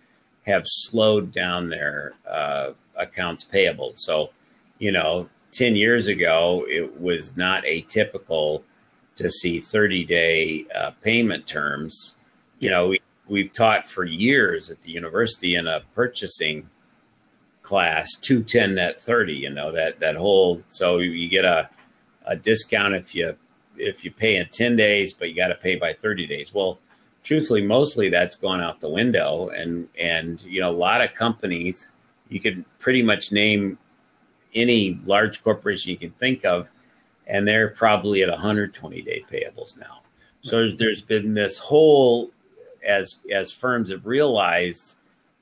have 0.47 0.65
slowed 0.67 1.31
down 1.31 1.69
their 1.69 2.15
uh, 2.27 2.71
accounts 2.97 3.45
payable. 3.45 3.93
So, 3.97 4.31
you 4.79 4.91
know, 4.91 5.29
10 5.53 5.77
years 5.77 6.07
ago, 6.07 6.65
it 6.67 6.99
was 6.99 7.37
not 7.37 7.65
atypical 7.65 8.63
to 9.17 9.31
see 9.31 9.61
30 9.61 10.05
day 10.07 10.67
uh, 10.75 10.93
payment 11.03 11.47
terms. 11.47 12.15
You 12.61 12.71
know, 12.71 12.89
we, 12.89 13.01
we've 13.29 13.53
taught 13.53 13.91
for 13.91 14.05
years 14.07 14.71
at 14.71 14.81
the 14.81 14.91
university 14.91 15.55
in 15.55 15.67
a 15.67 15.83
purchasing 15.95 16.71
class 17.61 18.15
210 18.23 18.77
net 18.77 18.99
30 18.99 19.35
you 19.35 19.51
know 19.51 19.71
that 19.71 20.01
that 20.01 20.17
whole 20.17 20.63
so 20.69 21.01
you 21.01 21.29
get 21.29 21.45
a, 21.45 21.69
a 22.25 22.35
discount 22.35 22.95
if 22.95 23.15
you 23.15 23.37
if 23.79 24.05
you 24.05 24.11
pay 24.11 24.37
in 24.37 24.47
10 24.49 24.77
days 24.77 25.13
but 25.13 25.29
you 25.29 25.37
got 25.37 25.49
to 25.49 25.55
pay 25.55 25.77
by 25.77 25.93
30 25.93 26.27
days 26.27 26.53
well 26.55 26.79
truthfully 27.23 27.65
mostly 27.65 28.09
that's 28.09 28.37
gone 28.37 28.61
out 28.61 28.81
the 28.81 28.89
window 28.89 29.49
and 29.51 29.89
and 29.99 30.43
you 30.43 30.61
know 30.61 30.71
a 30.71 30.73
lot 30.73 31.01
of 31.01 31.15
companies 31.15 31.89
you 32.29 32.41
could 32.41 32.65
pretty 32.79 33.03
much 33.03 33.33
name 33.33 33.79
any 34.55 34.99
large 35.05 35.43
corporation 35.43 35.91
you 35.91 35.97
can 35.97 36.11
think 36.13 36.45
of 36.45 36.69
and 37.27 37.47
they're 37.47 37.69
probably 37.69 38.23
at 38.23 38.31
120 38.31 39.03
day 39.03 39.25
payables 39.31 39.79
now 39.79 40.01
so 40.41 40.59
there's, 40.59 40.77
there's 40.77 41.03
been 41.03 41.35
this 41.35 41.59
whole 41.59 42.31
as 42.87 43.19
as 43.33 43.53
firms 43.53 43.91
have 43.91 44.07
realized 44.07 44.97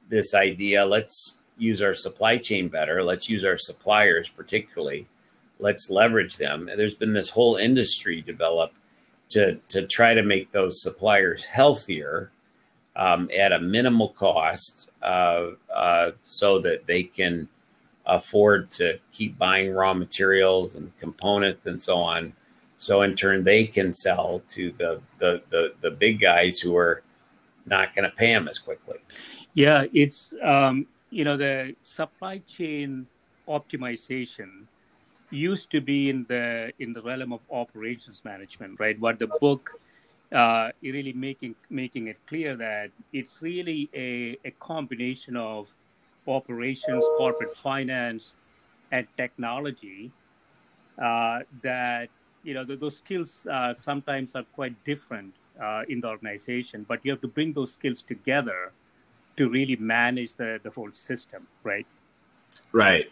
this 0.09 0.35
idea 0.35 0.85
let's 0.85 1.37
use 1.59 1.83
our 1.83 1.95
supply 1.95 2.37
chain 2.37 2.69
better. 2.69 3.03
Let's 3.03 3.29
use 3.29 3.45
our 3.45 3.57
suppliers, 3.57 4.29
particularly. 4.29 5.09
Let's 5.59 5.91
leverage 5.91 6.37
them. 6.37 6.69
There's 6.77 6.95
been 6.95 7.15
this 7.15 7.31
whole 7.31 7.57
industry 7.57 8.21
develop 8.23 8.73
to 9.31 9.57
to 9.69 9.87
try 9.87 10.15
to 10.15 10.23
make 10.23 10.53
those 10.53 10.83
suppliers 10.83 11.45
healthier 11.45 12.31
um, 12.95 13.29
at 13.37 13.53
a 13.53 13.61
minimal 13.61 14.11
cost, 14.11 14.91
uh, 15.03 15.51
uh, 15.75 16.13
so 16.25 16.59
that 16.61 16.87
they 16.87 17.03
can 17.03 17.49
afford 18.07 18.71
to 18.71 18.99
keep 19.13 19.37
buying 19.37 19.73
raw 19.73 19.93
materials 19.93 20.77
and 20.77 20.97
components 20.99 21.67
and 21.67 21.83
so 21.83 21.97
on. 21.97 22.33
So 22.79 23.03
in 23.03 23.17
turn, 23.17 23.43
they 23.45 23.65
can 23.65 23.93
sell 23.95 24.43
to 24.51 24.73
the 24.73 25.01
the 25.19 25.43
the, 25.51 25.75
the 25.81 25.91
big 25.91 26.21
guys 26.21 26.59
who 26.59 26.77
are 26.77 27.03
not 27.67 27.95
going 27.95 28.09
to 28.09 28.17
pay 28.17 28.33
them 28.33 28.49
as 28.49 28.59
quickly. 28.59 28.99
Yeah, 29.55 29.85
it's 29.93 30.33
um, 30.43 30.87
you 31.11 31.25
know 31.25 31.37
the 31.37 31.75
supply 31.83 32.39
chain 32.47 33.07
optimization 33.49 34.67
used 35.31 35.71
to 35.71 35.81
be 35.81 36.11
in 36.11 36.25
the 36.29 36.73
in 36.79 36.93
the 36.93 37.03
realm 37.03 37.33
of 37.33 37.41
operations 37.51 38.23
management 38.25 38.79
right 38.79 38.99
what 39.01 39.19
the 39.19 39.27
book 39.41 39.81
uh, 40.33 40.71
really 40.83 41.13
making 41.13 41.55
making 41.71 42.09
it 42.09 42.19
clear 42.27 42.57
that 42.57 42.91
it's 43.13 43.41
really 43.43 43.89
a, 43.95 44.37
a 44.45 44.51
combination 44.59 45.37
of 45.37 45.73
operations 46.27 47.05
corporate 47.17 47.57
finance 47.57 48.35
and 48.93 49.07
technology 49.17 50.11
uh, 51.03 51.41
that 51.63 52.09
you 52.43 52.55
know 52.55 52.65
the, 52.65 52.77
those 52.77 52.97
skills 52.99 53.47
uh, 53.51 53.75
sometimes 53.75 54.35
are 54.35 54.45
quite 54.55 54.75
different 54.85 55.35
uh, 55.61 55.83
in 55.89 56.01
the 56.01 56.09
organization 56.09 56.85
but 56.89 57.01
you 57.05 57.11
have 57.11 57.21
to 57.21 57.29
bring 57.29 57.53
those 57.53 57.73
skills 57.73 58.03
together 58.03 58.73
to 59.37 59.49
really 59.49 59.77
manage 59.77 60.35
the 60.35 60.61
the 60.63 60.71
whole 60.71 60.93
system, 60.93 61.47
right? 61.63 61.87
Right. 62.73 63.11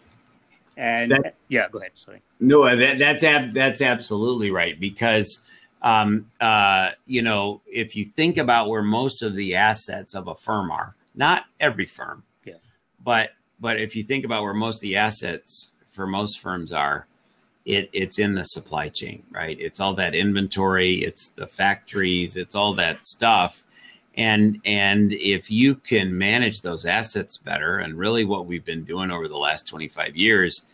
And 0.76 1.12
that, 1.12 1.36
yeah, 1.48 1.68
go 1.68 1.78
ahead. 1.78 1.92
Sorry. 1.94 2.20
No, 2.40 2.64
that, 2.76 2.98
that's 2.98 3.24
ab- 3.24 3.52
that's 3.52 3.80
absolutely 3.80 4.50
right 4.50 4.78
because 4.78 5.42
um, 5.82 6.30
uh, 6.40 6.90
you 7.06 7.22
know 7.22 7.60
if 7.66 7.94
you 7.94 8.06
think 8.06 8.36
about 8.36 8.68
where 8.68 8.82
most 8.82 9.22
of 9.22 9.34
the 9.34 9.54
assets 9.54 10.14
of 10.14 10.28
a 10.28 10.34
firm 10.34 10.70
are, 10.70 10.94
not 11.14 11.44
every 11.60 11.86
firm, 11.86 12.24
yeah, 12.44 12.54
but 13.02 13.30
but 13.60 13.80
if 13.80 13.94
you 13.96 14.04
think 14.04 14.24
about 14.24 14.42
where 14.42 14.54
most 14.54 14.76
of 14.76 14.82
the 14.82 14.96
assets 14.96 15.70
for 15.90 16.06
most 16.06 16.40
firms 16.40 16.72
are, 16.72 17.06
it 17.64 17.88
it's 17.92 18.18
in 18.18 18.34
the 18.34 18.44
supply 18.44 18.88
chain, 18.88 19.22
right? 19.30 19.58
It's 19.60 19.80
all 19.80 19.94
that 19.94 20.14
inventory, 20.14 20.94
it's 20.94 21.30
the 21.30 21.46
factories, 21.46 22.36
it's 22.36 22.54
all 22.54 22.74
that 22.74 23.06
stuff 23.06 23.63
and 24.16 24.60
and 24.64 25.12
if 25.12 25.50
you 25.50 25.74
can 25.74 26.16
manage 26.16 26.60
those 26.62 26.84
assets 26.84 27.36
better 27.36 27.78
and 27.78 27.98
really 27.98 28.24
what 28.24 28.46
we've 28.46 28.64
been 28.64 28.84
doing 28.84 29.10
over 29.10 29.28
the 29.28 29.36
last 29.36 29.66
25 29.66 30.16
years 30.16 30.66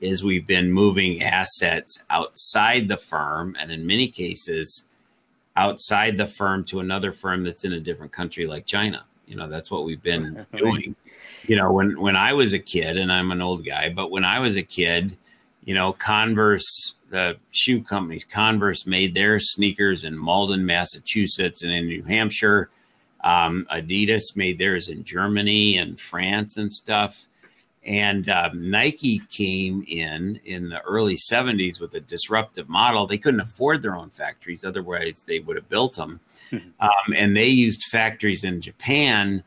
is 0.00 0.22
we've 0.22 0.46
been 0.46 0.70
moving 0.70 1.22
assets 1.22 2.02
outside 2.10 2.88
the 2.88 2.96
firm 2.96 3.56
and 3.58 3.70
in 3.70 3.86
many 3.86 4.08
cases 4.08 4.84
outside 5.56 6.16
the 6.16 6.26
firm 6.26 6.64
to 6.64 6.80
another 6.80 7.12
firm 7.12 7.42
that's 7.42 7.64
in 7.64 7.72
a 7.72 7.80
different 7.80 8.12
country 8.12 8.46
like 8.46 8.64
China. 8.64 9.04
You 9.26 9.36
know 9.36 9.48
that's 9.48 9.70
what 9.70 9.84
we've 9.84 10.02
been 10.02 10.46
doing. 10.56 10.96
You 11.46 11.56
know 11.56 11.72
when 11.72 12.00
when 12.00 12.16
I 12.16 12.32
was 12.32 12.52
a 12.52 12.58
kid 12.58 12.96
and 12.96 13.12
I'm 13.12 13.30
an 13.30 13.42
old 13.42 13.64
guy 13.64 13.90
but 13.90 14.10
when 14.10 14.24
I 14.24 14.40
was 14.40 14.56
a 14.56 14.62
kid 14.62 15.16
you 15.64 15.74
know 15.74 15.92
Converse 15.92 16.94
the 17.10 17.36
shoe 17.52 17.82
companies 17.82 18.24
Converse 18.24 18.86
made 18.86 19.14
their 19.14 19.38
sneakers 19.38 20.04
in 20.04 20.16
Malden 20.16 20.64
Massachusetts 20.64 21.62
and 21.62 21.72
in 21.72 21.86
New 21.86 22.02
Hampshire 22.02 22.70
um, 23.22 23.66
Adidas 23.72 24.36
made 24.36 24.58
theirs 24.58 24.88
in 24.88 25.04
Germany 25.04 25.76
and 25.76 25.98
France 25.98 26.56
and 26.56 26.72
stuff. 26.72 27.26
And 27.84 28.28
uh, 28.28 28.50
Nike 28.52 29.20
came 29.30 29.84
in 29.88 30.40
in 30.44 30.68
the 30.68 30.80
early 30.82 31.16
70s 31.16 31.80
with 31.80 31.94
a 31.94 32.00
disruptive 32.00 32.68
model. 32.68 33.06
They 33.06 33.18
couldn't 33.18 33.40
afford 33.40 33.80
their 33.80 33.96
own 33.96 34.10
factories, 34.10 34.64
otherwise, 34.64 35.24
they 35.26 35.38
would 35.38 35.56
have 35.56 35.68
built 35.68 35.94
them. 35.94 36.20
Mm-hmm. 36.52 36.68
Um, 36.80 37.14
and 37.16 37.36
they 37.36 37.46
used 37.46 37.84
factories 37.84 38.44
in 38.44 38.60
Japan 38.60 39.42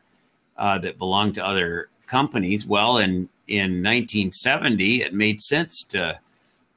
uh, 0.56 0.78
that 0.78 0.98
belonged 0.98 1.36
to 1.36 1.44
other 1.44 1.88
companies. 2.06 2.66
Well, 2.66 2.98
in, 2.98 3.28
in 3.46 3.82
1970, 3.82 5.02
it 5.02 5.14
made 5.14 5.40
sense 5.40 5.84
to 5.90 6.18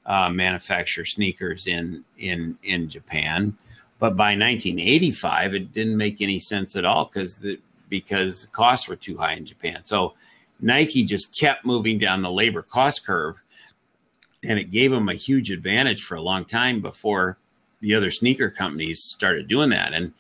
uh, 0.06 0.30
manufacture 0.30 1.06
sneakers 1.06 1.66
in, 1.66 2.04
in, 2.20 2.60
in 2.64 2.89
Japan. 2.89 3.58
But 4.00 4.18
by 4.18 4.32
1985, 4.32 5.54
it 5.54 5.74
didn't 5.74 5.98
make 5.98 6.22
any 6.22 6.39
sense 6.39 6.76
at 6.76 6.86
all 6.86 7.06
because 7.06 7.36
the 7.36 7.60
because 7.89 8.41
the 8.41 8.48
costs 8.48 8.88
were 8.88 8.96
too 8.96 9.18
high 9.18 9.34
in 9.34 9.46
Japan. 9.46 9.82
So 9.86 10.16
Nike 10.60 11.04
just 11.04 11.38
kept 11.38 11.66
moving 11.66 12.00
down 12.00 12.22
the 12.22 12.32
labor 12.32 12.62
cost 12.62 13.06
curve, 13.06 13.36
and 14.43 14.60
it 14.60 14.72
gave 14.72 14.91
them 14.91 15.10
a 15.10 15.14
huge 15.14 15.52
advantage 15.52 16.04
for 16.04 16.16
a 16.16 16.22
long 16.22 16.46
time 16.46 16.82
before 16.82 17.38
the 17.82 17.93
other 17.93 18.12
sneaker 18.12 18.50
companies 18.50 19.02
started 19.04 19.48
doing 19.48 19.70
that. 19.70 19.93
And 19.93 20.14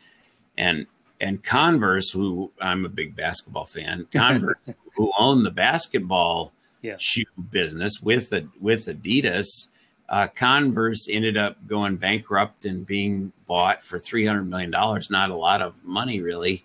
and 0.57 0.87
and 1.19 1.43
Converse, 1.43 2.11
who 2.11 2.51
I'm 2.61 2.85
a 2.85 2.89
big 2.89 3.15
basketball 3.15 3.65
fan, 3.65 4.07
Converse, 4.13 4.57
who 4.95 5.11
owned 5.17 5.45
the 5.45 5.51
basketball 5.51 6.53
yeah. 6.81 6.95
shoe 6.99 7.25
business 7.51 8.01
with 8.01 8.33
with 8.59 8.85
Adidas, 8.85 9.67
uh, 10.09 10.27
Converse 10.27 11.07
ended 11.09 11.37
up 11.37 11.57
going 11.67 11.95
bankrupt 11.95 12.65
and 12.65 12.85
being 12.85 13.31
bought 13.47 13.83
for 13.83 13.99
$300 13.99 14.47
million. 14.47 14.69
Not 14.69 15.29
a 15.29 15.35
lot 15.35 15.61
of 15.61 15.73
money, 15.83 16.21
really, 16.21 16.63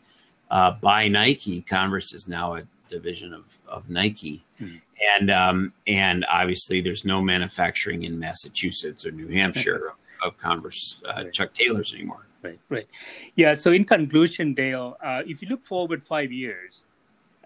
uh, 0.51 0.72
by 0.72 1.09
Nike. 1.09 1.62
Converse 1.62 2.12
is 2.12 2.28
now 2.28 2.57
a 2.57 2.62
division 2.91 3.32
of, 3.32 3.45
of 3.66 3.88
Nike. 3.88 4.45
Hmm. 4.59 4.76
And, 5.16 5.30
um, 5.30 5.72
and 5.86 6.26
obviously, 6.26 6.82
there's 6.82 7.07
no 7.07 7.22
manufacturing 7.22 8.03
in 8.03 8.18
Massachusetts 8.18 9.07
or 9.07 9.11
New 9.11 9.28
Hampshire 9.28 9.95
of 10.22 10.38
Converse 10.38 11.01
uh, 11.09 11.12
right. 11.16 11.32
Chuck 11.32 11.55
Taylors 11.55 11.95
anymore. 11.95 12.26
Right, 12.43 12.59
right. 12.68 12.88
Yeah. 13.36 13.55
So, 13.55 13.72
in 13.72 13.84
conclusion, 13.84 14.53
Dale, 14.53 14.99
uh, 15.03 15.22
if 15.26 15.41
you 15.41 15.49
look 15.49 15.64
forward 15.64 16.03
five 16.03 16.32
years, 16.32 16.84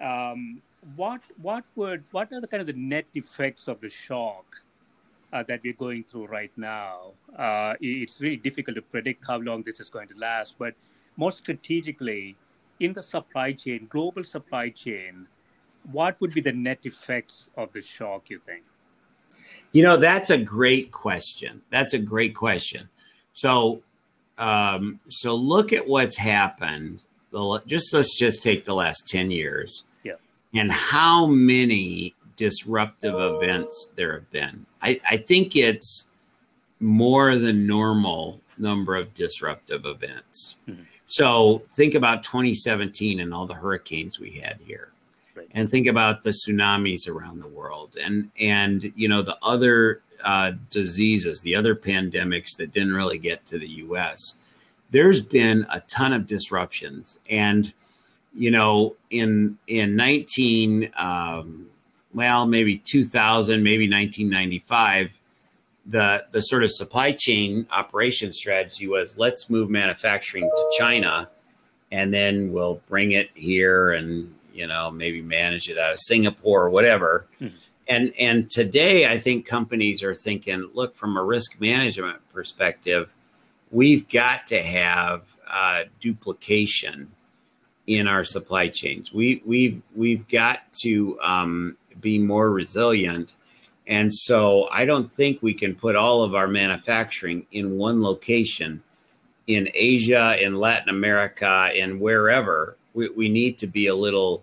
um, 0.01 0.61
what 0.97 1.21
what 1.41 1.65
would 1.77 2.05
what 2.11 2.33
are 2.33 2.41
the 2.41 2.47
kind 2.47 2.61
of 2.61 2.67
the 2.67 2.75
net 2.75 3.07
effects 3.15 3.69
of 3.69 3.81
the 3.81 3.89
shock 3.89 4.64
uh, 5.35 5.43
that 5.49 5.61
we're 5.65 5.75
going 5.75 6.05
through 6.05 6.27
right 6.27 6.53
now. 6.57 7.11
Uh, 7.37 7.75
it's 7.81 8.21
really 8.21 8.37
difficult 8.37 8.77
to 8.77 8.83
predict 8.83 9.27
how 9.27 9.37
long 9.39 9.63
this 9.65 9.81
is 9.81 9.91
going 9.91 10.09
to 10.09 10.15
last, 10.17 10.55
but 10.59 10.75
more 11.17 11.33
strategically, 11.33 12.37
in 12.81 12.93
the 12.93 13.03
supply 13.03 13.53
chain, 13.53 13.87
global 13.89 14.25
supply 14.25 14.69
chain, 14.71 15.27
what 15.93 16.19
would 16.21 16.33
be 16.33 16.41
the 16.41 16.53
net 16.53 16.79
effects 16.85 17.49
of 17.57 17.73
the 17.73 17.83
shock, 17.83 18.31
you 18.31 18.41
think? 18.47 18.63
You 19.73 19.83
know, 19.83 19.97
that's 19.97 20.31
a 20.31 20.39
great 20.39 20.93
question. 20.93 21.63
That's 21.71 21.95
a 21.95 21.99
great 21.99 22.35
question. 22.35 22.89
So, 23.33 23.83
um, 24.39 25.01
so 25.09 25.35
look 25.35 25.73
at 25.73 25.87
what's 25.87 26.17
happened. 26.17 27.01
the 27.33 27.63
just 27.67 27.93
let's 27.93 28.17
just 28.17 28.43
take 28.45 28.65
the 28.65 28.75
last 28.75 29.09
10 29.09 29.31
years 29.33 29.85
Yeah. 30.05 30.15
and 30.55 30.71
how 30.71 31.27
many 31.27 32.15
disruptive 32.37 33.15
events 33.15 33.91
there 33.97 34.15
have 34.15 34.31
been. 34.31 34.67
I, 34.83 35.01
I 35.11 35.17
think 35.17 35.57
it's 35.57 36.09
more 36.81 37.37
than 37.37 37.67
normal 37.67 38.41
number 38.59 38.97
of 38.97 39.15
disruptive 39.15 39.85
events. 39.85 40.57
Mhm. 40.69 40.85
So 41.07 41.63
think 41.75 41.95
about 41.95 42.23
2017 42.25 43.21
and 43.21 43.33
all 43.33 43.47
the 43.47 43.55
hurricanes 43.55 44.19
we 44.19 44.33
had 44.33 44.59
here. 44.67 44.91
Right. 45.35 45.49
And 45.53 45.71
think 45.71 45.87
about 45.87 46.23
the 46.23 46.31
tsunamis 46.31 47.09
around 47.09 47.41
the 47.41 47.49
world 47.49 47.97
and 48.01 48.31
and 48.39 48.93
you 48.95 49.09
know 49.09 49.23
the 49.23 49.37
other 49.43 50.03
uh, 50.25 50.53
diseases, 50.71 51.41
the 51.41 51.55
other 51.55 51.75
pandemics 51.75 52.57
that 52.59 52.73
didn't 52.73 52.95
really 52.95 53.19
get 53.19 53.45
to 53.47 53.59
the 53.59 53.69
US. 53.69 54.37
There's 54.91 55.23
been 55.23 55.67
a 55.71 55.81
ton 55.81 56.13
of 56.13 56.27
disruptions 56.27 57.19
and 57.29 57.73
you 58.33 58.51
know 58.51 58.97
in 59.11 59.59
in 59.67 59.97
19 59.97 60.91
um, 60.97 61.67
well 62.15 62.47
maybe 62.47 62.79
2000 62.79 63.63
maybe 63.63 63.85
1995 63.91 65.19
the 65.87 66.25
the 66.31 66.41
sort 66.41 66.65
of 66.65 66.71
supply 66.71 67.13
chain 67.13 67.67
operation 67.71 68.33
strategy 68.33 68.89
was 68.89 69.19
let's 69.19 69.51
move 69.51 69.69
manufacturing 69.69 70.49
to 70.49 70.71
China 70.79 71.29
and 71.93 72.13
then 72.13 72.53
we'll 72.53 72.81
bring 72.89 73.13
it 73.13 73.31
here 73.35 73.93
and 73.93 74.35
you 74.53 74.67
know 74.67 74.91
maybe 74.91 75.21
manage 75.21 75.69
it 75.69 75.79
out 75.79 75.93
of 75.93 76.01
Singapore 76.01 76.65
or 76.65 76.71
whatever. 76.71 77.27
Mhm. 77.41 77.53
And 77.87 78.13
and 78.19 78.51
today 78.51 79.07
I 79.07 79.19
think 79.19 79.47
companies 79.47 80.03
are 80.03 80.15
thinking, 80.15 80.71
look 80.73 80.97
from 80.97 81.17
a 81.17 81.23
risk 81.23 81.61
management 81.61 82.19
perspective, 82.33 83.13
we've 83.71 84.09
got 84.09 84.47
to 84.49 84.63
have 84.63 85.37
uh, 85.49 85.85
duplication 86.01 87.11
in 87.87 88.09
our 88.09 88.25
supply 88.25 88.69
chains. 88.69 89.13
We 89.13 89.43
we've 89.45 89.83
we've 89.95 90.27
got 90.29 90.61
to 90.83 91.21
um, 91.21 91.77
be 92.01 92.19
more 92.19 92.51
resilient. 92.51 93.35
And 93.87 94.13
so 94.15 94.69
I 94.71 94.85
don't 94.85 95.13
think 95.13 95.43
we 95.43 95.55
can 95.55 95.75
put 95.75 95.97
all 95.97 96.23
of 96.23 96.35
our 96.35 96.49
manufacturing 96.49 97.47
in 97.53 97.77
one 97.77 98.03
location 98.03 98.83
in 99.47 99.69
Asia, 99.75 100.43
in 100.43 100.55
Latin 100.55 100.89
America, 100.89 101.71
and 101.77 102.01
wherever. 102.01 102.77
We, 102.95 103.11
we 103.11 103.29
need 103.29 103.59
to 103.59 103.67
be 103.67 103.89
a 103.89 103.95
little 103.95 104.43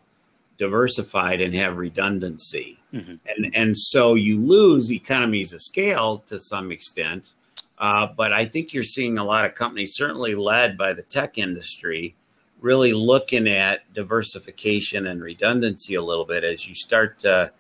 diversified 0.60 1.41
and 1.41 1.56
have 1.56 1.78
redundancy. 1.78 2.78
Mhm. 2.93 3.20
And, 3.26 3.56
and 3.56 3.78
so 3.78 4.14
you 4.14 4.39
lose 4.39 4.91
economies 4.91 5.54
of 5.54 5.62
scale 5.62 6.20
to 6.28 6.39
some 6.39 6.72
extent. 6.72 7.34
Uh, 7.80 8.06
but 8.16 8.32
I 8.32 8.45
think 8.45 8.74
you're 8.74 8.84
seeing 8.84 9.18
a 9.18 9.24
lot 9.24 9.45
of 9.45 9.56
companies, 9.56 9.95
certainly 9.95 10.36
led 10.36 10.78
by 10.78 10.93
the 10.93 11.02
tech 11.02 11.39
industry, 11.39 12.16
really 12.62 12.93
looking 12.93 13.47
at 13.47 13.91
diversification 13.93 15.07
and 15.07 15.22
redundancy 15.22 15.95
a 15.95 16.01
little 16.01 16.26
bit 16.26 16.43
as 16.43 16.68
you 16.68 16.76
start 16.76 17.20
to 17.20 17.51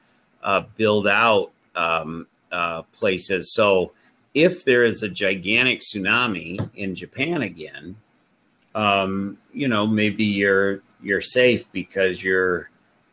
uh, 0.43 0.61
build 0.77 1.07
out 1.07 1.51
um, 1.75 2.27
uh, 2.51 2.83
places. 2.93 3.53
So 3.53 3.91
if 4.33 4.63
there 4.63 4.83
is 4.83 5.03
a 5.03 5.09
gigantic 5.09 5.81
tsunami 5.81 6.69
in 6.75 6.95
Japan 6.95 7.41
again, 7.41 7.95
um, 8.75 9.37
you 9.51 9.67
know, 9.67 9.85
maybe 9.85 10.23
you're 10.23 10.81
you're 11.01 11.21
safe 11.21 11.69
because 11.71 12.23
you're 12.23 12.69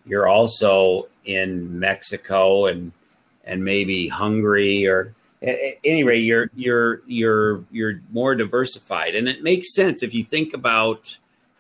you're 0.07 0.29
also 0.29 1.09
in 1.25 1.79
Mexico 1.79 2.67
and 2.67 2.93
and 3.45 3.65
maybe 3.65 4.09
Hungary 4.09 4.87
or 4.87 5.15
at, 5.43 5.57
any 5.85 6.05
rate 6.05 6.21
you're 6.21 6.51
you're 6.55 7.03
you're 7.07 7.65
you're 7.71 8.01
more 8.13 8.35
diversified 8.35 9.15
and 9.15 9.29
it 9.29 9.43
makes 9.43 9.75
sense 9.75 10.03
if 10.03 10.15
you 10.15 10.23
think 10.23 10.55
about 10.55 11.17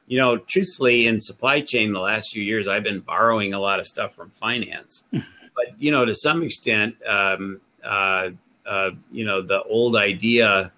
you 0.09 0.19
know 0.19 0.39
truthfully 0.39 1.07
in 1.07 1.21
supply 1.21 1.61
chain 1.61 1.93
the 1.93 2.01
last 2.01 2.33
few 2.33 2.43
years 2.43 2.67
I've 2.67 2.83
been 2.83 3.01
borrowing 3.01 3.55
a 3.55 3.61
lot 3.61 3.79
of 3.79 3.87
stuff 3.87 4.15
from 4.15 4.31
finance 4.31 5.05
but 5.13 5.67
you 5.79 5.91
know 5.93 6.05
to 6.05 6.15
some 6.15 6.43
extent 6.43 6.97
um, 7.07 7.61
uh, 7.85 8.31
uh, 8.67 8.91
you 9.13 9.25
know 9.25 9.41
the 9.43 9.63
old 9.65 9.97
idea 9.97 10.73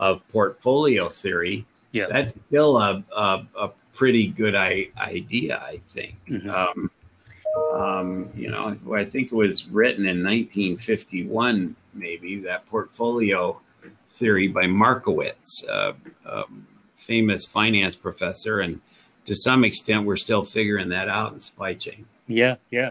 of 0.00 0.26
portfolio 0.28 1.08
theory 1.08 1.64
Yeah. 1.92 2.06
that's 2.10 2.34
still 2.48 2.76
a, 2.78 3.02
a, 3.16 3.46
a 3.56 3.70
pretty 3.94 4.26
good 4.28 4.54
I, 4.56 4.88
idea 4.98 5.58
I 5.58 5.80
think 5.94 6.16
Mhm. 6.28 6.48
um, 6.48 6.90
um, 7.80 8.28
you 8.34 8.50
know 8.50 8.76
I 8.92 9.04
think 9.04 9.30
it 9.32 9.34
was 9.36 9.66
written 9.68 10.04
in 10.06 10.22
1951 10.24 11.76
maybe 11.94 12.40
that 12.40 12.66
portfolio 12.66 13.60
theory 14.12 14.48
by 14.48 14.66
Markowitz 14.66 15.64
uh, 15.68 15.92
um, 16.26 16.66
famous 17.04 17.44
finance 17.44 17.96
professor 17.96 18.60
and 18.60 18.80
to 19.24 19.34
some 19.34 19.64
extent 19.64 20.04
we're 20.04 20.16
still 20.16 20.44
figuring 20.44 20.88
that 20.88 21.08
out 21.08 21.32
in 21.32 21.40
supply 21.40 21.74
chain 21.74 22.06
Yeah, 22.26 22.56
yeah, 22.70 22.90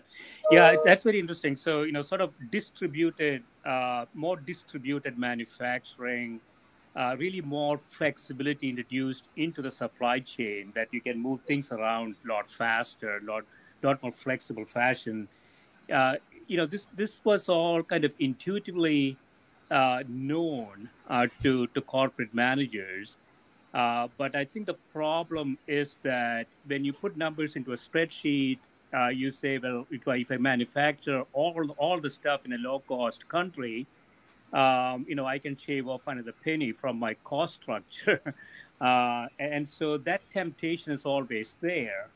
yeah. 0.51 0.76
That's 0.86 1.03
very 1.03 1.20
interesting. 1.20 1.55
So 1.55 1.84
you 1.84 1.91
know, 1.91 2.01
sort 2.01 2.22
of 2.22 2.34
distributed, 2.51 3.43
uh, 3.66 4.05
more 4.14 4.38
distributed 4.38 5.18
manufacturing, 5.18 6.39
uh, 6.95 7.16
really 7.18 7.41
more 7.41 7.78
flexibility 7.78 8.70
introduced 8.70 9.26
into 9.36 9.61
the 9.61 9.72
supply 9.72 10.20
chain 10.20 10.72
that 10.76 10.88
you 10.91 11.01
can 11.01 11.18
move 11.20 11.41
things 11.47 11.72
around 11.72 12.16
a 12.24 12.28
lot 12.28 12.47
faster, 12.47 13.18
a 13.18 13.24
lot 13.24 13.43
lot 13.82 14.01
more 14.03 14.11
flexible 14.11 14.66
fashion. 14.66 15.28
Uh, 15.91 16.16
you 16.47 16.57
know, 16.57 16.66
this 16.68 16.86
this 16.95 17.20
was 17.24 17.49
all 17.49 17.82
kind 17.82 18.05
of 18.05 18.14
intuitively 18.20 19.18
uh, 19.72 20.03
known 20.07 20.89
uh, 21.09 21.26
to 21.41 21.68
to 21.68 21.82
corporate 21.82 22.34
managers. 22.34 23.18
Uh, 23.74 24.07
but 24.17 24.36
I 24.36 24.45
think 24.45 24.67
the 24.67 24.78
problem 24.91 25.57
is 25.67 25.97
that 26.03 26.45
when 26.67 26.86
you 26.86 26.93
put 26.93 27.17
numbers 27.17 27.55
into 27.55 27.74
a 27.74 27.76
spreadsheet, 27.76 28.59
uh, 28.93 29.07
you 29.07 29.32
say, 29.32 29.57
well, 29.57 29.88
if 29.89 30.07
I, 30.07 30.17
if 30.17 30.32
I 30.32 30.38
manufacture 30.38 31.24
all 31.34 31.76
all 31.78 31.99
the 31.99 32.09
stuff 32.09 32.45
in 32.45 32.53
a 32.53 32.57
low 32.57 32.80
cost 32.88 33.28
country, 33.28 33.88
um, 34.53 35.05
you 35.09 35.15
know, 35.15 35.26
I 35.26 35.39
can 35.39 35.57
shave 35.57 35.88
off 35.88 36.05
another 36.05 36.34
penny 36.43 36.71
from 36.71 36.99
my 36.99 37.15
cost 37.24 37.55
structure. 37.55 38.21
uh, 38.82 39.28
and 39.39 39.67
so 39.67 39.97
that 39.97 40.21
temptation 40.30 40.91
is 40.91 41.05
always 41.05 41.55
there. 41.59 42.09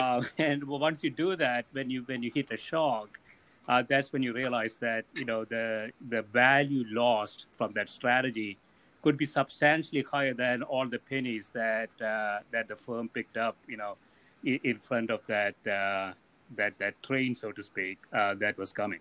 Uh, 0.00 0.22
and 0.38 0.64
once 0.64 1.04
you 1.04 1.10
do 1.10 1.36
that, 1.36 1.66
when 1.70 1.90
you 1.90 2.02
when 2.02 2.24
you 2.24 2.32
hit 2.34 2.50
a 2.50 2.56
shock, 2.56 3.20
uh, 3.68 3.84
that's 3.88 4.12
when 4.12 4.24
you 4.24 4.32
realize 4.32 4.74
that 4.76 5.04
you 5.14 5.24
know 5.24 5.44
the 5.44 5.92
the 6.08 6.22
value 6.22 6.84
lost 6.88 7.46
from 7.52 7.72
that 7.74 7.88
strategy 7.88 8.58
could 9.02 9.18
be 9.18 9.26
substantially 9.26 10.02
higher 10.02 10.34
than 10.34 10.62
all 10.62 10.88
the 10.88 10.98
pennies 10.98 11.50
that 11.52 11.90
uh, 12.00 12.38
that 12.50 12.68
the 12.68 12.76
firm 12.76 13.08
picked 13.08 13.36
up. 13.36 13.56
You 13.66 13.76
know, 13.76 13.96
in, 14.44 14.60
in 14.64 14.78
front 14.78 15.10
of 15.10 15.20
that 15.26 15.54
uh, 15.66 16.12
that 16.56 16.78
that 16.78 17.02
train, 17.02 17.34
so 17.34 17.52
to 17.52 17.62
speak, 17.62 17.98
uh, 18.12 18.34
that 18.34 18.56
was 18.58 18.72
coming. 18.72 19.00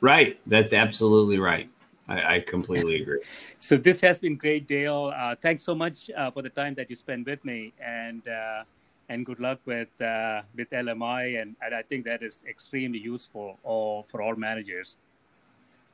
Right. 0.00 0.40
That's 0.46 0.72
absolutely 0.72 1.38
right. 1.38 1.70
I, 2.08 2.36
I 2.36 2.40
completely 2.40 3.00
agree. 3.00 3.22
So 3.58 3.76
this 3.76 4.00
has 4.00 4.18
been 4.18 4.36
great, 4.36 4.66
Dale. 4.66 5.12
Uh, 5.16 5.36
thanks 5.40 5.62
so 5.62 5.74
much 5.74 6.10
uh, 6.10 6.30
for 6.32 6.42
the 6.42 6.50
time 6.50 6.74
that 6.74 6.90
you 6.90 6.96
spent 6.96 7.26
with 7.26 7.44
me, 7.44 7.72
and 7.80 8.26
uh, 8.26 8.64
and 9.08 9.24
good 9.24 9.38
luck 9.38 9.60
with 9.64 9.94
uh, 10.00 10.42
with 10.56 10.70
LMI. 10.70 11.40
And, 11.40 11.54
and 11.62 11.74
I 11.74 11.82
think 11.82 12.04
that 12.06 12.22
is 12.22 12.42
extremely 12.48 12.98
useful 12.98 13.58
all, 13.62 14.02
for 14.02 14.20
all 14.20 14.34
managers. 14.34 14.96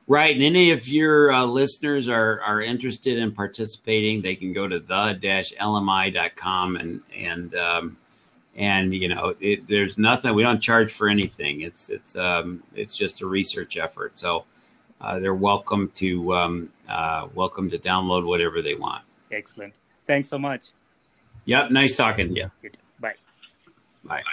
Right. 0.09 0.35
And 0.35 0.43
any 0.43 0.71
of 0.71 0.87
your 0.87 1.31
uh, 1.31 1.45
listeners 1.45 2.07
are, 2.07 2.41
are 2.41 2.63
interested 2.63 3.19
in 3.19 3.31
participating, 3.31 4.23
they 4.23 4.35
can 4.35 4.53
go 4.53 4.67
to 4.67 4.79
the-lmi.com 4.79 6.75
and, 6.77 7.01
and, 7.15 7.55
um, 7.55 7.97
and, 8.55 8.91
you 8.91 9.07
know, 9.07 9.35
it, 9.39 9.67
there's 9.67 9.99
nothing, 9.99 10.33
we 10.33 10.41
don't 10.41 10.61
charge 10.61 10.91
for 10.91 11.09
anything. 11.09 11.61
It's, 11.61 11.89
it's, 11.89 12.15
um, 12.15 12.63
it's 12.73 12.97
just 12.97 13.21
a 13.21 13.27
research 13.27 13.77
effort. 13.77 14.17
So, 14.17 14.45
uh, 14.99 15.19
they're 15.19 15.35
welcome 15.35 15.91
to, 15.97 16.33
um, 16.33 16.69
uh, 16.89 17.27
welcome 17.35 17.69
to 17.69 17.77
download 17.77 18.25
whatever 18.25 18.63
they 18.63 18.73
want. 18.73 19.03
Excellent. 19.31 19.75
Thanks 20.07 20.27
so 20.27 20.39
much. 20.39 20.71
Yep. 21.45 21.69
Nice 21.69 21.95
talking 21.95 22.29
to 22.29 22.33
you. 22.33 22.51
Good. 22.63 22.79
Bye. 22.99 23.13
Bye. 24.03 24.23